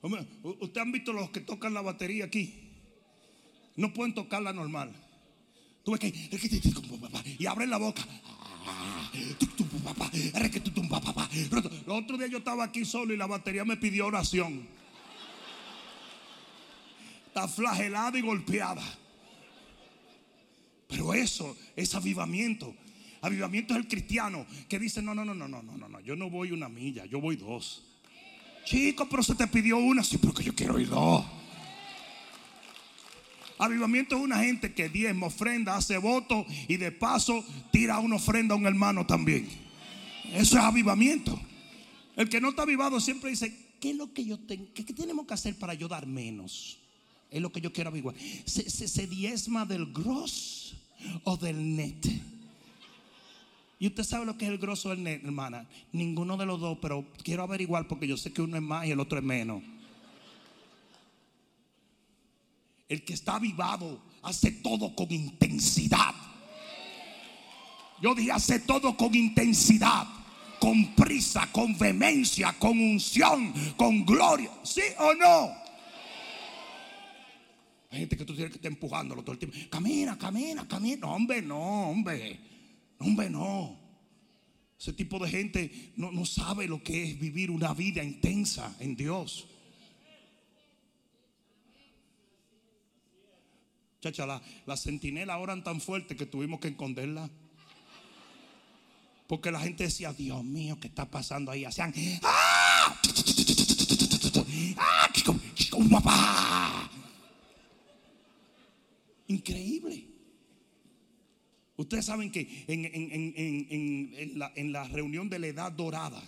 Hombre, 0.03 0.27
Ustedes 0.43 0.79
han 0.79 0.93
visto 0.93 1.13
los 1.13 1.31
que 1.31 1.41
tocan 1.41 1.73
la 1.73 1.83
batería 1.83 2.25
aquí. 2.25 2.69
No 3.77 3.93
pueden 3.93 4.15
tocarla 4.15 4.53
normal. 4.53 4.93
Tú 5.85 5.93
ves 5.93 6.01
que. 6.01 6.13
Y 7.39 7.47
abren 7.47 7.71
la 7.71 7.77
boca. 7.77 8.05
Los 11.87 11.99
otro 12.03 12.17
día 12.19 12.27
yo 12.27 12.39
estaba 12.39 12.65
aquí 12.65 12.85
solo 12.85 13.15
y 13.15 13.17
la 13.17 13.27
batería 13.27 13.65
me 13.65 13.77
pidió 13.77 14.07
oración. 14.07 14.80
Está 17.31 17.47
flagelada 17.47 18.19
y 18.19 18.23
golpeada. 18.23 18.83
Pero 20.89 21.15
eso 21.15 21.57
es 21.77 21.95
avivamiento. 21.95 22.75
Avivamiento 23.23 23.73
es 23.73 23.81
el 23.81 23.87
cristiano 23.87 24.45
que 24.69 24.81
dice, 24.81 25.01
no, 25.01 25.15
no, 25.15 25.25
no, 25.25 25.33
no, 25.33 25.47
no, 25.47 25.63
no, 25.63 25.89
no, 25.89 26.01
yo 26.01 26.17
no 26.17 26.29
voy 26.29 26.51
una 26.51 26.69
milla, 26.69 27.07
yo 27.07 27.21
voy 27.21 27.37
dos. 27.37 27.85
Chico, 28.65 29.09
pero 29.09 29.23
se 29.23 29.37
te 29.37 29.47
pidió 29.47 29.79
una, 29.79 30.03
sí, 30.03 30.19
porque 30.19 30.43
yo 30.43 30.53
quiero 30.57 30.81
ir 30.81 30.89
dos. 30.89 31.25
Avivamiento 33.59 34.17
es 34.17 34.23
una 34.23 34.39
gente 34.41 34.75
que 34.75 34.89
diezma, 34.89 35.29
ofrenda, 35.29 35.77
hace 35.77 35.99
voto 35.99 36.45
y 36.67 36.79
de 36.79 36.91
paso 36.91 37.45
tira 37.71 38.01
una 38.01 38.17
ofrenda 38.17 38.55
a 38.55 38.59
un 38.59 38.67
hermano 38.67 39.07
también. 39.07 39.49
Eso 40.33 40.59
es 40.59 40.65
avivamiento. 40.65 41.41
El 42.17 42.29
que 42.29 42.41
no 42.41 42.49
está 42.49 42.63
avivado 42.63 42.99
siempre 42.99 43.31
dice, 43.31 43.55
¿qué 43.79 43.91
es 43.91 43.97
lo 43.97 44.13
que 44.13 44.25
yo 44.25 44.39
tengo? 44.39 44.67
¿Qué, 44.75 44.83
tenemos 44.83 45.27
que 45.27 45.35
hacer 45.35 45.57
para 45.57 45.73
ayudar 45.73 46.07
menos? 46.07 46.80
Es 47.31 47.41
lo 47.41 47.53
que 47.53 47.61
yo 47.61 47.73
quiero 47.73 47.89
averiguar. 47.89 48.15
¿Se, 48.45 48.69
se, 48.69 49.07
diezma 49.07 49.65
del 49.65 49.93
gross 49.93 50.75
o 51.25 51.37
del 51.37 51.77
net? 51.77 52.07
Y 53.79 53.87
usted 53.87 54.05
sabe 54.05 54.27
lo 54.27 54.37
que 54.37 54.47
es 54.47 54.51
el 54.51 54.59
grosso 54.59 54.91
del 54.91 55.03
net, 55.03 55.25
hermana. 55.25 55.67
Ninguno 55.93 56.37
de 56.37 56.45
los 56.45 56.61
dos, 56.61 56.79
pero 56.83 57.07
quiero 57.23 57.45
averiguar 57.45 57.87
porque 57.89 58.07
yo 58.07 58.17
sé 58.17 58.33
que 58.33 58.43
uno 58.43 58.57
es 58.57 58.63
más 58.63 58.87
y 58.87 58.91
el 58.91 59.01
otro 59.01 59.19
es 59.19 59.25
menos. 59.25 59.63
El 62.89 63.05
que 63.05 63.15
está 63.15 63.37
avivado 63.37 64.03
hace 64.23 64.51
todo 64.51 64.95
con 64.95 65.11
intensidad. 65.13 66.15
Yo 68.03 68.15
dije, 68.15 68.33
hace 68.33 68.61
todo 68.61 68.97
con 68.97 69.15
intensidad, 69.15 70.07
con 70.59 70.95
prisa, 70.95 71.49
con 71.53 71.79
vehemencia, 71.79 72.53
con 72.59 72.79
unción, 72.81 73.53
con 73.77 74.05
gloria. 74.05 74.51
¿Sí 74.65 74.83
o 74.99 75.15
no? 75.15 75.70
Hay 77.91 78.01
gente 78.01 78.17
que 78.17 78.25
tú 78.25 78.35
tienes 78.35 78.53
que 78.53 78.59
estar 78.59 78.71
empujándolo 78.71 79.23
todo 79.23 79.33
el 79.33 79.39
tiempo. 79.39 79.57
Camina, 79.69 80.17
camina, 80.17 80.67
camina. 80.67 81.01
No, 81.01 81.15
hombre, 81.15 81.43
no, 81.43 81.91
hombre. 81.91 82.39
Hombre, 82.99 83.29
no. 83.29 83.77
Ese 84.79 84.93
tipo 84.93 85.19
de 85.19 85.29
gente 85.29 85.93
no, 85.97 86.13
no 86.13 86.25
sabe 86.25 86.69
lo 86.69 86.83
que 86.83 87.03
es 87.03 87.19
vivir 87.19 87.51
una 87.51 87.75
vida 87.75 88.03
intensa 88.03 88.77
en 88.79 88.97
Dios. 88.97 89.47
Chacha, 94.01 94.25
la, 94.25 94.41
la 94.67 94.77
centinela 94.77 95.37
oran 95.39 95.63
tan 95.65 95.81
fuerte 95.81 96.17
que 96.17 96.27
tuvimos 96.27 96.61
que 96.61 96.69
esconderla. 96.69 97.29
Porque 99.27 99.51
la 99.51 99.61
gente 99.61 99.85
decía, 99.85 100.13
Dios 100.13 100.43
mío, 100.45 100.79
¿qué 100.81 100.89
está 100.89 101.11
pasando 101.11 101.51
ahí? 101.51 101.65
Hacían, 101.65 101.93
¡ah! 102.23 103.01
¡Ah! 104.77 106.70
Increíble. 109.31 110.09
Ustedes 111.77 112.05
saben 112.05 112.33
que 112.33 112.65
en, 112.67 112.85
en, 112.85 114.39
la, 114.39 114.53
en, 114.57 114.73
la, 114.73 114.85
reunión 114.89 115.31
de 115.31 115.39
la 115.39 115.47
edad 115.47 115.71
dorada, 115.71 116.21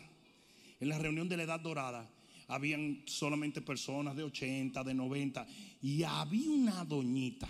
en 0.78 0.88
la 0.88 1.00
reunión 1.00 1.28
de 1.28 1.36
la 1.36 1.42
edad 1.42 1.58
dorada, 1.58 2.08
habían 2.46 3.02
solamente 3.06 3.60
personas 3.60 4.14
de 4.14 4.22
80, 4.22 4.84
de 4.84 4.94
90, 4.94 5.46
y 5.82 6.04
había 6.04 6.48
una 6.48 6.84
doñita 6.84 7.48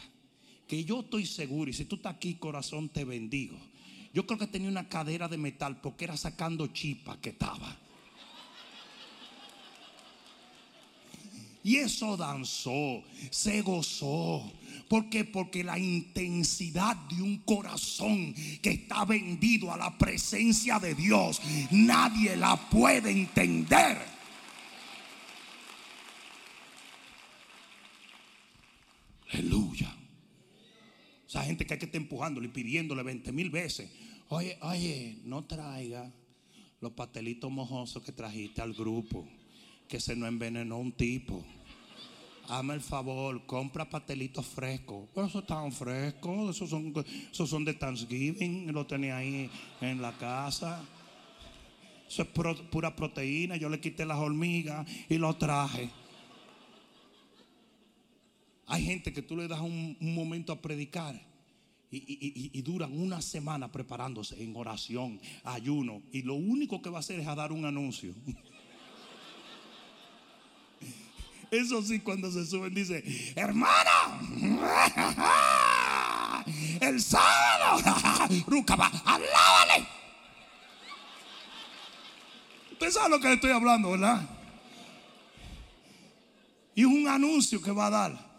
que 0.67 0.85
yo 0.85 1.01
estoy 1.01 1.27
seguro, 1.27 1.71
y 1.71 1.75
si 1.75 1.85
tú 1.85 1.97
estás 1.97 2.15
aquí, 2.15 2.37
corazón, 2.37 2.89
te 2.89 3.05
bendigo. 3.05 3.59
Yo 4.15 4.27
creo 4.27 4.39
que 4.39 4.47
tenía 4.47 4.71
una 4.71 4.89
cadera 4.89 5.29
de 5.29 5.37
metal 5.37 5.83
porque 5.83 6.05
era 6.05 6.17
sacando 6.17 6.67
chipa 6.69 7.21
que 7.21 7.29
estaba. 7.29 7.79
Y 11.63 11.77
eso 11.77 12.17
danzó, 12.17 13.05
se 13.31 13.61
gozó. 13.61 14.51
¿Por 14.93 15.09
qué? 15.09 15.25
Porque 15.25 15.65
la 15.65 15.79
intensidad 15.79 16.95
de 17.09 17.23
un 17.23 17.39
corazón 17.39 18.35
que 18.61 18.73
está 18.73 19.07
vendido 19.07 19.73
a 19.73 19.79
la 19.79 19.97
presencia 19.97 20.79
de 20.79 20.95
Dios, 20.95 21.41
nadie 21.71 22.37
la 22.37 22.69
puede 22.69 23.11
entender. 23.11 23.97
Aleluya. 29.33 29.97
Esa 31.27 31.43
gente 31.43 31.65
que 31.65 31.73
hay 31.73 31.81
que 31.81 31.87
estar 31.87 31.99
empujándole 31.99 32.49
y 32.49 32.51
pidiéndole 32.51 33.03
20 33.03 33.33
mil 33.33 33.49
veces. 33.49 33.91
Oye, 34.29 34.59
oye, 34.61 35.21
no 35.25 35.47
traiga 35.47 36.13
los 36.83 36.93
pastelitos 36.93 37.51
mojosos 37.51 38.03
que 38.03 38.13
trajiste 38.13 38.61
al 38.61 38.75
grupo. 38.75 39.27
Que 39.89 40.01
se 40.01 40.15
nos 40.15 40.29
envenenó 40.29 40.77
un 40.77 40.93
tipo. 40.93 41.43
Hazme 42.49 42.75
el 42.75 42.81
favor, 42.81 43.47
compra 43.47 43.89
pastelitos 43.89 44.45
frescos. 44.47 45.09
Pero 45.15 45.27
esos 45.27 45.43
están 45.43 45.73
frescos, 45.73 46.57
esos 46.57 46.71
son, 46.71 46.93
esos 47.31 47.49
son 47.49 47.65
de 47.65 47.75
Thanksgiving, 47.75 48.73
lo 48.73 48.87
tenía 48.87 49.19
ahí 49.19 49.51
en 49.81 50.03
la 50.03 50.13
casa. 50.19 50.85
Eso 52.09 52.23
es 52.23 52.29
pura 52.29 52.95
proteína. 52.95 53.57
Yo 53.57 53.69
le 53.69 53.81
quité 53.81 54.05
las 54.05 54.19
hormigas 54.19 54.87
y 55.09 55.17
lo 55.17 55.35
traje. 55.37 55.91
Hay 58.67 58.85
gente 58.85 59.13
que 59.13 59.23
tú 59.23 59.37
le 59.37 59.49
das 59.49 59.61
un, 59.61 59.97
momento 60.01 60.51
a 60.51 60.63
predicar 60.63 61.21
y, 61.91 62.63
duran 62.63 62.99
una 62.99 63.21
semana 63.21 63.71
preparándose 63.71 64.43
en 64.43 64.57
oración, 64.57 65.21
ayuno, 65.45 66.01
y 66.11 66.23
lo 66.23 66.35
único 66.35 66.81
que 66.81 66.89
va 66.89 66.97
a 66.97 67.01
hacer 67.01 67.21
es 67.21 67.27
a 67.27 67.35
dar 67.35 67.53
un 67.53 67.67
anuncio. 67.67 68.15
Eso 71.53 71.83
sí, 71.83 72.01
cuando 72.01 72.33
se 72.33 72.47
suben 72.47 72.73
dice, 72.73 73.05
hermana, 73.37 74.19
el 76.81 76.99
sábado, 76.99 77.83
Rucaba, 78.47 78.87
alábale. 79.05 79.87
Usted 82.71 82.91
sabe 82.91 83.11
lo 83.11 83.21
que 83.21 83.29
le 83.29 83.35
estoy 83.35 83.51
hablando, 83.51 83.91
¿verdad? 83.91 84.27
Y 86.75 86.85
un 86.85 87.07
anuncio 87.07 87.61
que 87.61 87.71
va 87.71 87.89
a 87.89 87.91
dar. 87.91 88.33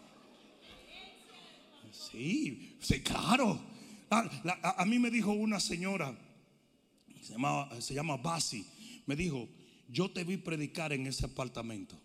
Sí, 1.92 2.76
sí, 2.80 3.00
claro. 3.00 3.60
A, 4.10 4.84
mí 4.86 4.98
me 4.98 5.12
dijo 5.12 5.30
una 5.30 5.60
señora, 5.60 6.18
se, 7.22 7.36
se 7.80 7.94
llama 7.94 8.16
Basi, 8.16 8.66
me 9.06 9.14
dijo, 9.14 9.48
yo 9.88 10.10
te 10.10 10.24
vi 10.24 10.36
predicar 10.36 10.92
en 10.92 11.06
ese 11.06 11.26
apartamento. 11.26 12.03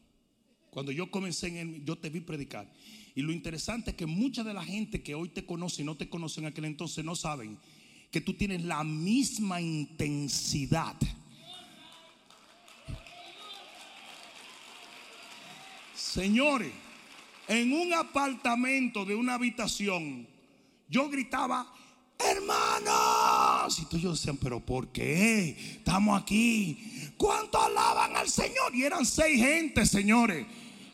Cuando 0.72 0.92
yo 0.92 1.10
comencé 1.10 1.48
en 1.48 1.58
él, 1.58 1.82
yo 1.86 1.98
te 1.98 2.10
vi 2.10 2.20
predicar. 2.20 2.72
Y 3.16 3.22
lo 3.22 3.32
interesante 3.32 3.92
es 3.92 3.98
que 3.98 4.06
mucha 4.06 4.44
de 4.44 4.54
la 4.54 4.64
gente 4.64 5.02
que 5.02 5.16
hoy 5.16 5.30
te 5.30 5.46
conoce 5.46 5.82
y 5.82 5.86
no 5.86 5.98
te 5.98 6.10
conoce 6.10 6.40
en 6.40 6.48
aquel 6.48 6.66
entonces 6.66 7.04
no 7.04 7.16
saben 7.16 7.58
que 8.12 8.22
tú 8.22 8.34
tienes 8.34 8.64
la 8.64 8.84
misma 8.84 9.62
intensidad. 9.62 10.96
Señores, 15.96 16.72
en 17.48 17.72
un 17.72 17.94
apartamento 17.94 19.06
de 19.06 19.16
una 19.16 19.36
habitación, 19.36 20.28
yo 20.88 21.10
gritaba, 21.10 21.72
hermanos. 22.18 23.80
Y 23.80 23.86
todos 23.86 24.20
decían, 24.20 24.38
pero 24.38 24.60
¿por 24.60 24.88
qué? 24.92 25.50
Estamos 25.78 26.20
aquí. 26.20 27.12
¿Cuánto 27.18 27.62
alaban 27.62 28.16
al 28.16 28.30
Señor? 28.30 28.74
Y 28.74 28.84
eran 28.84 29.06
seis 29.06 29.40
gente, 29.40 29.86
señores. 29.86 30.48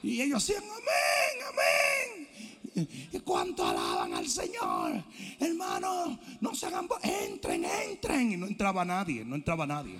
Y 0.06 0.22
ellos 0.22 0.46
decían, 0.46 0.64
amén, 0.70 2.28
amén. 2.76 2.88
¿Y 3.12 3.20
cuánto 3.22 3.66
alaban 3.66 4.14
al 4.14 4.28
Señor? 4.28 5.04
Hermanos, 5.40 6.20
no 6.42 6.54
se 6.54 6.68
hagan, 6.68 6.88
entren, 7.02 7.66
entren. 7.66 8.34
Y 8.34 8.38
no 8.38 8.46
entraba 8.46 8.86
nadie, 8.86 9.26
no 9.26 9.34
entraba 9.34 9.66
nadie. 9.66 10.00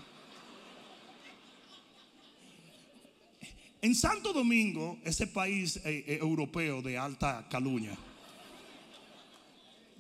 En 3.82 3.96
Santo 3.96 4.32
Domingo, 4.32 5.00
ese 5.04 5.26
país 5.26 5.78
eh, 5.78 6.04
eh, 6.08 6.18
europeo 6.22 6.84
de 6.84 7.00
alta 7.00 7.48
caluña, 7.50 7.98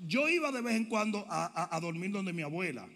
yo 0.07 0.29
iba 0.29 0.51
de 0.51 0.61
vez 0.61 0.75
en 0.75 0.85
cuando 0.85 1.25
a, 1.27 1.79
dormir 1.81 2.11
donde 2.11 2.31
mi 2.31 2.43
abuela. 2.43 2.87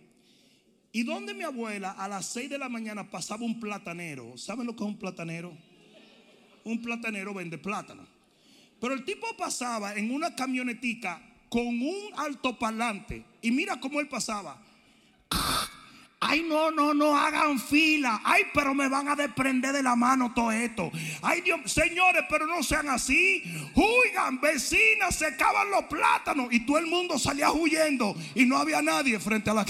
Y 0.91 1.03
donde 1.03 1.33
mi 1.33 1.43
abuela 1.43 1.91
a 1.91 2.07
las 2.07 2.27
6 2.27 2.51
de 2.51 2.59
la 2.59 2.69
mañana 2.69 3.09
pasaba 3.09 3.45
un 3.45 3.59
platanero. 3.59 4.37
¿Saben 4.37 4.67
lo 4.67 4.75
que 4.75 4.83
es 4.83 4.89
un 4.89 4.99
platanero? 4.99 5.57
Un 6.63 6.81
platanero 6.81 7.33
vende 7.33 7.57
plátano. 7.57 8.05
Pero 8.79 8.93
el 8.93 9.03
tipo 9.03 9.27
pasaba 9.37 9.95
en 9.95 10.11
una 10.11 10.35
camionetica 10.35 11.21
con 11.49 11.65
un 11.67 12.11
altoparlante. 12.17 13.25
Y 13.41 13.51
mira 13.51 13.79
cómo 13.79 13.99
él 13.99 14.07
pasaba. 14.07 14.61
Ay, 16.21 16.43
no, 16.43 16.69
no, 16.69 16.93
no 16.93 17.17
hagan 17.17 17.59
fila. 17.59 18.21
Ay, 18.23 18.43
pero 18.53 18.73
me 18.73 18.89
van 18.89 19.07
a 19.07 19.15
desprender 19.15 19.71
de 19.73 19.81
la 19.81 19.95
mano 19.95 20.33
todo 20.33 20.51
esto. 20.51 20.91
Ay, 21.21 21.41
Dios, 21.41 21.61
señores, 21.71 22.23
pero 22.29 22.45
no 22.45 22.61
sean 22.61 22.89
así. 22.89 23.41
Huigan, 23.73 24.39
vecinas, 24.41 25.15
se 25.15 25.27
acaban 25.27 25.71
los 25.71 25.85
plátanos. 25.85 26.47
Y 26.51 26.65
todo 26.65 26.77
el 26.77 26.87
mundo 26.87 27.17
salía 27.17 27.51
huyendo. 27.51 28.15
Y 28.35 28.45
no 28.45 28.57
había 28.57 28.81
nadie 28.81 29.19
frente 29.19 29.49
a 29.49 29.53
la. 29.53 29.65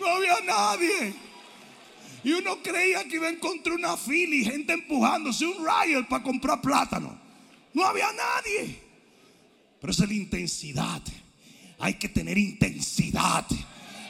No 0.00 0.06
había 0.06 0.40
nadie. 0.44 1.14
Y 2.24 2.32
uno 2.32 2.62
creía 2.62 3.04
que 3.04 3.16
iba 3.16 3.28
a 3.28 3.30
encontrar 3.30 3.76
una 3.76 3.96
fila 3.96 4.34
y 4.34 4.44
gente 4.44 4.72
empujándose 4.72 5.46
un 5.46 5.64
riot 5.64 6.08
para 6.08 6.22
comprar 6.22 6.60
plátano. 6.60 7.18
No 7.72 7.84
había 7.84 8.08
nadie. 8.12 8.80
Pero 9.80 9.90
esa 9.90 10.04
es 10.04 10.08
la 10.10 10.14
intensidad. 10.16 11.02
Hay 11.78 11.94
que 11.94 12.08
tener 12.08 12.36
intensidad. 12.36 13.46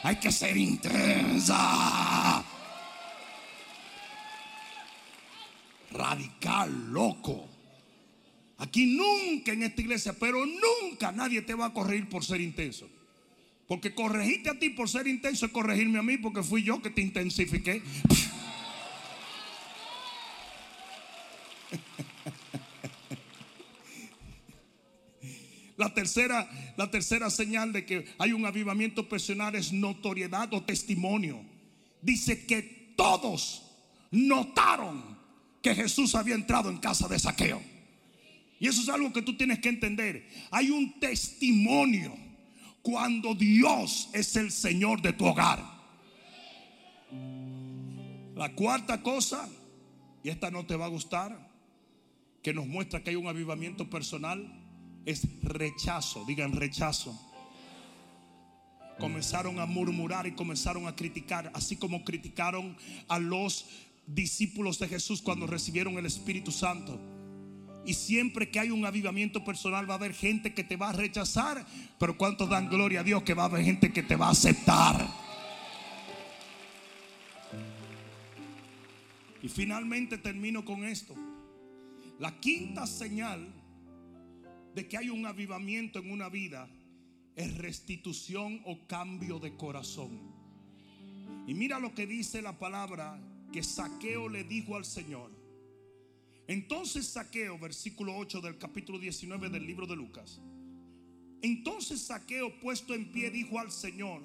Hay 0.03 0.15
que 0.17 0.31
ser 0.31 0.57
intensa. 0.57 2.43
Radical, 5.91 6.91
loco. 6.91 7.47
Aquí 8.57 8.97
nunca 8.97 9.53
en 9.53 9.63
esta 9.63 9.81
iglesia, 9.81 10.13
pero 10.13 10.45
nunca 10.45 11.11
nadie 11.11 11.41
te 11.41 11.53
va 11.53 11.67
a 11.67 11.73
corregir 11.73 12.09
por 12.09 12.25
ser 12.25 12.41
intenso. 12.41 12.89
Porque 13.69 13.93
corregiste 13.93 14.49
a 14.49 14.57
ti 14.57 14.71
por 14.71 14.89
ser 14.89 15.05
intenso 15.05 15.45
es 15.45 15.51
corregirme 15.51 15.99
a 15.99 16.01
mí 16.01 16.17
porque 16.17 16.41
fui 16.41 16.63
yo 16.63 16.81
que 16.81 16.89
te 16.89 17.01
intensifiqué. 17.01 17.83
La 25.77 25.93
tercera, 25.93 26.49
la 26.77 26.89
tercera 26.89 27.29
señal 27.29 27.71
de 27.71 27.85
que 27.85 28.05
hay 28.17 28.33
un 28.33 28.43
avivamiento 28.47 29.07
personal 29.07 29.53
es 29.53 29.71
notoriedad 29.71 30.51
o 30.55 30.63
testimonio. 30.63 31.39
Dice 32.01 32.47
que 32.47 32.93
todos 32.97 33.61
notaron 34.09 35.15
que 35.61 35.75
Jesús 35.75 36.15
había 36.15 36.33
entrado 36.33 36.71
en 36.71 36.79
casa 36.79 37.07
de 37.07 37.19
saqueo. 37.19 37.61
Y 38.59 38.67
eso 38.67 38.81
es 38.81 38.89
algo 38.89 39.13
que 39.13 39.21
tú 39.21 39.37
tienes 39.37 39.59
que 39.59 39.69
entender. 39.69 40.27
Hay 40.49 40.71
un 40.71 40.99
testimonio 40.99 42.28
cuando 42.81 43.35
Dios 43.35 44.09
es 44.13 44.35
el 44.35 44.51
Señor 44.51 45.01
de 45.01 45.13
tu 45.13 45.25
hogar. 45.25 45.63
La 48.35 48.53
cuarta 48.53 49.01
cosa, 49.01 49.49
y 50.23 50.29
esta 50.29 50.49
no 50.51 50.65
te 50.65 50.75
va 50.75 50.85
a 50.85 50.89
gustar, 50.89 51.49
que 52.41 52.53
nos 52.53 52.67
muestra 52.67 53.03
que 53.03 53.09
hay 53.09 53.15
un 53.15 53.27
avivamiento 53.27 53.89
personal, 53.89 54.53
es 55.05 55.27
rechazo. 55.41 56.23
Digan 56.25 56.53
rechazo. 56.53 57.19
Comenzaron 58.97 59.59
a 59.59 59.65
murmurar 59.65 60.27
y 60.27 60.33
comenzaron 60.33 60.87
a 60.87 60.95
criticar, 60.95 61.51
así 61.53 61.77
como 61.77 62.03
criticaron 62.03 62.77
a 63.07 63.19
los 63.19 63.65
discípulos 64.07 64.79
de 64.79 64.87
Jesús 64.87 65.21
cuando 65.21 65.47
recibieron 65.47 65.97
el 65.97 66.05
Espíritu 66.05 66.51
Santo. 66.51 66.99
Y 67.89 67.95
siempre 67.95 68.51
que 68.51 68.59
hay 68.59 68.69
un 68.69 68.85
avivamiento 68.85 69.43
personal 69.43 69.89
va 69.89 69.95
a 69.95 69.97
haber 69.97 70.13
gente 70.13 70.53
que 70.53 70.63
te 70.63 70.75
va 70.75 70.89
a 70.89 70.93
rechazar, 70.93 71.65
pero 71.97 72.15
¿cuántos 72.15 72.47
dan 72.47 72.69
gloria 72.69 72.99
a 72.99 73.03
Dios 73.03 73.23
que 73.23 73.33
va 73.33 73.41
a 73.41 73.45
haber 73.47 73.65
gente 73.65 73.91
que 73.91 74.03
te 74.03 74.15
va 74.15 74.27
a 74.27 74.29
aceptar? 74.29 75.09
Y 79.41 79.49
finalmente 79.49 80.19
termino 80.19 80.63
con 80.63 80.85
esto. 80.85 81.15
La 82.19 82.39
quinta 82.39 82.85
señal 82.85 83.51
de 84.75 84.87
que 84.87 84.95
hay 84.95 85.09
un 85.09 85.25
avivamiento 85.25 85.97
en 85.97 86.11
una 86.11 86.29
vida 86.29 86.69
es 87.35 87.57
restitución 87.57 88.61
o 88.65 88.85
cambio 88.85 89.39
de 89.39 89.55
corazón. 89.55 90.11
Y 91.47 91.55
mira 91.55 91.79
lo 91.79 91.95
que 91.95 92.05
dice 92.05 92.43
la 92.43 92.59
palabra 92.59 93.19
que 93.51 93.63
Saqueo 93.63 94.29
le 94.29 94.43
dijo 94.43 94.75
al 94.75 94.85
Señor. 94.85 95.38
Entonces 96.49 97.05
Saqueo, 97.05 97.59
versículo 97.59 98.17
8 98.17 98.41
del 98.41 98.57
capítulo 98.57 98.97
19 98.97 99.49
del 99.49 99.67
libro 99.67 99.85
de 99.85 99.95
Lucas. 99.95 100.41
Entonces 101.43 102.01
Saqueo, 102.01 102.59
puesto 102.59 102.95
en 102.95 103.11
pie, 103.11 103.29
dijo 103.29 103.59
al 103.59 103.71
Señor, 103.71 104.23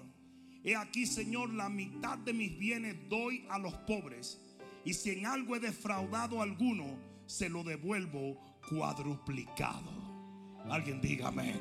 he 0.65 0.75
aquí 0.75 1.05
Señor, 1.05 1.53
la 1.53 1.69
mitad 1.69 2.17
de 2.17 2.33
mis 2.33 2.59
bienes 2.59 2.97
doy 3.11 3.45
a 3.51 3.59
los 3.59 3.75
pobres, 3.75 4.41
y 4.87 4.95
si 4.95 5.11
en 5.11 5.27
algo 5.27 5.55
he 5.55 5.61
defraudado 5.61 6.41
a 6.41 6.45
alguno, 6.45 6.99
se 7.27 7.51
lo 7.51 7.63
devuelvo 7.63 8.41
cuadruplicado. 8.71 9.93
Alguien 10.71 11.03
diga 11.03 11.29
amén. 11.29 11.61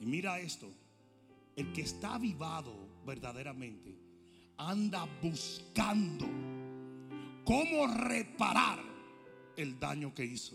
Y 0.00 0.04
mira 0.04 0.40
esto, 0.40 0.68
el 1.54 1.72
que 1.72 1.82
está 1.82 2.16
avivado 2.16 2.74
verdaderamente 3.06 3.96
anda 4.56 5.08
buscando 5.22 6.57
cómo 7.48 7.86
reparar 7.86 8.78
el 9.56 9.80
daño 9.80 10.14
que 10.14 10.22
hizo. 10.22 10.54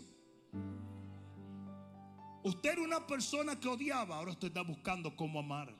Usted 2.44 2.70
era 2.70 2.82
una 2.82 3.04
persona 3.04 3.58
que 3.58 3.66
odiaba, 3.66 4.14
ahora 4.14 4.30
usted 4.30 4.46
está 4.46 4.62
buscando 4.62 5.16
cómo 5.16 5.40
amar. 5.40 5.74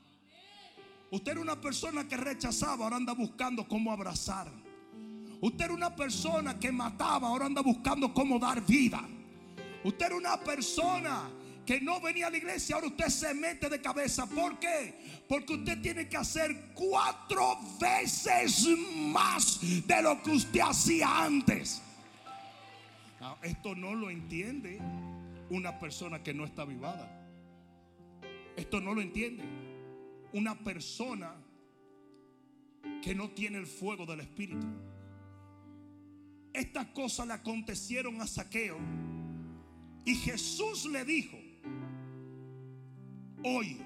Usted 1.09 1.31
era 1.31 1.39
una 1.39 1.61
persona 1.61 2.05
que 2.05 2.17
rechazaba, 2.17 2.83
ahora 2.83 2.97
anda 2.97 3.13
buscando 3.13 3.65
cómo 3.65 3.93
abrazar. 3.93 4.51
Usted 5.39 5.63
era 5.63 5.73
una 5.73 5.95
persona 5.95 6.59
que 6.59 6.69
mataba, 6.69 7.29
ahora 7.29 7.45
anda 7.45 7.61
buscando 7.61 8.13
cómo 8.13 8.37
dar 8.37 8.65
vida. 8.65 9.01
Usted 9.85 10.07
era 10.07 10.17
una 10.17 10.37
persona 10.37 11.29
que 11.65 11.81
no 11.81 11.99
venía 11.99 12.27
a 12.27 12.29
la 12.29 12.37
iglesia, 12.37 12.75
ahora 12.75 12.87
usted 12.87 13.07
se 13.07 13.33
mete 13.33 13.69
de 13.69 13.81
cabeza. 13.81 14.27
¿Por 14.27 14.59
qué? 14.59 15.23
Porque 15.27 15.53
usted 15.53 15.81
tiene 15.81 16.07
que 16.07 16.17
hacer 16.17 16.73
cuatro 16.73 17.57
veces 17.79 18.67
más 19.11 19.59
de 19.61 20.01
lo 20.01 20.21
que 20.21 20.31
usted 20.31 20.59
hacía 20.61 21.23
antes. 21.23 21.81
esto 23.41 23.75
no 23.75 23.95
lo 23.95 24.09
entiende 24.09 24.79
una 25.49 25.79
persona 25.79 26.21
que 26.21 26.33
no 26.33 26.45
está 26.45 26.61
avivada. 26.61 27.09
Esto 28.55 28.79
no 28.79 28.93
lo 28.93 29.01
entiende 29.01 29.43
una 30.33 30.55
persona 30.55 31.33
que 33.01 33.15
no 33.15 33.29
tiene 33.31 33.57
el 33.57 33.67
fuego 33.67 34.05
del 34.05 34.19
Espíritu. 34.21 34.67
Estas 36.53 36.87
cosas 36.87 37.27
le 37.27 37.33
acontecieron 37.33 38.21
a 38.21 38.27
Saqueo. 38.27 38.77
Y 40.05 40.15
Jesús 40.15 40.85
le 40.85 41.03
dijo, 41.03 41.37
hoy 43.43 43.81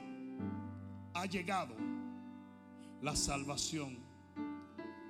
ha 1.13 1.25
llegado 1.25 1.75
la 3.01 3.15
salvación 3.15 3.97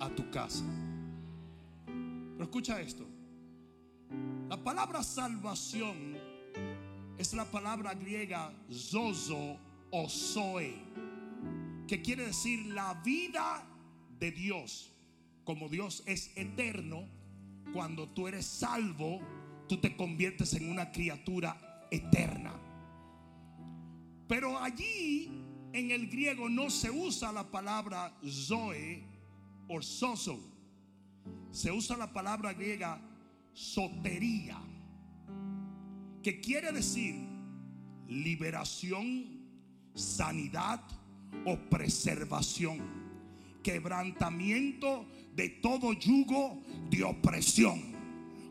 a 0.00 0.08
tu 0.10 0.30
casa. 0.30 0.64
Pero 1.86 2.44
escucha 2.44 2.80
esto. 2.80 3.06
La 4.48 4.56
palabra 4.56 5.02
salvación 5.02 6.16
es 7.18 7.34
la 7.34 7.44
palabra 7.44 7.94
griega 7.94 8.52
zozo 8.72 9.58
o 9.90 10.08
zoe, 10.08 10.74
que 11.86 12.00
quiere 12.02 12.26
decir 12.26 12.66
la 12.66 12.94
vida 12.94 13.64
de 14.18 14.32
Dios. 14.32 14.92
Como 15.44 15.68
Dios 15.68 16.02
es 16.06 16.32
eterno, 16.36 17.04
cuando 17.72 18.08
tú 18.08 18.28
eres 18.28 18.46
salvo, 18.46 19.20
tú 19.68 19.78
te 19.78 19.96
conviertes 19.96 20.54
en 20.54 20.70
una 20.70 20.90
criatura 20.92 21.86
eterna. 21.90 22.54
Pero 24.30 24.56
allí 24.62 25.28
en 25.72 25.90
el 25.90 26.06
griego 26.06 26.48
no 26.48 26.70
se 26.70 26.88
usa 26.88 27.32
la 27.32 27.50
palabra 27.50 28.16
zoe 28.24 29.02
o 29.66 29.82
soso. 29.82 30.38
Se 31.50 31.72
usa 31.72 31.96
la 31.96 32.12
palabra 32.12 32.52
griega 32.52 33.02
sotería, 33.52 34.56
que 36.22 36.40
quiere 36.40 36.70
decir 36.70 37.16
liberación, 38.06 39.48
sanidad 39.94 40.80
o 41.44 41.58
preservación, 41.68 42.78
quebrantamiento 43.64 45.08
de 45.34 45.48
todo 45.60 45.92
yugo 45.92 46.62
de 46.88 47.02
opresión. 47.02 47.82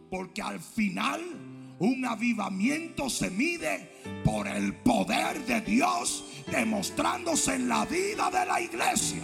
Porque 0.10 0.42
al 0.42 0.60
final 0.60 1.49
un 1.80 2.06
avivamiento 2.06 3.10
se 3.10 3.30
mide 3.30 3.90
por 4.24 4.48
el 4.48 4.76
poder 4.76 5.46
de 5.46 5.62
Dios 5.62 6.26
demostrándose 6.52 7.56
en 7.56 7.70
la 7.70 7.86
vida 7.86 8.30
de 8.30 8.46
la 8.46 8.62
iglesia. 8.62 9.22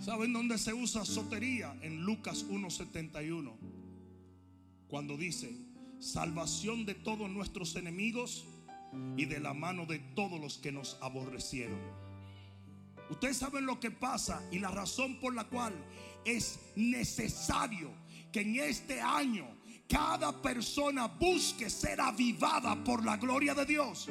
¿Saben 0.00 0.32
dónde 0.32 0.56
se 0.56 0.72
usa 0.72 1.04
sotería? 1.04 1.76
En 1.82 2.02
Lucas 2.02 2.46
1.71. 2.48 3.52
Cuando 4.88 5.18
dice, 5.18 5.54
salvación 5.98 6.86
de 6.86 6.94
todos 6.94 7.28
nuestros 7.28 7.76
enemigos 7.76 8.46
y 9.18 9.26
de 9.26 9.38
la 9.38 9.52
mano 9.52 9.84
de 9.84 9.98
todos 9.98 10.40
los 10.40 10.56
que 10.56 10.72
nos 10.72 10.96
aborrecieron. 11.02 11.78
Ustedes 13.10 13.36
saben 13.36 13.66
lo 13.66 13.80
que 13.80 13.90
pasa 13.90 14.42
y 14.50 14.58
la 14.58 14.70
razón 14.70 15.20
por 15.20 15.34
la 15.34 15.44
cual 15.44 15.74
es 16.24 16.58
necesario 16.76 17.90
que 18.32 18.40
en 18.40 18.56
este 18.56 19.00
año 19.00 19.46
cada 19.88 20.32
persona 20.42 21.06
busque 21.06 21.70
ser 21.70 22.00
avivada 22.00 22.76
por 22.84 23.04
la 23.04 23.16
gloria 23.16 23.54
de 23.54 23.64
Dios. 23.64 24.08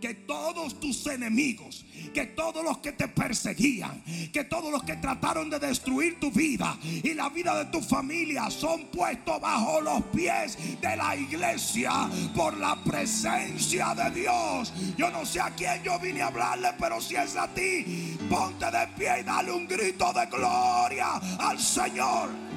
que 0.00 0.14
todos 0.14 0.80
tus 0.80 1.06
enemigos, 1.06 1.84
que 2.12 2.26
todos 2.26 2.64
los 2.64 2.78
que 2.78 2.90
te 2.90 3.06
perseguían, 3.06 4.02
que 4.32 4.42
todos 4.42 4.72
los 4.72 4.82
que 4.82 4.96
trataron 4.96 5.48
de 5.48 5.60
destruir 5.60 6.18
tu 6.18 6.32
vida 6.32 6.76
y 6.82 7.14
la 7.14 7.28
vida 7.28 7.56
de 7.56 7.70
tu 7.70 7.80
familia 7.80 8.50
son 8.50 8.86
puestos 8.86 9.40
bajo 9.40 9.80
los 9.80 10.02
pies 10.06 10.58
de 10.80 10.96
la 10.96 11.14
iglesia 11.14 12.10
por 12.34 12.56
la 12.56 12.74
presencia 12.82 13.94
de 13.94 14.22
Dios. 14.22 14.72
Yo 14.96 15.08
no 15.08 15.24
sé 15.24 15.40
a 15.40 15.50
quién 15.50 15.80
yo 15.84 15.96
vine 16.00 16.20
a 16.20 16.26
hablarle, 16.26 16.70
pero 16.80 17.00
si 17.00 17.14
es 17.14 17.36
a 17.36 17.46
ti, 17.46 18.18
ponte 18.28 18.66
de 18.72 18.88
pie 18.98 19.20
y 19.20 19.22
dale 19.22 19.52
un 19.52 19.68
grito 19.68 20.12
de 20.12 20.26
gloria 20.26 21.12
al 21.38 21.60
Señor. 21.60 22.51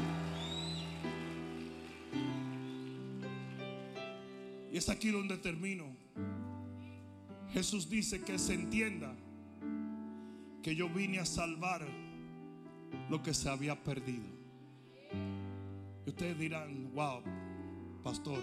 Y 4.76 4.78
es 4.78 4.90
aquí 4.90 5.10
donde 5.10 5.38
termino. 5.38 5.86
Jesús 7.54 7.90
dice 7.90 8.20
que 8.24 8.38
se 8.38 8.56
entienda 8.56 9.16
que 10.62 10.76
yo 10.76 10.90
vine 10.90 11.20
a 11.20 11.26
salvar 11.26 11.88
lo 13.10 13.24
que 13.24 13.34
se 13.34 13.48
había 13.48 13.82
perdido. 13.82 14.26
Y 16.06 16.10
ustedes 16.10 16.38
dirán, 16.38 16.92
wow, 16.94 17.22
pastor, 18.04 18.42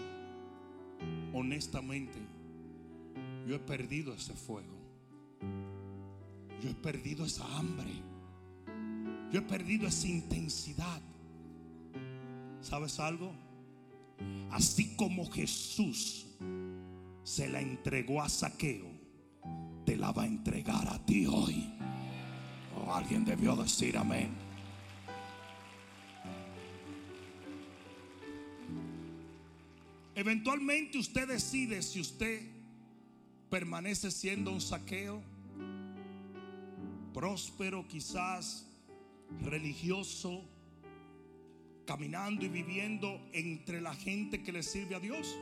honestamente, 1.35 2.18
yo 3.47 3.57
he 3.57 3.59
perdido 3.59 4.14
ese 4.14 4.33
fuego. 4.33 4.74
Yo 6.62 6.70
he 6.70 6.74
perdido 6.76 7.26
esa 7.26 7.45
hambre. 7.59 7.93
Yo 9.30 9.41
he 9.41 9.43
perdido 9.43 9.87
esa 9.87 10.09
intensidad. 10.09 11.03
¿Sabes 12.62 12.99
algo? 13.01 13.35
Así 14.51 14.95
como 14.97 15.31
Jesús 15.31 16.27
se 17.25 17.49
la 17.49 17.61
entregó 17.61 18.23
a 18.23 18.29
Saqueo, 18.29 18.91
te 19.87 19.97
la 19.97 20.12
va 20.12 20.25
a 20.25 20.27
entregar 20.27 20.89
a 20.89 21.05
ti 21.05 21.27
hoy. 21.27 21.73
Oh, 22.77 22.95
alguien 22.95 23.25
debió 23.25 23.57
decir 23.57 23.97
amén. 23.97 24.31
Eventualmente 30.14 30.99
usted 30.99 31.27
decide 31.27 31.83
si 31.83 32.01
usted 32.01 32.43
permanece 33.49 34.11
siendo 34.11 34.53
un 34.53 34.61
saqueo, 34.61 35.23
próspero 37.12 37.87
quizás, 37.89 38.66
religioso, 39.43 40.45
caminando 41.87 42.45
y 42.45 42.49
viviendo 42.49 43.20
entre 43.33 43.80
la 43.80 43.95
gente 43.95 44.43
que 44.43 44.53
le 44.53 44.62
sirve 44.62 44.95
a 44.95 45.01
Dios. 45.01 45.37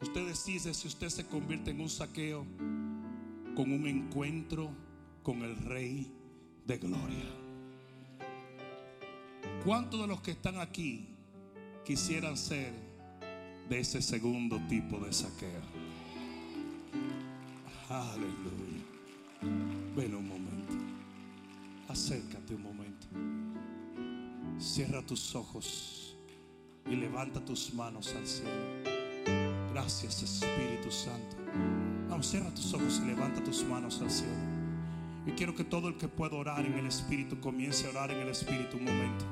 Usted 0.00 0.26
decide 0.26 0.74
si 0.74 0.88
usted 0.88 1.08
se 1.08 1.26
convierte 1.26 1.70
en 1.70 1.80
un 1.80 1.88
saqueo 1.88 2.44
con 3.54 3.72
un 3.72 3.86
encuentro 3.86 4.70
con 5.22 5.42
el 5.42 5.56
Rey 5.56 6.12
de 6.66 6.78
Gloria. 6.78 7.24
¿Cuántos 9.64 10.00
de 10.00 10.06
los 10.06 10.20
que 10.20 10.32
están 10.32 10.60
aquí 10.60 11.08
quisieran 11.84 12.36
ser 12.36 12.72
de 13.68 13.80
ese 13.80 14.02
segundo 14.02 14.60
tipo 14.68 15.00
de 15.00 15.12
saqueo? 15.12 15.62
Aleluya. 17.88 18.84
Ven 19.96 20.14
un 20.14 20.28
momento. 20.28 20.74
Acércate 21.88 22.54
un 22.54 22.62
momento. 22.62 22.75
Cierra 24.66 25.00
tus 25.00 25.34
ojos 25.36 26.16
y 26.90 26.96
levanta 26.96 27.42
tus 27.42 27.72
manos 27.72 28.12
al 28.16 28.26
cielo. 28.26 28.50
Gracias 29.72 30.24
Espíritu 30.24 30.90
Santo. 30.90 31.36
Vamos, 32.10 32.26
cierra 32.26 32.52
tus 32.52 32.74
ojos 32.74 33.00
y 33.02 33.06
levanta 33.06 33.42
tus 33.44 33.62
manos 33.62 34.02
al 34.02 34.10
cielo. 34.10 34.34
Y 35.24 35.30
quiero 35.30 35.54
que 35.54 35.62
todo 35.62 35.88
el 35.88 35.96
que 35.96 36.08
pueda 36.08 36.34
orar 36.34 36.66
en 36.66 36.74
el 36.74 36.86
Espíritu 36.86 37.40
comience 37.40 37.86
a 37.86 37.90
orar 37.90 38.10
en 38.10 38.18
el 38.18 38.28
Espíritu 38.28 38.76
un 38.76 38.84
momento. 38.84 39.24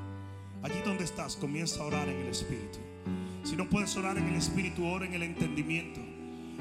Allí 0.63 0.81
donde 0.85 1.03
estás, 1.03 1.35
comienza 1.35 1.81
a 1.81 1.87
orar 1.87 2.07
en 2.07 2.21
el 2.21 2.27
Espíritu. 2.29 2.79
Si 3.43 3.57
no 3.57 3.69
puedes 3.69 3.95
orar 3.97 4.17
en 4.17 4.27
el 4.27 4.35
Espíritu, 4.35 4.85
ora 4.85 5.05
en 5.05 5.15
el 5.15 5.23
entendimiento. 5.23 5.99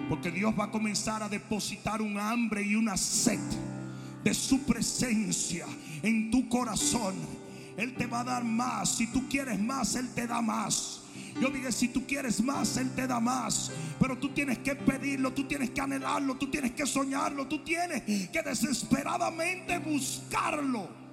Porque 0.08 0.32
Dios 0.32 0.52
va 0.58 0.64
a 0.64 0.70
comenzar 0.72 1.22
a 1.22 1.28
depositar 1.28 2.02
un 2.02 2.18
hambre 2.18 2.64
y 2.64 2.74
una 2.74 2.96
sed 2.96 3.40
de 4.24 4.34
su 4.34 4.64
presencia 4.64 5.64
en 6.02 6.32
tu 6.32 6.48
corazón. 6.48 7.43
Él 7.76 7.94
te 7.94 8.06
va 8.06 8.20
a 8.20 8.24
dar 8.24 8.44
más. 8.44 8.96
Si 8.96 9.06
tú 9.06 9.28
quieres 9.28 9.60
más, 9.60 9.94
Él 9.96 10.08
te 10.14 10.26
da 10.26 10.40
más. 10.40 11.00
Yo 11.40 11.48
dije, 11.50 11.72
si 11.72 11.88
tú 11.88 12.06
quieres 12.06 12.42
más, 12.42 12.76
Él 12.76 12.90
te 12.94 13.06
da 13.06 13.20
más. 13.20 13.72
Pero 13.98 14.18
tú 14.18 14.30
tienes 14.30 14.58
que 14.58 14.76
pedirlo, 14.76 15.32
tú 15.32 15.44
tienes 15.44 15.70
que 15.70 15.80
anhelarlo, 15.80 16.36
tú 16.36 16.50
tienes 16.50 16.72
que 16.72 16.86
soñarlo, 16.86 17.46
tú 17.46 17.64
tienes 17.64 18.02
que 18.30 18.42
desesperadamente 18.42 19.78
buscarlo. 19.78 21.03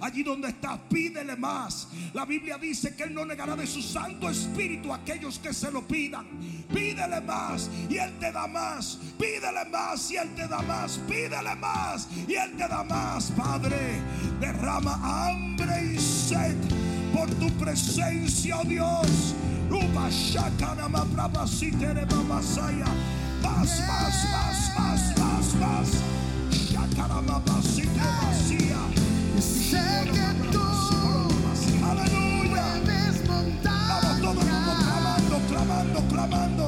Allí 0.00 0.22
donde 0.22 0.48
estás, 0.48 0.78
pídele 0.88 1.36
más. 1.36 1.88
La 2.14 2.24
Biblia 2.24 2.58
dice 2.58 2.94
que 2.94 3.04
Él 3.04 3.14
no 3.14 3.24
negará 3.24 3.56
de 3.56 3.66
su 3.66 3.82
Santo 3.82 4.28
Espíritu 4.28 4.92
a 4.92 4.96
aquellos 4.96 5.38
que 5.38 5.52
se 5.52 5.70
lo 5.70 5.86
pidan. 5.86 6.26
Pídele 6.72 7.20
más 7.20 7.70
y 7.88 7.98
Él 7.98 8.12
te 8.18 8.32
da 8.32 8.46
más. 8.46 8.98
Pídele 9.18 9.64
más 9.70 10.10
y 10.10 10.16
Él 10.16 10.34
te 10.34 10.48
da 10.48 10.62
más. 10.62 10.98
Pídele 11.08 11.54
más 11.56 12.08
y 12.26 12.34
Él 12.34 12.56
te 12.56 12.68
da 12.68 12.82
más. 12.84 13.30
Padre, 13.32 14.00
derrama 14.40 15.28
hambre 15.28 15.94
y 15.94 15.98
sed 15.98 16.56
por 17.14 17.30
tu 17.36 17.50
presencia, 17.58 18.58
oh 18.58 18.64
Dios. 18.64 19.34
Más, 23.42 23.80
más, 23.86 24.30
más, 24.32 24.78
más, 24.78 25.18
más, 25.18 25.25
más. 25.54 25.88
Shakarababasite 26.50 28.00
vacía. 28.22 28.80
Sé 29.40 30.10
que 30.12 30.28
tú 30.50 30.60
Aleluya. 31.84 32.64
Vamos 33.66 34.20
todo 34.20 34.30
el 34.32 34.48
mundo 34.48 34.72
clamando, 34.78 35.38
clamando, 35.48 36.00
clamando. 36.08 36.65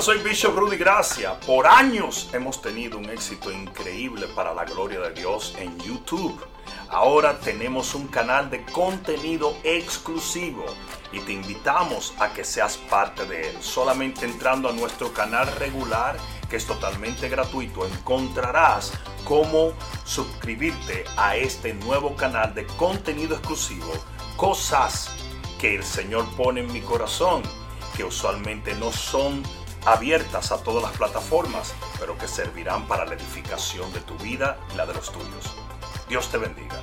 Soy 0.00 0.16
Bishop 0.22 0.56
Rudy 0.56 0.78
Gracia. 0.78 1.38
Por 1.40 1.66
años 1.66 2.30
hemos 2.32 2.62
tenido 2.62 2.96
un 2.96 3.10
éxito 3.10 3.52
increíble 3.52 4.28
para 4.28 4.54
la 4.54 4.64
gloria 4.64 4.98
de 5.00 5.12
Dios 5.12 5.54
en 5.58 5.78
YouTube. 5.78 6.42
Ahora 6.88 7.38
tenemos 7.38 7.94
un 7.94 8.06
canal 8.08 8.48
de 8.48 8.64
contenido 8.64 9.54
exclusivo 9.62 10.64
y 11.12 11.20
te 11.20 11.32
invitamos 11.32 12.14
a 12.18 12.32
que 12.32 12.44
seas 12.44 12.78
parte 12.78 13.26
de 13.26 13.50
él. 13.50 13.56
Solamente 13.60 14.24
entrando 14.24 14.70
a 14.70 14.72
nuestro 14.72 15.12
canal 15.12 15.46
regular 15.58 16.16
que 16.48 16.56
es 16.56 16.66
totalmente 16.66 17.28
gratuito, 17.28 17.86
encontrarás 17.86 18.94
cómo 19.24 19.74
suscribirte 20.04 21.04
a 21.18 21.36
este 21.36 21.74
nuevo 21.74 22.16
canal 22.16 22.54
de 22.54 22.64
contenido 22.66 23.36
exclusivo, 23.36 23.92
cosas 24.38 25.10
que 25.60 25.76
el 25.76 25.84
Señor 25.84 26.24
pone 26.36 26.60
en 26.60 26.72
mi 26.72 26.80
corazón, 26.80 27.42
que 27.94 28.04
usualmente 28.04 28.74
no 28.74 28.90
son 28.92 29.42
abiertas 29.84 30.52
a 30.52 30.62
todas 30.62 30.82
las 30.82 30.96
plataformas, 30.96 31.74
pero 31.98 32.16
que 32.18 32.28
servirán 32.28 32.86
para 32.86 33.04
la 33.04 33.14
edificación 33.14 33.92
de 33.92 34.00
tu 34.00 34.16
vida 34.18 34.58
y 34.72 34.76
la 34.76 34.86
de 34.86 34.94
los 34.94 35.12
tuyos. 35.12 35.54
Dios 36.08 36.30
te 36.30 36.38
bendiga. 36.38 36.80